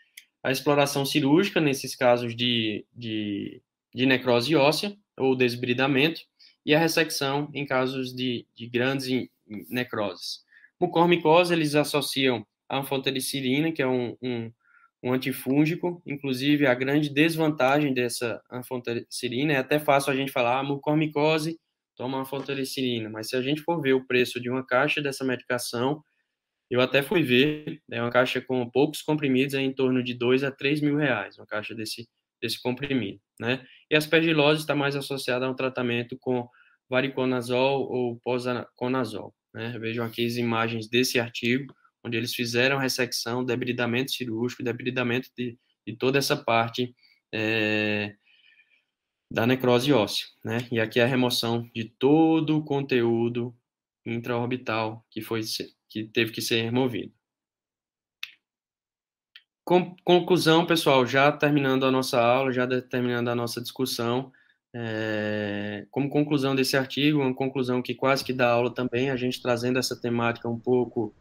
A 0.43 0.51
exploração 0.51 1.07
cirúrgica, 1.07 1.61
nesses 1.61 1.95
casos 1.95 2.35
de, 2.35 2.85
de, 2.93 3.63
de 3.95 4.07
necrose 4.07 4.57
óssea 4.57 4.97
ou 5.17 5.37
desbridamento, 5.37 6.21
e 6.67 6.75
a 6.75 6.79
ressecção 6.79 7.49
em 7.55 7.65
casos 7.65 8.13
de, 8.13 8.47
de 8.55 8.67
grandes 8.67 9.29
necroses. 9.69 10.45
Mucormicose, 10.81 11.55
eles 11.55 11.75
associam 11.77 12.45
a 12.69 12.79
anfotericilina, 12.79 13.73
que 13.73 13.83
é 13.83 13.87
um, 13.87 14.17
um, 14.23 14.53
um 15.03 15.13
antifúngico. 15.13 16.03
Inclusive, 16.07 16.67
a 16.67 16.75
grande 16.75 17.09
desvantagem 17.09 17.93
dessa 17.93 18.43
anfotericilina 18.51 19.53
é 19.53 19.57
até 19.59 19.79
fácil 19.79 20.13
a 20.13 20.17
gente 20.17 20.33
falar, 20.33 20.61
ah, 20.61 20.63
mucormicose, 20.63 21.59
toma 21.97 22.21
anfotericilina. 22.21 23.09
Mas 23.11 23.29
se 23.29 23.37
a 23.37 23.43
gente 23.43 23.63
for 23.63 23.81
ver 23.81 23.95
o 23.95 24.07
preço 24.07 24.41
de 24.41 24.51
uma 24.51 24.65
caixa 24.65 25.03
dessa 25.03 25.25
medicação, 25.25 26.03
eu 26.73 26.81
até 26.81 27.03
fui 27.03 27.23
ver, 27.23 27.83
é 27.91 28.01
uma 28.01 28.11
caixa 28.11 28.41
com 28.41 28.69
poucos 28.71 29.03
comprimidos, 29.03 29.55
é 29.55 29.61
em 29.61 29.75
torno 29.75 30.03
de 30.03 30.15
2 30.15 30.43
a 30.43 30.51
3 30.51 30.81
mil 30.81 30.97
reais, 30.97 31.37
uma 31.37 31.47
caixa 31.47 31.75
desse, 31.75 32.09
desse 32.41 32.61
comprimido, 32.63 33.21
né? 33.39 33.63
E 33.91 33.95
a 33.95 33.99
aspergilose 33.99 34.63
está 34.63 34.75
mais 34.75 34.97
associada 34.97 35.45
a 35.45 35.51
um 35.51 35.55
tratamento 35.55 36.17
com 36.19 36.49
variconazol 36.89 37.83
ou 37.93 38.19
posaconazol, 38.21 39.35
né? 39.53 39.79
Vejam 39.79 40.05
aqui 40.05 40.25
as 40.25 40.37
imagens 40.37 40.89
desse 40.89 41.21
artigo, 41.21 41.75
onde 42.05 42.17
eles 42.17 42.35
fizeram 42.35 42.79
ressecção, 42.79 43.45
debridamento 43.45 44.13
cirúrgico, 44.13 44.63
debridamento 44.63 45.29
de, 45.37 45.59
de 45.87 45.97
toda 45.97 46.19
essa 46.19 46.37
parte 46.37 46.95
é, 47.33 48.15
da 49.31 49.47
necrose 49.47 49.93
óssea, 49.93 50.27
né? 50.45 50.67
E 50.71 50.81
aqui 50.81 51.01
a 51.01 51.07
remoção 51.07 51.69
de 51.75 51.85
todo 51.85 52.59
o 52.59 52.65
conteúdo 52.65 53.55
intraorbital 54.05 55.07
que 55.11 55.23
foi 55.23 55.41
que 55.89 56.05
teve 56.05 56.33
que 56.33 56.43
ser 56.43 56.63
removido. 56.63 57.13
Com, 59.65 59.95
conclusão, 60.05 60.67
pessoal, 60.67 61.07
já 61.07 61.31
terminando 61.31 61.87
a 61.87 61.91
nossa 61.91 62.21
aula, 62.21 62.53
já 62.53 62.67
terminando 62.83 63.29
a 63.29 63.35
nossa 63.35 63.61
discussão, 63.61 64.33
é, 64.75 65.87
como 65.91 66.11
conclusão 66.11 66.57
desse 66.57 66.77
artigo, 66.77 67.21
uma 67.21 67.35
conclusão 67.35 67.81
que 67.81 67.95
quase 67.95 68.25
que 68.25 68.33
dá 68.33 68.51
aula 68.51 68.75
também, 68.75 69.11
a 69.11 69.17
gente 69.17 69.41
trazendo 69.41 69.79
essa 69.79 69.99
temática 69.99 70.49
um 70.49 70.59
pouco 70.59 71.15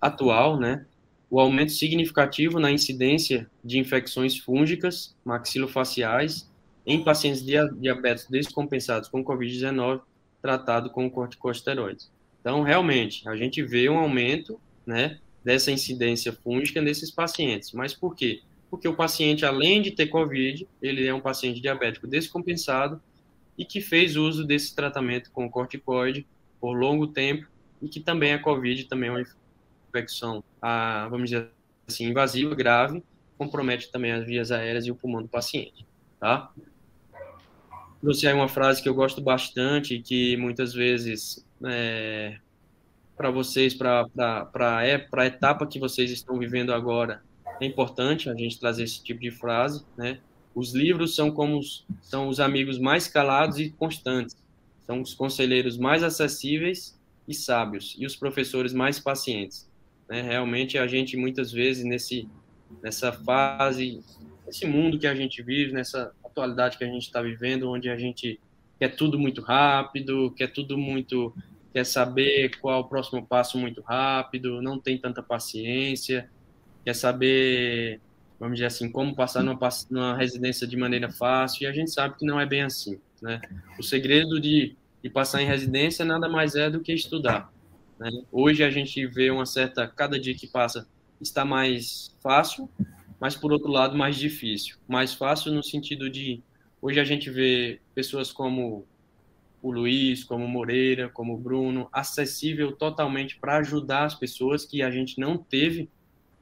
atual, 0.00 0.58
né? 0.58 0.86
O 1.28 1.38
aumento 1.38 1.72
significativo 1.72 2.58
na 2.58 2.72
incidência 2.72 3.48
de 3.64 3.78
infecções 3.78 4.36
fúngicas 4.36 5.14
maxilofaciais 5.24 6.50
em 6.84 7.04
pacientes 7.04 7.44
diabéticos 7.44 8.30
descompensados 8.30 9.08
com 9.08 9.24
Covid-19 9.24 10.00
tratado 10.42 10.90
com 10.90 11.08
corticosteroides. 11.10 12.10
Então, 12.40 12.62
realmente, 12.62 13.28
a 13.28 13.36
gente 13.36 13.62
vê 13.62 13.88
um 13.88 13.98
aumento, 13.98 14.58
né, 14.86 15.18
dessa 15.44 15.70
incidência 15.70 16.32
fúngica 16.32 16.80
nesses 16.80 17.10
pacientes. 17.10 17.72
Mas 17.72 17.94
por 17.94 18.14
quê? 18.14 18.40
Porque 18.70 18.88
o 18.88 18.94
paciente, 18.94 19.44
além 19.44 19.82
de 19.82 19.90
ter 19.90 20.06
COVID, 20.06 20.66
ele 20.80 21.06
é 21.06 21.14
um 21.14 21.20
paciente 21.20 21.60
diabético 21.60 22.06
descompensado 22.06 23.00
e 23.58 23.64
que 23.64 23.80
fez 23.80 24.16
uso 24.16 24.44
desse 24.44 24.74
tratamento 24.74 25.30
com 25.30 25.50
corticoide 25.50 26.26
por 26.60 26.72
longo 26.72 27.06
tempo 27.06 27.46
e 27.82 27.88
que 27.88 28.00
também 28.00 28.32
a 28.32 28.38
COVID 28.38 28.84
também 28.84 29.08
é 29.08 29.12
uma 29.12 29.20
infecção, 29.90 30.42
a, 30.62 31.08
vamos 31.08 31.30
dizer 31.30 31.50
assim, 31.86 32.06
invasiva, 32.06 32.54
grave, 32.54 33.02
compromete 33.36 33.90
também 33.90 34.12
as 34.12 34.24
vias 34.24 34.50
aéreas 34.52 34.86
e 34.86 34.90
o 34.90 34.94
pulmão 34.94 35.22
do 35.22 35.28
paciente, 35.28 35.86
tá? 36.18 36.52
Trouxe 38.00 38.26
aí 38.26 38.32
uma 38.32 38.48
frase 38.48 38.82
que 38.82 38.88
eu 38.88 38.94
gosto 38.94 39.20
bastante, 39.20 40.00
que 40.00 40.36
muitas 40.36 40.72
vezes 40.72 41.44
é, 41.64 42.38
para 43.16 43.30
vocês, 43.30 43.74
para 43.74 44.06
é, 44.82 45.06
a 45.12 45.26
etapa 45.26 45.66
que 45.66 45.78
vocês 45.78 46.10
estão 46.10 46.38
vivendo 46.38 46.72
agora, 46.72 47.22
é 47.60 47.66
importante 47.66 48.30
a 48.30 48.34
gente 48.34 48.58
trazer 48.58 48.84
esse 48.84 49.02
tipo 49.02 49.20
de 49.20 49.30
frase, 49.30 49.84
né? 49.96 50.18
Os 50.54 50.74
livros 50.74 51.14
são 51.14 51.30
como 51.30 51.58
os, 51.58 51.86
são 52.00 52.28
os 52.28 52.40
amigos 52.40 52.78
mais 52.78 53.06
calados 53.06 53.58
e 53.58 53.70
constantes, 53.70 54.36
são 54.86 55.00
os 55.00 55.14
conselheiros 55.14 55.76
mais 55.76 56.02
acessíveis 56.02 56.98
e 57.28 57.34
sábios, 57.34 57.94
e 57.98 58.06
os 58.06 58.16
professores 58.16 58.72
mais 58.72 58.98
pacientes. 58.98 59.69
Né? 60.10 60.22
Realmente, 60.22 60.76
a 60.76 60.88
gente, 60.88 61.16
muitas 61.16 61.52
vezes, 61.52 61.84
nesse, 61.84 62.28
nessa 62.82 63.12
fase, 63.12 64.02
nesse 64.44 64.66
mundo 64.66 64.98
que 64.98 65.06
a 65.06 65.14
gente 65.14 65.40
vive, 65.40 65.72
nessa 65.72 66.12
atualidade 66.24 66.76
que 66.76 66.82
a 66.82 66.88
gente 66.88 67.04
está 67.04 67.22
vivendo, 67.22 67.70
onde 67.70 67.88
a 67.88 67.96
gente 67.96 68.40
quer 68.78 68.88
tudo 68.88 69.18
muito 69.18 69.40
rápido, 69.40 70.32
quer 70.36 70.48
tudo 70.48 70.76
muito, 70.76 71.32
quer 71.72 71.86
saber 71.86 72.58
qual 72.58 72.80
o 72.80 72.84
próximo 72.84 73.24
passo 73.24 73.56
muito 73.56 73.80
rápido, 73.82 74.60
não 74.60 74.80
tem 74.80 74.98
tanta 74.98 75.22
paciência, 75.22 76.28
quer 76.84 76.94
saber, 76.94 78.00
vamos 78.38 78.56
dizer 78.56 78.66
assim, 78.66 78.90
como 78.90 79.14
passar 79.14 79.44
numa, 79.44 79.68
numa 79.90 80.16
residência 80.16 80.66
de 80.66 80.76
maneira 80.76 81.08
fácil, 81.08 81.64
e 81.64 81.66
a 81.66 81.72
gente 81.72 81.92
sabe 81.92 82.16
que 82.16 82.26
não 82.26 82.40
é 82.40 82.46
bem 82.46 82.62
assim, 82.62 82.98
né? 83.22 83.40
O 83.78 83.82
segredo 83.82 84.40
de, 84.40 84.74
de 85.02 85.10
passar 85.10 85.40
em 85.40 85.46
residência 85.46 86.04
nada 86.04 86.28
mais 86.28 86.56
é 86.56 86.68
do 86.68 86.80
que 86.80 86.92
estudar. 86.92 87.52
Né? 88.00 88.10
Hoje 88.32 88.64
a 88.64 88.70
gente 88.70 89.06
vê 89.06 89.30
uma 89.30 89.44
certa, 89.44 89.86
cada 89.86 90.18
dia 90.18 90.34
que 90.34 90.46
passa 90.46 90.88
está 91.20 91.44
mais 91.44 92.16
fácil, 92.22 92.68
mas 93.20 93.36
por 93.36 93.52
outro 93.52 93.70
lado 93.70 93.96
mais 93.96 94.16
difícil. 94.16 94.78
Mais 94.88 95.12
fácil 95.12 95.52
no 95.52 95.62
sentido 95.62 96.08
de 96.08 96.42
hoje 96.80 96.98
a 96.98 97.04
gente 97.04 97.28
vê 97.28 97.78
pessoas 97.94 98.32
como 98.32 98.86
o 99.62 99.70
Luiz, 99.70 100.24
como 100.24 100.46
o 100.46 100.48
Moreira, 100.48 101.10
como 101.10 101.34
o 101.34 101.36
Bruno, 101.36 101.90
acessível 101.92 102.72
totalmente 102.72 103.38
para 103.38 103.58
ajudar 103.58 104.06
as 104.06 104.14
pessoas 104.14 104.64
que 104.64 104.82
a 104.82 104.90
gente 104.90 105.20
não 105.20 105.36
teve 105.36 105.90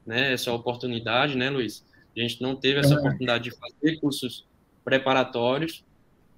né, 0.05 0.31
essa 0.31 0.53
oportunidade, 0.53 1.35
né, 1.35 1.49
Luiz? 1.49 1.85
A 2.15 2.21
gente 2.21 2.41
não 2.41 2.55
teve 2.55 2.79
essa 2.79 2.97
oportunidade 2.97 3.43
de 3.43 3.51
fazer 3.51 3.99
cursos 3.99 4.47
preparatórios 4.85 5.83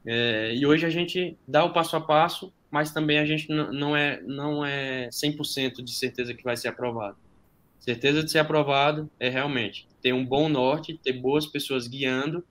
é, 0.03 0.55
e 0.55 0.65
hoje 0.65 0.85
a 0.85 0.89
gente 0.89 1.37
dá 1.47 1.63
o 1.63 1.71
passo 1.71 1.95
a 1.95 2.01
passo, 2.01 2.51
mas 2.71 2.91
também 2.91 3.19
a 3.19 3.25
gente 3.25 3.49
não 3.49 3.95
é, 3.95 4.21
não 4.21 4.65
é 4.65 5.09
100% 5.09 5.83
de 5.83 5.93
certeza 5.93 6.33
que 6.33 6.43
vai 6.43 6.55
ser 6.55 6.69
aprovado. 6.69 7.17
Certeza 7.79 8.23
de 8.23 8.31
ser 8.31 8.39
aprovado 8.39 9.09
é 9.19 9.27
realmente 9.27 9.87
ter 10.01 10.13
um 10.13 10.25
bom 10.25 10.47
norte, 10.47 10.97
ter 11.03 11.13
boas 11.13 11.45
pessoas 11.45 11.87
guiando, 11.87 12.43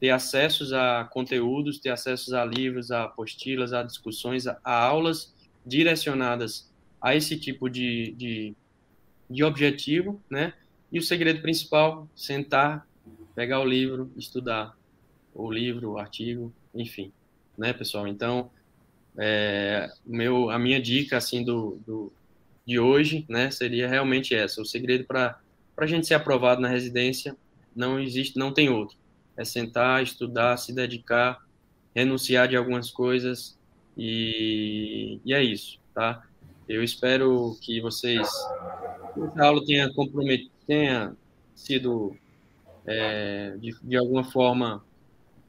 ter 0.00 0.10
acessos 0.10 0.72
a 0.72 1.04
conteúdos, 1.04 1.78
ter 1.78 1.90
acessos 1.90 2.32
a 2.32 2.44
livros, 2.44 2.90
a 2.90 3.04
apostilas, 3.04 3.72
a 3.72 3.82
discussões, 3.82 4.46
a, 4.46 4.58
aulas 4.64 5.34
direcionadas 5.64 6.68
a 7.00 7.14
esse 7.14 7.38
tipo 7.38 7.68
de, 7.68 8.12
de, 8.12 8.54
de 9.28 9.44
objetivo, 9.44 10.20
né? 10.28 10.54
E 10.90 10.98
o 10.98 11.02
segredo 11.02 11.40
principal, 11.40 12.08
sentar, 12.16 12.86
pegar 13.34 13.60
o 13.60 13.64
livro, 13.64 14.10
estudar 14.16 14.76
o 15.32 15.50
livro, 15.50 15.92
o 15.92 15.98
artigo, 15.98 16.52
enfim, 16.74 17.12
né, 17.56 17.72
pessoal? 17.72 18.08
Então, 18.08 18.50
é, 19.16 19.90
meu, 20.04 20.50
a 20.50 20.58
minha 20.58 20.80
dica, 20.80 21.16
assim, 21.16 21.44
do, 21.44 21.78
do, 21.86 22.12
de 22.66 22.78
hoje, 22.78 23.24
né, 23.28 23.50
seria 23.50 23.88
realmente 23.88 24.34
essa. 24.34 24.60
O 24.60 24.66
segredo 24.66 25.04
para 25.04 25.38
a 25.76 25.86
gente 25.86 26.06
ser 26.06 26.14
aprovado 26.14 26.60
na 26.60 26.68
residência 26.68 27.36
não 27.74 27.98
existe, 27.98 28.38
não 28.38 28.52
tem 28.52 28.68
outro. 28.68 28.96
É 29.36 29.44
sentar, 29.44 30.02
estudar, 30.02 30.56
se 30.56 30.72
dedicar, 30.72 31.44
renunciar 31.94 32.48
de 32.48 32.56
algumas 32.56 32.90
coisas 32.90 33.58
e, 33.96 35.18
e 35.24 35.34
é 35.34 35.42
isso, 35.42 35.78
tá? 35.94 36.22
Eu 36.68 36.84
espero 36.84 37.56
que 37.60 37.80
vocês, 37.80 38.28
que 39.14 39.20
essa 39.24 39.44
aula 39.44 39.64
tenha 39.64 39.92
comprometido, 39.92 40.50
tenha 40.66 41.16
sido 41.54 42.16
é, 42.86 43.56
de, 43.58 43.74
de 43.82 43.96
alguma 43.96 44.24
forma 44.24 44.84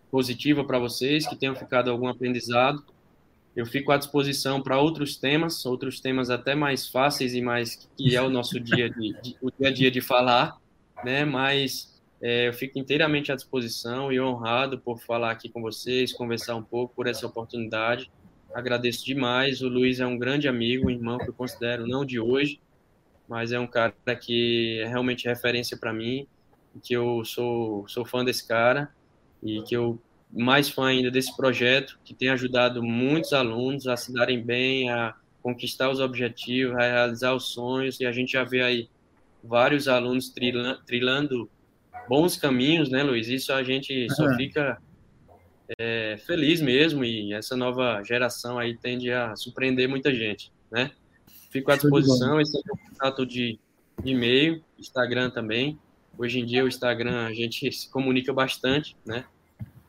positiva 0.09 0.63
para 0.63 0.79
vocês, 0.79 1.27
que 1.27 1.35
tenham 1.35 1.55
ficado 1.55 1.89
algum 1.89 2.07
aprendizado. 2.07 2.83
Eu 3.55 3.65
fico 3.65 3.91
à 3.91 3.97
disposição 3.97 4.61
para 4.61 4.79
outros 4.79 5.17
temas, 5.17 5.65
outros 5.65 5.99
temas 5.99 6.29
até 6.29 6.55
mais 6.55 6.87
fáceis 6.87 7.33
e 7.33 7.41
mais 7.41 7.89
que 7.97 8.15
é 8.15 8.21
o 8.21 8.29
nosso 8.29 8.59
dia 8.59 8.89
de, 8.89 9.13
de 9.21 9.35
o 9.41 9.51
dia 9.51 9.67
a 9.67 9.71
dia 9.71 9.91
de 9.91 9.99
falar, 9.99 10.57
né? 11.03 11.25
Mas 11.25 12.01
é, 12.21 12.47
eu 12.47 12.53
fico 12.53 12.79
inteiramente 12.79 13.31
à 13.31 13.35
disposição 13.35 14.11
e 14.11 14.21
honrado 14.21 14.79
por 14.79 14.99
falar 14.99 15.31
aqui 15.31 15.49
com 15.49 15.61
vocês, 15.61 16.13
conversar 16.13 16.55
um 16.55 16.63
pouco 16.63 16.95
por 16.95 17.07
essa 17.07 17.27
oportunidade. 17.27 18.09
Agradeço 18.53 19.03
demais. 19.05 19.61
O 19.61 19.67
Luiz 19.67 19.99
é 19.99 20.05
um 20.05 20.17
grande 20.17 20.47
amigo, 20.47 20.87
um 20.87 20.89
irmão 20.89 21.17
que 21.17 21.29
eu 21.29 21.33
considero 21.33 21.85
não 21.85 22.05
de 22.05 22.19
hoje, 22.19 22.61
mas 23.27 23.51
é 23.51 23.59
um 23.59 23.67
cara 23.67 23.93
que 24.21 24.79
é 24.81 24.87
realmente 24.87 25.27
referência 25.27 25.75
para 25.75 25.91
mim, 25.91 26.25
que 26.81 26.93
eu 26.93 27.25
sou 27.25 27.85
sou 27.87 28.05
fã 28.05 28.23
desse 28.23 28.47
cara 28.47 28.89
e 29.43 29.61
que 29.63 29.75
eu 29.75 29.99
mais 30.31 30.69
fã 30.69 30.87
ainda 30.87 31.11
desse 31.11 31.35
projeto, 31.35 31.99
que 32.03 32.13
tem 32.13 32.29
ajudado 32.29 32.81
muitos 32.81 33.33
alunos 33.33 33.87
a 33.87 33.97
se 33.97 34.13
darem 34.13 34.41
bem, 34.41 34.89
a 34.89 35.15
conquistar 35.41 35.89
os 35.89 35.99
objetivos, 35.99 36.75
a 36.75 36.81
realizar 36.81 37.33
os 37.33 37.51
sonhos, 37.51 37.99
e 37.99 38.05
a 38.05 38.11
gente 38.11 38.33
já 38.33 38.43
vê 38.43 38.61
aí 38.61 38.89
vários 39.43 39.87
alunos 39.87 40.29
trilando, 40.29 40.81
trilando 40.85 41.49
bons 42.07 42.37
caminhos, 42.37 42.89
né, 42.89 43.03
Luiz? 43.03 43.27
Isso 43.27 43.51
a 43.51 43.63
gente 43.63 44.07
só 44.13 44.35
fica 44.35 44.81
é, 45.77 46.17
feliz 46.25 46.61
mesmo, 46.61 47.03
e 47.03 47.33
essa 47.33 47.55
nova 47.55 48.01
geração 48.03 48.57
aí 48.57 48.77
tende 48.77 49.11
a 49.11 49.35
surpreender 49.35 49.89
muita 49.89 50.13
gente, 50.13 50.51
né? 50.71 50.91
Fico 51.49 51.71
à 51.71 51.75
disposição, 51.75 52.39
esse 52.39 52.55
é 52.55 52.59
o 52.59 52.89
contato 52.89 53.25
de, 53.25 53.59
de 54.01 54.11
e-mail, 54.11 54.63
Instagram 54.79 55.29
também, 55.29 55.77
Hoje 56.17 56.39
em 56.39 56.45
dia 56.45 56.63
o 56.63 56.67
Instagram 56.67 57.25
a 57.25 57.33
gente 57.33 57.71
se 57.71 57.89
comunica 57.89 58.33
bastante, 58.33 58.95
né? 59.05 59.25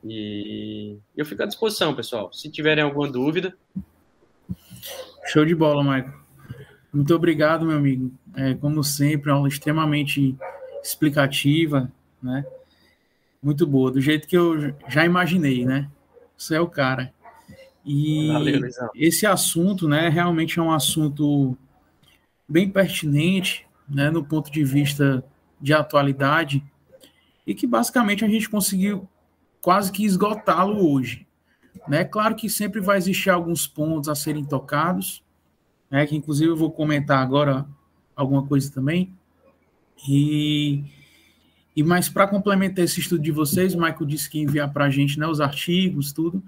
E 0.05 0.99
eu 1.17 1.25
fico 1.25 1.43
à 1.43 1.47
disposição, 1.47 1.95
pessoal. 1.95 2.33
Se 2.33 2.51
tiverem 2.51 2.83
alguma 2.83 3.11
dúvida. 3.11 3.57
Show 5.27 5.45
de 5.45 5.55
bola, 5.55 5.83
Michael. 5.83 6.21
Muito 6.93 7.15
obrigado, 7.15 7.65
meu 7.65 7.77
amigo. 7.77 8.13
É, 8.35 8.55
como 8.55 8.83
sempre, 8.83 9.31
aula 9.31 9.49
extremamente 9.49 10.37
explicativa, 10.83 11.91
né? 12.23 12.45
Muito 13.43 13.67
boa, 13.67 13.91
do 13.91 14.01
jeito 14.01 14.29
que 14.29 14.37
eu 14.37 14.75
já 14.89 15.05
imaginei, 15.05 15.65
né? 15.65 15.91
Você 16.37 16.57
é 16.57 16.61
o 16.61 16.69
cara. 16.69 17.13
E 17.85 18.29
Valeu, 18.29 18.61
esse 18.95 19.27
assunto, 19.27 19.89
né, 19.89 20.09
realmente 20.09 20.59
é 20.59 20.63
um 20.63 20.71
assunto 20.71 21.57
bem 22.49 22.71
pertinente, 22.71 23.67
né, 23.89 24.11
no 24.11 24.25
ponto 24.25 24.51
de 24.53 24.63
vista 24.63 25.25
de 25.61 25.73
atualidade 25.73 26.63
e 27.47 27.55
que 27.55 27.67
basicamente 27.67 28.25
a 28.25 28.29
gente 28.29 28.49
conseguiu 28.49 29.09
quase 29.63 29.91
que 29.91 30.05
esgotá-lo 30.05 30.93
hoje. 30.93 31.27
Né? 31.89 32.05
Claro 32.05 32.35
que 32.35 32.51
sempre 32.51 32.81
vai 32.81 32.99
existir 32.99 33.31
alguns 33.31 33.67
pontos 33.67 34.09
a 34.09 34.15
serem 34.15 34.45
tocados, 34.45 35.23
né? 35.91 36.07
que 36.07 36.15
inclusive 36.15 36.51
eu 36.51 36.57
vou 36.57 36.71
comentar 36.71 37.19
agora 37.23 37.65
alguma 38.15 38.47
coisa 38.47 38.71
também. 38.71 39.17
E, 40.07 40.85
e 41.75 41.83
mais 41.83 42.09
para 42.09 42.27
complementar 42.27 42.85
esse 42.85 43.01
estudo 43.01 43.23
de 43.23 43.33
vocês, 43.33 43.75
o 43.75 43.81
Michael 43.81 44.05
disse 44.05 44.29
que 44.29 44.39
ia 44.39 44.45
enviar 44.45 44.73
para 44.73 44.85
a 44.85 44.91
gente 44.91 45.19
né, 45.19 45.27
os 45.27 45.41
artigos, 45.41 46.13
tudo. 46.13 46.43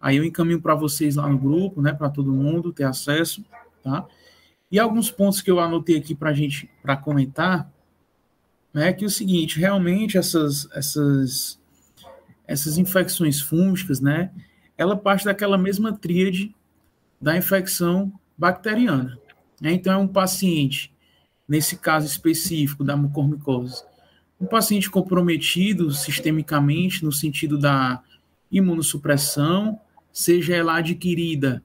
Aí 0.00 0.16
eu 0.16 0.24
encaminho 0.24 0.60
para 0.60 0.74
vocês 0.74 1.16
lá 1.16 1.28
no 1.28 1.38
grupo, 1.38 1.80
né, 1.82 1.92
para 1.92 2.08
todo 2.08 2.32
mundo 2.32 2.72
ter 2.72 2.84
acesso, 2.84 3.44
tá? 3.82 4.06
E 4.70 4.78
alguns 4.78 5.10
pontos 5.10 5.40
que 5.40 5.50
eu 5.50 5.60
anotei 5.60 5.96
aqui 5.96 6.14
para 6.14 6.30
a 6.30 6.34
gente 6.34 6.68
para 6.82 6.96
comentar 6.96 7.70
né, 8.76 8.92
que 8.92 9.04
é 9.04 9.06
o 9.06 9.10
seguinte, 9.10 9.58
realmente 9.58 10.18
essas, 10.18 10.68
essas, 10.74 11.58
essas 12.46 12.78
infecções 12.78 13.40
fúngicas, 13.40 14.00
né, 14.00 14.30
ela 14.76 14.96
parte 14.96 15.24
daquela 15.24 15.58
mesma 15.58 15.92
tríade 15.92 16.54
da 17.20 17.36
infecção 17.36 18.12
bacteriana. 18.36 19.18
Né? 19.60 19.72
Então, 19.72 19.92
é 19.92 19.96
um 19.96 20.08
paciente, 20.08 20.92
nesse 21.48 21.76
caso 21.76 22.06
específico 22.06 22.84
da 22.84 22.96
mucormicose, 22.96 23.82
um 24.40 24.46
paciente 24.46 24.90
comprometido 24.90 25.90
sistemicamente 25.90 27.02
no 27.02 27.10
sentido 27.10 27.58
da 27.58 28.02
imunossupressão, 28.50 29.80
seja 30.12 30.54
ela 30.54 30.76
adquirida 30.76 31.62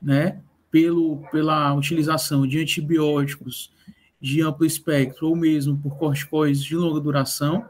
né, 0.00 0.40
pelo, 0.70 1.18
pela 1.30 1.72
utilização 1.74 2.46
de 2.46 2.58
antibióticos 2.58 3.72
de 4.20 4.40
amplo 4.40 4.64
espectro, 4.64 5.28
ou 5.28 5.36
mesmo 5.36 5.76
por 5.76 5.96
corticoides 5.96 6.62
de 6.62 6.76
longa 6.76 7.00
duração, 7.00 7.64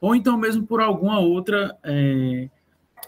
ou 0.00 0.14
então 0.14 0.36
mesmo 0.36 0.66
por 0.66 0.80
alguma 0.80 1.18
outra 1.18 1.76
é, 1.82 2.48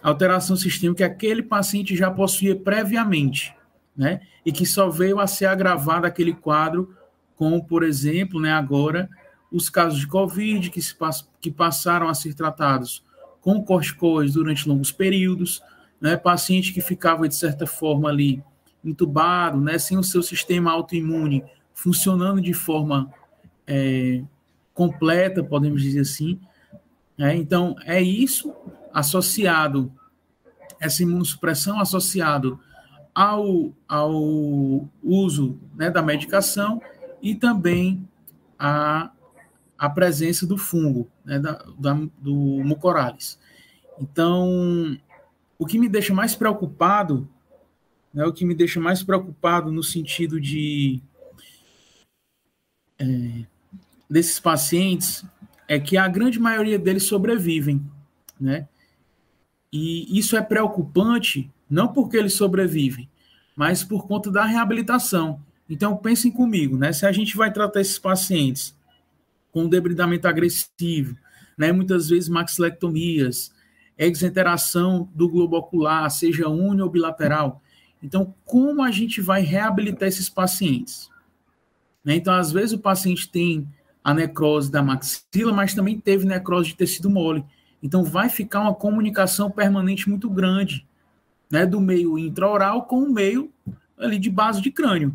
alteração 0.02 0.56
sistêmica 0.56 1.08
que 1.08 1.12
aquele 1.12 1.42
paciente 1.42 1.96
já 1.96 2.10
possuía 2.10 2.56
previamente, 2.56 3.54
né? 3.96 4.20
E 4.44 4.52
que 4.52 4.64
só 4.64 4.88
veio 4.88 5.20
a 5.20 5.26
ser 5.26 5.46
agravado 5.46 6.06
aquele 6.06 6.32
quadro 6.32 6.94
com, 7.36 7.58
por 7.60 7.82
exemplo, 7.82 8.38
né, 8.38 8.52
agora, 8.52 9.08
os 9.50 9.70
casos 9.70 10.00
de 10.00 10.06
Covid 10.06 10.68
que, 10.68 10.82
se, 10.82 10.94
que 11.40 11.50
passaram 11.50 12.06
a 12.06 12.14
ser 12.14 12.34
tratados 12.34 13.02
com 13.40 13.64
corticoides 13.64 14.34
durante 14.34 14.68
longos 14.68 14.92
períodos, 14.92 15.62
né, 15.98 16.16
paciente 16.18 16.72
que 16.72 16.82
ficava, 16.82 17.26
de 17.26 17.34
certa 17.34 17.66
forma, 17.66 18.10
ali 18.10 18.42
entubado, 18.84 19.58
né, 19.58 19.78
sem 19.78 19.96
o 19.96 20.04
seu 20.04 20.22
sistema 20.22 20.70
autoimune 20.70 21.42
funcionando 21.72 22.42
de 22.42 22.52
forma 22.52 23.10
é, 23.66 24.22
completa, 24.74 25.42
podemos 25.42 25.82
dizer 25.82 26.00
assim. 26.00 26.38
É, 27.20 27.36
então, 27.36 27.76
é 27.84 28.00
isso 28.00 28.50
associado, 28.94 29.92
essa 30.80 31.02
imunossupressão 31.02 31.78
associado 31.78 32.58
ao, 33.14 33.74
ao 33.86 34.88
uso 35.02 35.60
né, 35.76 35.90
da 35.90 36.00
medicação 36.00 36.80
e 37.20 37.34
também 37.34 38.08
a, 38.58 39.10
a 39.76 39.90
presença 39.90 40.46
do 40.46 40.56
fungo, 40.56 41.10
né, 41.22 41.38
da, 41.38 41.62
da, 41.78 41.92
do 42.18 42.34
mucorales. 42.64 43.38
Então, 44.00 44.98
o 45.58 45.66
que 45.66 45.78
me 45.78 45.90
deixa 45.90 46.14
mais 46.14 46.34
preocupado, 46.34 47.28
né, 48.14 48.24
o 48.24 48.32
que 48.32 48.46
me 48.46 48.54
deixa 48.54 48.80
mais 48.80 49.02
preocupado 49.02 49.70
no 49.70 49.82
sentido 49.82 50.40
de 50.40 51.02
é, 52.98 53.44
desses 54.08 54.40
pacientes 54.40 55.22
é 55.70 55.78
que 55.78 55.96
a 55.96 56.08
grande 56.08 56.40
maioria 56.40 56.76
deles 56.76 57.04
sobrevivem, 57.04 57.80
né? 58.40 58.66
E 59.72 60.18
isso 60.18 60.36
é 60.36 60.42
preocupante 60.42 61.48
não 61.70 61.92
porque 61.92 62.16
eles 62.16 62.32
sobrevivem, 62.32 63.08
mas 63.54 63.84
por 63.84 64.04
conta 64.08 64.32
da 64.32 64.44
reabilitação. 64.44 65.40
Então 65.68 65.96
pensem 65.96 66.32
comigo, 66.32 66.76
né? 66.76 66.92
Se 66.92 67.06
a 67.06 67.12
gente 67.12 67.36
vai 67.36 67.52
tratar 67.52 67.80
esses 67.80 68.00
pacientes 68.00 68.76
com 69.52 69.68
debridamento 69.68 70.26
agressivo, 70.26 71.16
né? 71.56 71.70
Muitas 71.70 72.08
vezes 72.08 72.28
maxilectomias, 72.28 73.52
exenteração 73.96 75.08
do 75.14 75.28
globo 75.28 75.56
ocular, 75.56 76.10
seja 76.10 76.48
uni 76.48 76.82
ou 76.82 76.90
bilateral. 76.90 77.62
Então, 78.02 78.34
como 78.44 78.82
a 78.82 78.90
gente 78.90 79.20
vai 79.20 79.42
reabilitar 79.42 80.08
esses 80.08 80.28
pacientes? 80.28 81.08
Né? 82.04 82.16
Então, 82.16 82.34
às 82.34 82.50
vezes 82.50 82.72
o 82.72 82.78
paciente 82.80 83.30
tem 83.30 83.68
a 84.02 84.14
necrose 84.14 84.70
da 84.70 84.82
maxila, 84.82 85.52
mas 85.52 85.74
também 85.74 85.98
teve 86.00 86.26
necrose 86.26 86.68
de 86.68 86.76
tecido 86.76 87.10
mole. 87.10 87.44
Então 87.82 88.04
vai 88.04 88.28
ficar 88.28 88.60
uma 88.60 88.74
comunicação 88.74 89.50
permanente 89.50 90.08
muito 90.08 90.28
grande, 90.28 90.86
né, 91.50 91.66
do 91.66 91.80
meio 91.80 92.18
intraoral 92.18 92.84
com 92.84 93.02
o 93.02 93.12
meio 93.12 93.52
ali 93.98 94.18
de 94.18 94.30
base 94.30 94.60
de 94.60 94.70
crânio. 94.70 95.14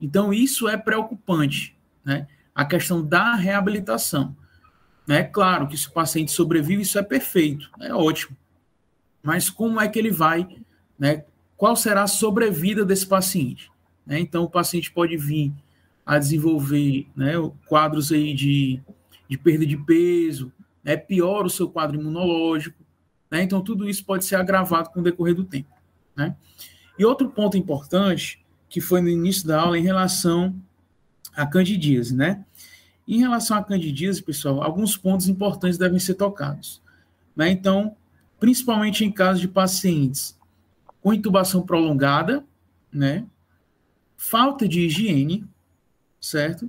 Então 0.00 0.32
isso 0.32 0.68
é 0.68 0.76
preocupante, 0.76 1.76
né? 2.04 2.26
A 2.54 2.64
questão 2.64 3.04
da 3.04 3.34
reabilitação. 3.34 4.36
É 5.08 5.22
claro 5.22 5.66
que 5.66 5.76
se 5.76 5.88
o 5.88 5.92
paciente 5.92 6.30
sobrevive, 6.30 6.82
isso 6.82 6.98
é 6.98 7.02
perfeito, 7.02 7.70
é 7.80 7.94
ótimo. 7.94 8.36
Mas 9.22 9.48
como 9.48 9.80
é 9.80 9.88
que 9.88 9.98
ele 9.98 10.10
vai, 10.10 10.46
né? 10.98 11.24
Qual 11.56 11.74
será 11.74 12.02
a 12.02 12.06
sobrevida 12.06 12.84
desse 12.84 13.06
paciente? 13.06 13.70
Né? 14.06 14.20
Então 14.20 14.44
o 14.44 14.50
paciente 14.50 14.92
pode 14.92 15.16
vir 15.16 15.52
a 16.08 16.18
desenvolver 16.18 17.06
né, 17.14 17.34
quadros 17.66 18.10
aí 18.10 18.32
de, 18.32 18.80
de 19.28 19.36
perda 19.36 19.66
de 19.66 19.76
peso, 19.76 20.50
né, 20.82 20.96
piora 20.96 21.46
o 21.46 21.50
seu 21.50 21.68
quadro 21.68 22.00
imunológico. 22.00 22.82
Né, 23.30 23.42
então, 23.42 23.60
tudo 23.60 23.86
isso 23.86 24.02
pode 24.06 24.24
ser 24.24 24.36
agravado 24.36 24.88
com 24.88 25.00
o 25.00 25.02
decorrer 25.02 25.34
do 25.34 25.44
tempo. 25.44 25.68
Né? 26.16 26.34
E 26.98 27.04
outro 27.04 27.28
ponto 27.28 27.58
importante, 27.58 28.42
que 28.70 28.80
foi 28.80 29.02
no 29.02 29.08
início 29.10 29.46
da 29.46 29.60
aula, 29.60 29.78
em 29.78 29.82
relação 29.82 30.58
à 31.36 31.46
candidíase. 31.46 32.16
Né? 32.16 32.42
Em 33.06 33.18
relação 33.18 33.58
à 33.58 33.62
candidíase, 33.62 34.22
pessoal, 34.22 34.62
alguns 34.62 34.96
pontos 34.96 35.28
importantes 35.28 35.76
devem 35.76 35.98
ser 35.98 36.14
tocados. 36.14 36.80
Né? 37.36 37.50
Então, 37.50 37.94
principalmente 38.40 39.04
em 39.04 39.12
casos 39.12 39.42
de 39.42 39.48
pacientes 39.48 40.38
com 41.02 41.12
intubação 41.12 41.60
prolongada, 41.60 42.42
né? 42.90 43.26
falta 44.16 44.66
de 44.66 44.86
higiene, 44.86 45.46
certo? 46.30 46.68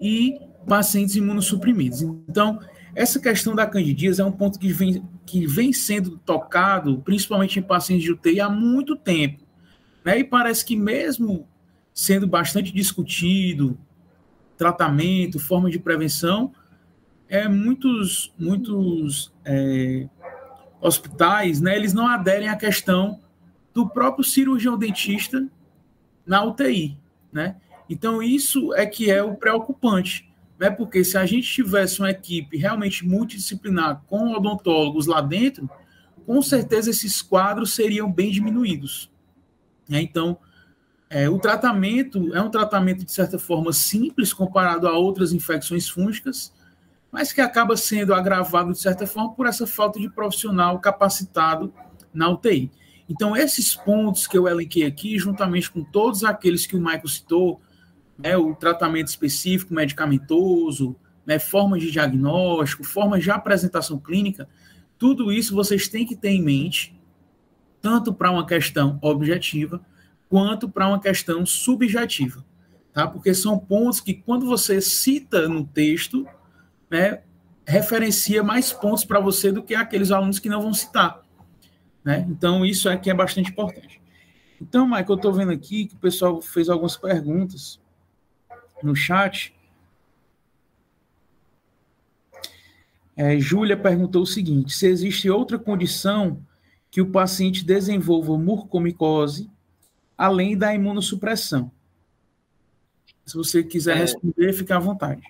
E 0.00 0.40
pacientes 0.66 1.16
imunossuprimidos. 1.16 2.02
Então, 2.02 2.60
essa 2.94 3.20
questão 3.20 3.54
da 3.54 3.66
candidíase 3.66 4.20
é 4.20 4.24
um 4.24 4.32
ponto 4.32 4.58
que 4.58 4.72
vem, 4.72 5.02
que 5.24 5.46
vem 5.46 5.72
sendo 5.72 6.18
tocado, 6.18 7.00
principalmente 7.04 7.58
em 7.58 7.62
pacientes 7.62 8.04
de 8.04 8.12
UTI, 8.12 8.40
há 8.40 8.50
muito 8.50 8.96
tempo. 8.96 9.44
Né? 10.04 10.20
E 10.20 10.24
parece 10.24 10.64
que 10.64 10.76
mesmo 10.76 11.46
sendo 11.92 12.26
bastante 12.26 12.72
discutido, 12.72 13.78
tratamento, 14.56 15.38
forma 15.38 15.70
de 15.70 15.78
prevenção, 15.78 16.52
é, 17.28 17.48
muitos, 17.48 18.32
muitos 18.38 19.32
é, 19.44 20.08
hospitais, 20.80 21.60
né, 21.60 21.76
eles 21.76 21.92
não 21.92 22.06
aderem 22.06 22.48
à 22.48 22.56
questão 22.56 23.20
do 23.74 23.88
próprio 23.88 24.24
cirurgião 24.24 24.78
dentista 24.78 25.46
na 26.26 26.44
UTI, 26.44 26.96
né? 27.32 27.56
Então, 27.88 28.22
isso 28.22 28.74
é 28.74 28.84
que 28.84 29.10
é 29.10 29.22
o 29.22 29.34
preocupante, 29.34 30.30
né? 30.58 30.70
porque 30.70 31.02
se 31.04 31.16
a 31.16 31.24
gente 31.24 31.50
tivesse 31.50 32.00
uma 32.00 32.10
equipe 32.10 32.56
realmente 32.56 33.06
multidisciplinar 33.06 34.02
com 34.06 34.32
odontólogos 34.32 35.06
lá 35.06 35.20
dentro, 35.20 35.68
com 36.26 36.42
certeza 36.42 36.90
esses 36.90 37.22
quadros 37.22 37.72
seriam 37.72 38.12
bem 38.12 38.30
diminuídos. 38.30 39.10
Né? 39.88 40.02
Então, 40.02 40.38
é, 41.08 41.28
o 41.28 41.38
tratamento 41.38 42.34
é 42.34 42.42
um 42.42 42.50
tratamento, 42.50 43.04
de 43.04 43.12
certa 43.12 43.38
forma, 43.38 43.72
simples 43.72 44.32
comparado 44.32 44.86
a 44.86 44.92
outras 44.92 45.32
infecções 45.32 45.88
fúngicas, 45.88 46.52
mas 47.10 47.32
que 47.32 47.40
acaba 47.40 47.76
sendo 47.76 48.12
agravado, 48.12 48.72
de 48.72 48.78
certa 48.78 49.06
forma, 49.06 49.32
por 49.32 49.46
essa 49.46 49.66
falta 49.66 49.98
de 49.98 50.10
profissional 50.10 50.78
capacitado 50.78 51.72
na 52.12 52.28
UTI. 52.28 52.70
Então, 53.08 53.34
esses 53.34 53.74
pontos 53.74 54.26
que 54.26 54.36
eu 54.36 54.46
elenquei 54.46 54.84
aqui, 54.84 55.18
juntamente 55.18 55.70
com 55.70 55.82
todos 55.82 56.24
aqueles 56.24 56.66
que 56.66 56.76
o 56.76 56.80
Michael 56.80 57.08
citou, 57.08 57.62
né, 58.18 58.36
o 58.36 58.54
tratamento 58.54 59.06
específico 59.06 59.72
medicamentoso, 59.72 60.96
né, 61.24 61.38
formas 61.38 61.82
de 61.82 61.90
diagnóstico, 61.90 62.82
formas 62.82 63.22
de 63.22 63.30
apresentação 63.30 63.98
clínica, 63.98 64.48
tudo 64.98 65.30
isso 65.30 65.54
vocês 65.54 65.86
têm 65.86 66.04
que 66.04 66.16
ter 66.16 66.30
em 66.30 66.42
mente, 66.42 66.98
tanto 67.80 68.12
para 68.12 68.30
uma 68.30 68.44
questão 68.44 68.98
objetiva, 69.00 69.80
quanto 70.28 70.68
para 70.68 70.88
uma 70.88 71.00
questão 71.00 71.46
subjetiva, 71.46 72.44
tá? 72.92 73.06
Porque 73.06 73.32
são 73.32 73.58
pontos 73.58 74.00
que, 74.00 74.14
quando 74.14 74.44
você 74.46 74.80
cita 74.80 75.48
no 75.48 75.64
texto, 75.64 76.26
né, 76.90 77.20
referencia 77.64 78.42
mais 78.42 78.72
pontos 78.72 79.04
para 79.04 79.20
você 79.20 79.52
do 79.52 79.62
que 79.62 79.74
aqueles 79.74 80.10
alunos 80.10 80.38
que 80.38 80.48
não 80.48 80.60
vão 80.60 80.74
citar, 80.74 81.22
né? 82.02 82.26
Então, 82.28 82.66
isso 82.66 82.88
aqui 82.88 83.10
é 83.10 83.14
bastante 83.14 83.50
importante. 83.50 84.02
Então, 84.60 84.86
Michael, 84.86 85.06
eu 85.10 85.14
estou 85.14 85.32
vendo 85.32 85.52
aqui 85.52 85.86
que 85.86 85.94
o 85.94 85.98
pessoal 85.98 86.42
fez 86.42 86.68
algumas 86.68 86.96
perguntas 86.96 87.80
no 88.82 88.94
chat. 88.94 89.54
É, 93.16 93.38
Júlia 93.38 93.76
perguntou 93.76 94.22
o 94.22 94.26
seguinte: 94.26 94.72
se 94.72 94.86
existe 94.86 95.28
outra 95.28 95.58
condição 95.58 96.40
que 96.90 97.00
o 97.00 97.10
paciente 97.10 97.64
desenvolva 97.64 98.38
mucormicose 98.38 99.50
além 100.16 100.56
da 100.56 100.74
imunossupressão? 100.74 101.70
Se 103.26 103.36
você 103.36 103.62
quiser 103.62 103.96
é, 103.96 104.00
responder, 104.00 104.52
fique 104.52 104.72
à 104.72 104.78
vontade. 104.78 105.22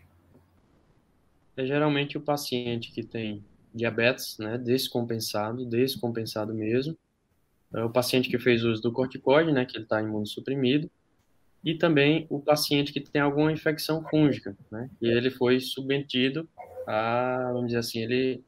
É 1.57 1.67
geralmente 1.67 2.17
o 2.17 2.21
paciente 2.21 2.93
que 2.93 3.03
tem 3.03 3.45
diabetes, 3.75 4.39
né, 4.39 4.57
descompensado, 4.57 5.65
descompensado 5.65 6.55
mesmo. 6.55 6.97
É 7.75 7.83
o 7.83 7.91
paciente 7.91 8.29
que 8.29 8.39
fez 8.39 8.63
uso 8.65 8.81
do 8.81 8.93
corticoide, 8.93 9.53
né, 9.53 9.65
que 9.65 9.77
ele 9.77 9.85
está 9.85 10.01
imunossuprimido 10.01 10.91
e 11.65 11.75
também 11.75 12.27
o 12.31 12.41
paciente 12.41 12.93
que 12.93 13.01
tem 13.01 13.21
alguma 13.21 13.53
infecção 13.53 14.03
fúngica, 14.09 14.57
né? 14.71 14.89
E 15.01 15.09
ele 15.09 15.31
foi 15.31 15.61
submetido 15.61 16.49
a, 16.87 17.51
vamos 17.53 17.67
dizer 17.67 17.79
assim, 17.79 18.03
ele 18.03 18.43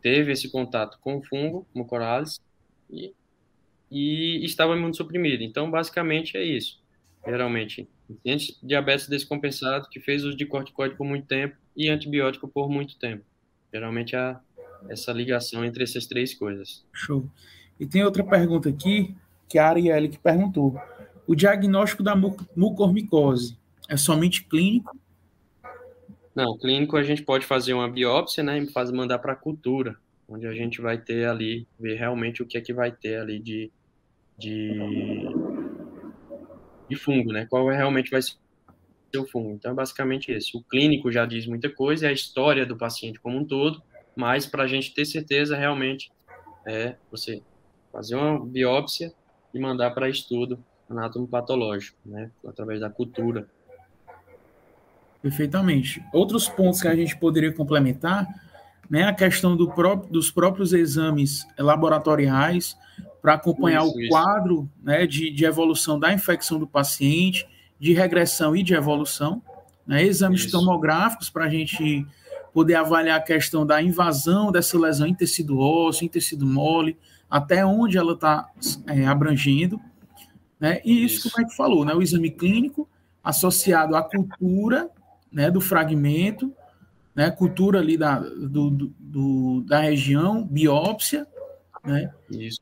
teve 0.00 0.32
esse 0.32 0.50
contato 0.50 0.98
com 1.00 1.18
o 1.18 1.22
fungo, 1.22 1.66
mucorales, 1.74 2.40
e, 2.90 3.14
e 3.90 4.44
estava 4.44 4.76
imunossuprimido. 4.76 5.42
Então, 5.42 5.70
basicamente 5.70 6.36
é 6.36 6.42
isso. 6.42 6.82
Geralmente, 7.24 7.88
paciente 8.08 8.58
diabetes 8.62 9.08
descompensado 9.08 9.88
que 9.88 10.00
fez 10.00 10.24
uso 10.24 10.36
de 10.36 10.44
corticoide 10.44 10.96
por 10.96 11.06
muito 11.06 11.26
tempo 11.26 11.56
e 11.76 11.88
antibiótico 11.88 12.48
por 12.48 12.68
muito 12.68 12.98
tempo. 12.98 13.24
Geralmente 13.72 14.16
há 14.16 14.40
essa 14.88 15.12
ligação 15.12 15.64
entre 15.64 15.84
essas 15.84 16.06
três 16.06 16.34
coisas. 16.34 16.84
Show. 16.92 17.28
E 17.78 17.86
tem 17.86 18.04
outra 18.04 18.24
pergunta 18.24 18.68
aqui, 18.68 19.14
que 19.48 19.58
a 19.58 19.68
Arielle 19.68 20.08
que 20.08 20.18
perguntou. 20.18 20.76
O 21.32 21.34
diagnóstico 21.34 22.02
da 22.02 22.14
mucormicose 22.14 23.56
é 23.88 23.96
somente 23.96 24.44
clínico? 24.44 24.94
Não, 26.34 26.58
clínico 26.58 26.94
a 26.94 27.02
gente 27.02 27.22
pode 27.22 27.46
fazer 27.46 27.72
uma 27.72 27.88
biópsia, 27.88 28.44
né, 28.44 28.58
e 28.58 28.70
fazer, 28.70 28.92
mandar 28.92 29.18
para 29.18 29.34
cultura, 29.34 29.96
onde 30.28 30.46
a 30.46 30.52
gente 30.52 30.82
vai 30.82 30.98
ter 30.98 31.26
ali, 31.26 31.66
ver 31.80 31.94
realmente 31.94 32.42
o 32.42 32.46
que 32.46 32.58
é 32.58 32.60
que 32.60 32.74
vai 32.74 32.92
ter 32.92 33.18
ali 33.18 33.38
de, 33.38 33.70
de, 34.36 34.78
de 36.90 36.96
fungo, 36.96 37.32
né, 37.32 37.46
qual 37.46 37.72
é, 37.72 37.78
realmente 37.78 38.10
vai 38.10 38.20
ser 38.20 38.36
o 39.16 39.26
fungo. 39.26 39.52
Então, 39.52 39.70
é 39.72 39.74
basicamente 39.74 40.30
isso. 40.30 40.58
O 40.58 40.62
clínico 40.62 41.10
já 41.10 41.24
diz 41.24 41.46
muita 41.46 41.70
coisa, 41.70 42.08
é 42.08 42.10
a 42.10 42.12
história 42.12 42.66
do 42.66 42.76
paciente 42.76 43.18
como 43.18 43.38
um 43.38 43.44
todo, 43.46 43.82
mas 44.14 44.44
para 44.44 44.64
a 44.64 44.68
gente 44.68 44.92
ter 44.92 45.06
certeza, 45.06 45.56
realmente, 45.56 46.12
é 46.66 46.94
você 47.10 47.40
fazer 47.90 48.16
uma 48.16 48.38
biópsia 48.38 49.14
e 49.54 49.58
mandar 49.58 49.92
para 49.92 50.10
estudo 50.10 50.62
anátomo 50.92 51.26
patológico, 51.26 51.98
né, 52.04 52.30
através 52.46 52.80
da 52.80 52.90
cultura. 52.90 53.46
Perfeitamente. 55.20 56.04
Outros 56.12 56.48
pontos 56.48 56.80
que 56.80 56.88
a 56.88 56.94
gente 56.94 57.16
poderia 57.16 57.52
complementar, 57.52 58.26
né, 58.90 59.04
a 59.04 59.14
questão 59.14 59.56
do 59.56 59.70
próprio, 59.70 60.12
dos 60.12 60.30
próprios 60.30 60.72
exames 60.72 61.46
laboratoriais 61.58 62.76
para 63.20 63.34
acompanhar 63.34 63.84
isso, 63.86 63.98
o 63.98 64.08
quadro 64.08 64.68
né, 64.82 65.06
de, 65.06 65.30
de 65.30 65.44
evolução 65.44 65.98
da 65.98 66.12
infecção 66.12 66.58
do 66.58 66.66
paciente, 66.66 67.46
de 67.78 67.92
regressão 67.92 68.54
e 68.56 68.62
de 68.62 68.74
evolução, 68.74 69.40
né, 69.86 70.02
exames 70.02 70.42
isso. 70.42 70.50
tomográficos 70.50 71.30
para 71.30 71.44
a 71.44 71.48
gente 71.48 72.06
poder 72.52 72.74
avaliar 72.74 73.18
a 73.18 73.22
questão 73.22 73.64
da 73.64 73.80
invasão 73.80 74.52
dessa 74.52 74.78
lesão 74.78 75.06
em 75.06 75.14
tecido 75.14 75.58
ósseo, 75.58 76.04
em 76.04 76.08
tecido 76.08 76.44
mole, 76.44 76.98
até 77.30 77.64
onde 77.64 77.96
ela 77.96 78.12
está 78.12 78.50
é, 78.86 79.06
abrangendo. 79.06 79.80
Né? 80.62 80.80
E 80.84 81.04
isso, 81.04 81.26
isso, 81.26 81.40
é 81.40 81.44
que 81.44 81.56
falou, 81.56 81.84
né? 81.84 81.92
o 81.92 82.00
exame 82.00 82.30
clínico 82.30 82.88
associado 83.20 83.96
à 83.96 84.02
cultura 84.02 84.88
né, 85.32 85.50
do 85.50 85.60
fragmento, 85.60 86.54
né, 87.16 87.32
cultura 87.32 87.80
ali 87.80 87.96
da, 87.96 88.20
do, 88.20 88.70
do, 88.70 88.94
do 88.96 89.60
da 89.62 89.80
região, 89.80 90.44
biópsia, 90.44 91.26
né? 91.82 92.12
Isso. 92.30 92.60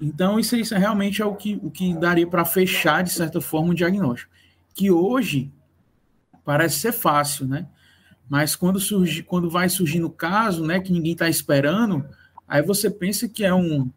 Então, 0.00 0.38
isso, 0.38 0.54
isso 0.54 0.76
realmente 0.76 1.22
é 1.22 1.24
o 1.24 1.34
que, 1.34 1.58
o 1.60 1.72
que 1.72 1.92
daria 1.94 2.26
para 2.26 2.44
fechar, 2.44 3.02
de 3.02 3.10
certa 3.10 3.40
forma, 3.40 3.72
o 3.72 3.74
diagnóstico. 3.74 4.30
Que 4.72 4.92
hoje 4.92 5.50
parece 6.44 6.78
ser 6.78 6.92
fácil, 6.92 7.48
né? 7.48 7.66
Mas 8.28 8.54
quando, 8.54 8.78
surge, 8.78 9.24
quando 9.24 9.50
vai 9.50 9.68
surgindo 9.68 10.06
o 10.06 10.10
caso, 10.10 10.64
né, 10.64 10.78
que 10.78 10.92
ninguém 10.92 11.12
está 11.12 11.28
esperando, 11.28 12.08
aí 12.46 12.62
você 12.62 12.88
pensa 12.88 13.28
que 13.28 13.44
é 13.44 13.52
um, 13.52 13.90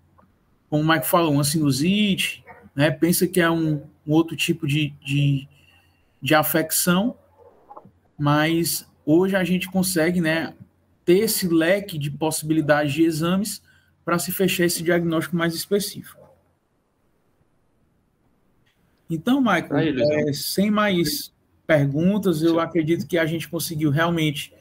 como 0.70 0.82
o 0.82 0.88
Mike 0.88 1.06
falou, 1.06 1.34
uma 1.34 1.44
sinusite, 1.44 2.44
né? 2.78 2.92
Pensa 2.92 3.28
que 3.28 3.42
é 3.42 3.50
um, 3.50 3.82
um 4.06 4.14
outro 4.14 4.38
tipo 4.38 4.68
de, 4.68 4.94
de, 5.04 5.48
de 6.22 6.36
afecção, 6.36 7.18
mas 8.16 8.88
hoje 9.04 9.36
a 9.36 9.44
gente 9.44 9.68
consegue, 9.68 10.22
né, 10.22 10.54
ter 11.04 11.18
esse 11.18 11.48
leque 11.48 11.98
de 11.98 12.12
possibilidades 12.12 12.94
de 12.94 13.02
exames 13.02 13.64
para 14.06 14.20
se 14.20 14.32
fechar 14.32 14.66
esse 14.66 14.84
diagnóstico 14.84 15.36
mais 15.36 15.56
específico. 15.56 16.22
Então, 19.10 19.42
Michael, 19.42 19.76
Aí, 19.76 20.30
é, 20.30 20.34
sem 20.34 20.70
mais 20.70 21.34
perguntas, 21.66 22.44
eu 22.44 22.60
acredito 22.60 23.08
que 23.08 23.18
a 23.18 23.26
gente 23.26 23.50
conseguiu 23.50 23.90
realmente 23.90 24.54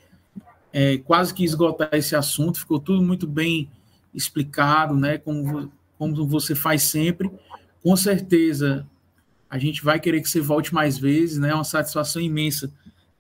é, 0.73 0.97
quase 0.99 1.35
que 1.35 1.45
esgotar 1.45 1.91
esse 1.93 2.17
assunto, 2.17 2.61
ficou 2.61 2.81
tudo 2.81 3.03
muito 3.03 3.27
bem 3.27 3.71
explicado, 4.15 4.95
né? 4.95 5.19
Como, 5.19 5.71
como 5.99 6.27
você 6.27 6.55
faz 6.55 6.85
sempre. 6.85 7.31
Com 7.87 7.95
certeza, 7.95 8.85
a 9.49 9.59
gente 9.59 9.85
vai 9.85 10.01
querer 10.01 10.21
que 10.21 10.29
você 10.29 10.41
volte 10.41 10.75
mais 10.75 10.99
vezes, 10.99 11.39
né? 11.39 11.51
É 11.51 11.55
uma 11.55 11.63
satisfação 11.63 12.21
imensa 12.21 12.69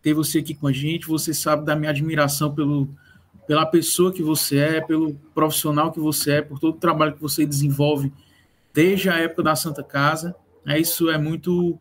ter 0.02 0.12
você 0.12 0.40
aqui 0.40 0.56
com 0.56 0.66
a 0.66 0.72
gente. 0.72 1.06
Você 1.06 1.32
sabe 1.32 1.64
da 1.64 1.76
minha 1.76 1.90
admiração 1.90 2.52
pelo 2.52 2.88
pela 3.46 3.64
pessoa 3.64 4.12
que 4.12 4.24
você 4.24 4.58
é, 4.58 4.80
pelo 4.80 5.14
profissional 5.32 5.92
que 5.92 6.00
você 6.00 6.38
é, 6.38 6.42
por 6.42 6.58
todo 6.58 6.74
o 6.74 6.80
trabalho 6.80 7.14
que 7.14 7.22
você 7.22 7.46
desenvolve 7.46 8.12
desde 8.74 9.08
a 9.08 9.16
época 9.16 9.44
da 9.44 9.54
Santa 9.54 9.84
Casa. 9.84 10.34
É, 10.66 10.76
isso 10.80 11.08
é 11.08 11.16
muito 11.16 11.78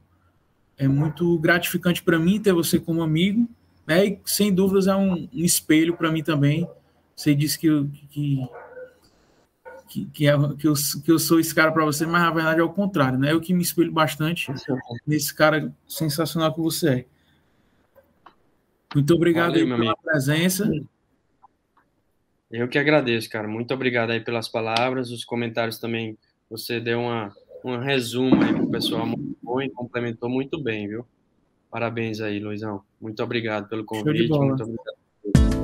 é 0.77 0.87
muito 0.87 1.39
gratificante 1.39 2.03
para 2.03 2.19
mim 2.19 2.39
ter 2.39 2.53
você 2.53 2.79
como 2.79 3.01
amigo, 3.01 3.49
né? 3.87 4.05
E 4.05 4.19
sem 4.25 4.53
dúvidas 4.53 4.85
é 4.85 4.95
um, 4.95 5.27
um 5.33 5.43
espelho 5.43 5.97
para 5.97 6.11
mim 6.11 6.21
também. 6.21 6.69
Você 7.15 7.33
disse 7.33 7.57
que, 7.57 7.67
que, 8.11 8.47
que, 9.95 10.05
que, 10.07 10.27
é, 10.27 10.33
que, 10.57 10.67
eu, 10.67 10.73
que 11.03 11.11
eu 11.11 11.17
sou 11.17 11.39
esse 11.39 11.55
cara 11.55 11.71
para 11.71 11.85
você, 11.85 12.05
mas 12.05 12.21
na 12.21 12.31
verdade 12.31 12.59
é 12.59 12.63
o 12.63 12.69
contrário, 12.69 13.17
né? 13.17 13.31
Eu 13.31 13.39
que 13.39 13.53
me 13.53 13.63
espelho 13.63 13.93
bastante 13.93 14.51
nesse 15.07 15.33
cara 15.33 15.73
sensacional 15.87 16.53
que 16.53 16.59
você 16.59 16.89
é. 16.89 17.05
Muito 18.93 19.13
obrigado 19.13 19.51
Valeu, 19.51 19.65
pela 19.65 19.75
amigo. 19.75 19.97
presença. 20.03 20.69
Eu 22.51 22.67
que 22.67 22.77
agradeço, 22.77 23.29
cara. 23.29 23.47
Muito 23.47 23.73
obrigado 23.73 24.11
aí 24.11 24.19
pelas 24.19 24.49
palavras, 24.49 25.11
os 25.11 25.23
comentários 25.23 25.79
também. 25.79 26.17
Você 26.49 26.79
deu 26.79 26.99
uma, 26.99 27.33
um 27.63 27.77
resumo 27.77 28.43
aí 28.43 28.53
pro 28.53 28.69
pessoal 28.69 29.05
muito 29.05 29.37
bom 29.41 29.61
e 29.61 29.69
complementou 29.69 30.29
muito 30.29 30.61
bem, 30.61 30.89
viu? 30.89 31.05
Parabéns 31.71 32.19
aí, 32.19 32.39
Luizão. 32.39 32.83
Muito 32.99 33.23
obrigado 33.23 33.69
pelo 33.69 33.85
convite. 33.85 34.29
Muito 34.29 34.63
obrigado 34.63 35.54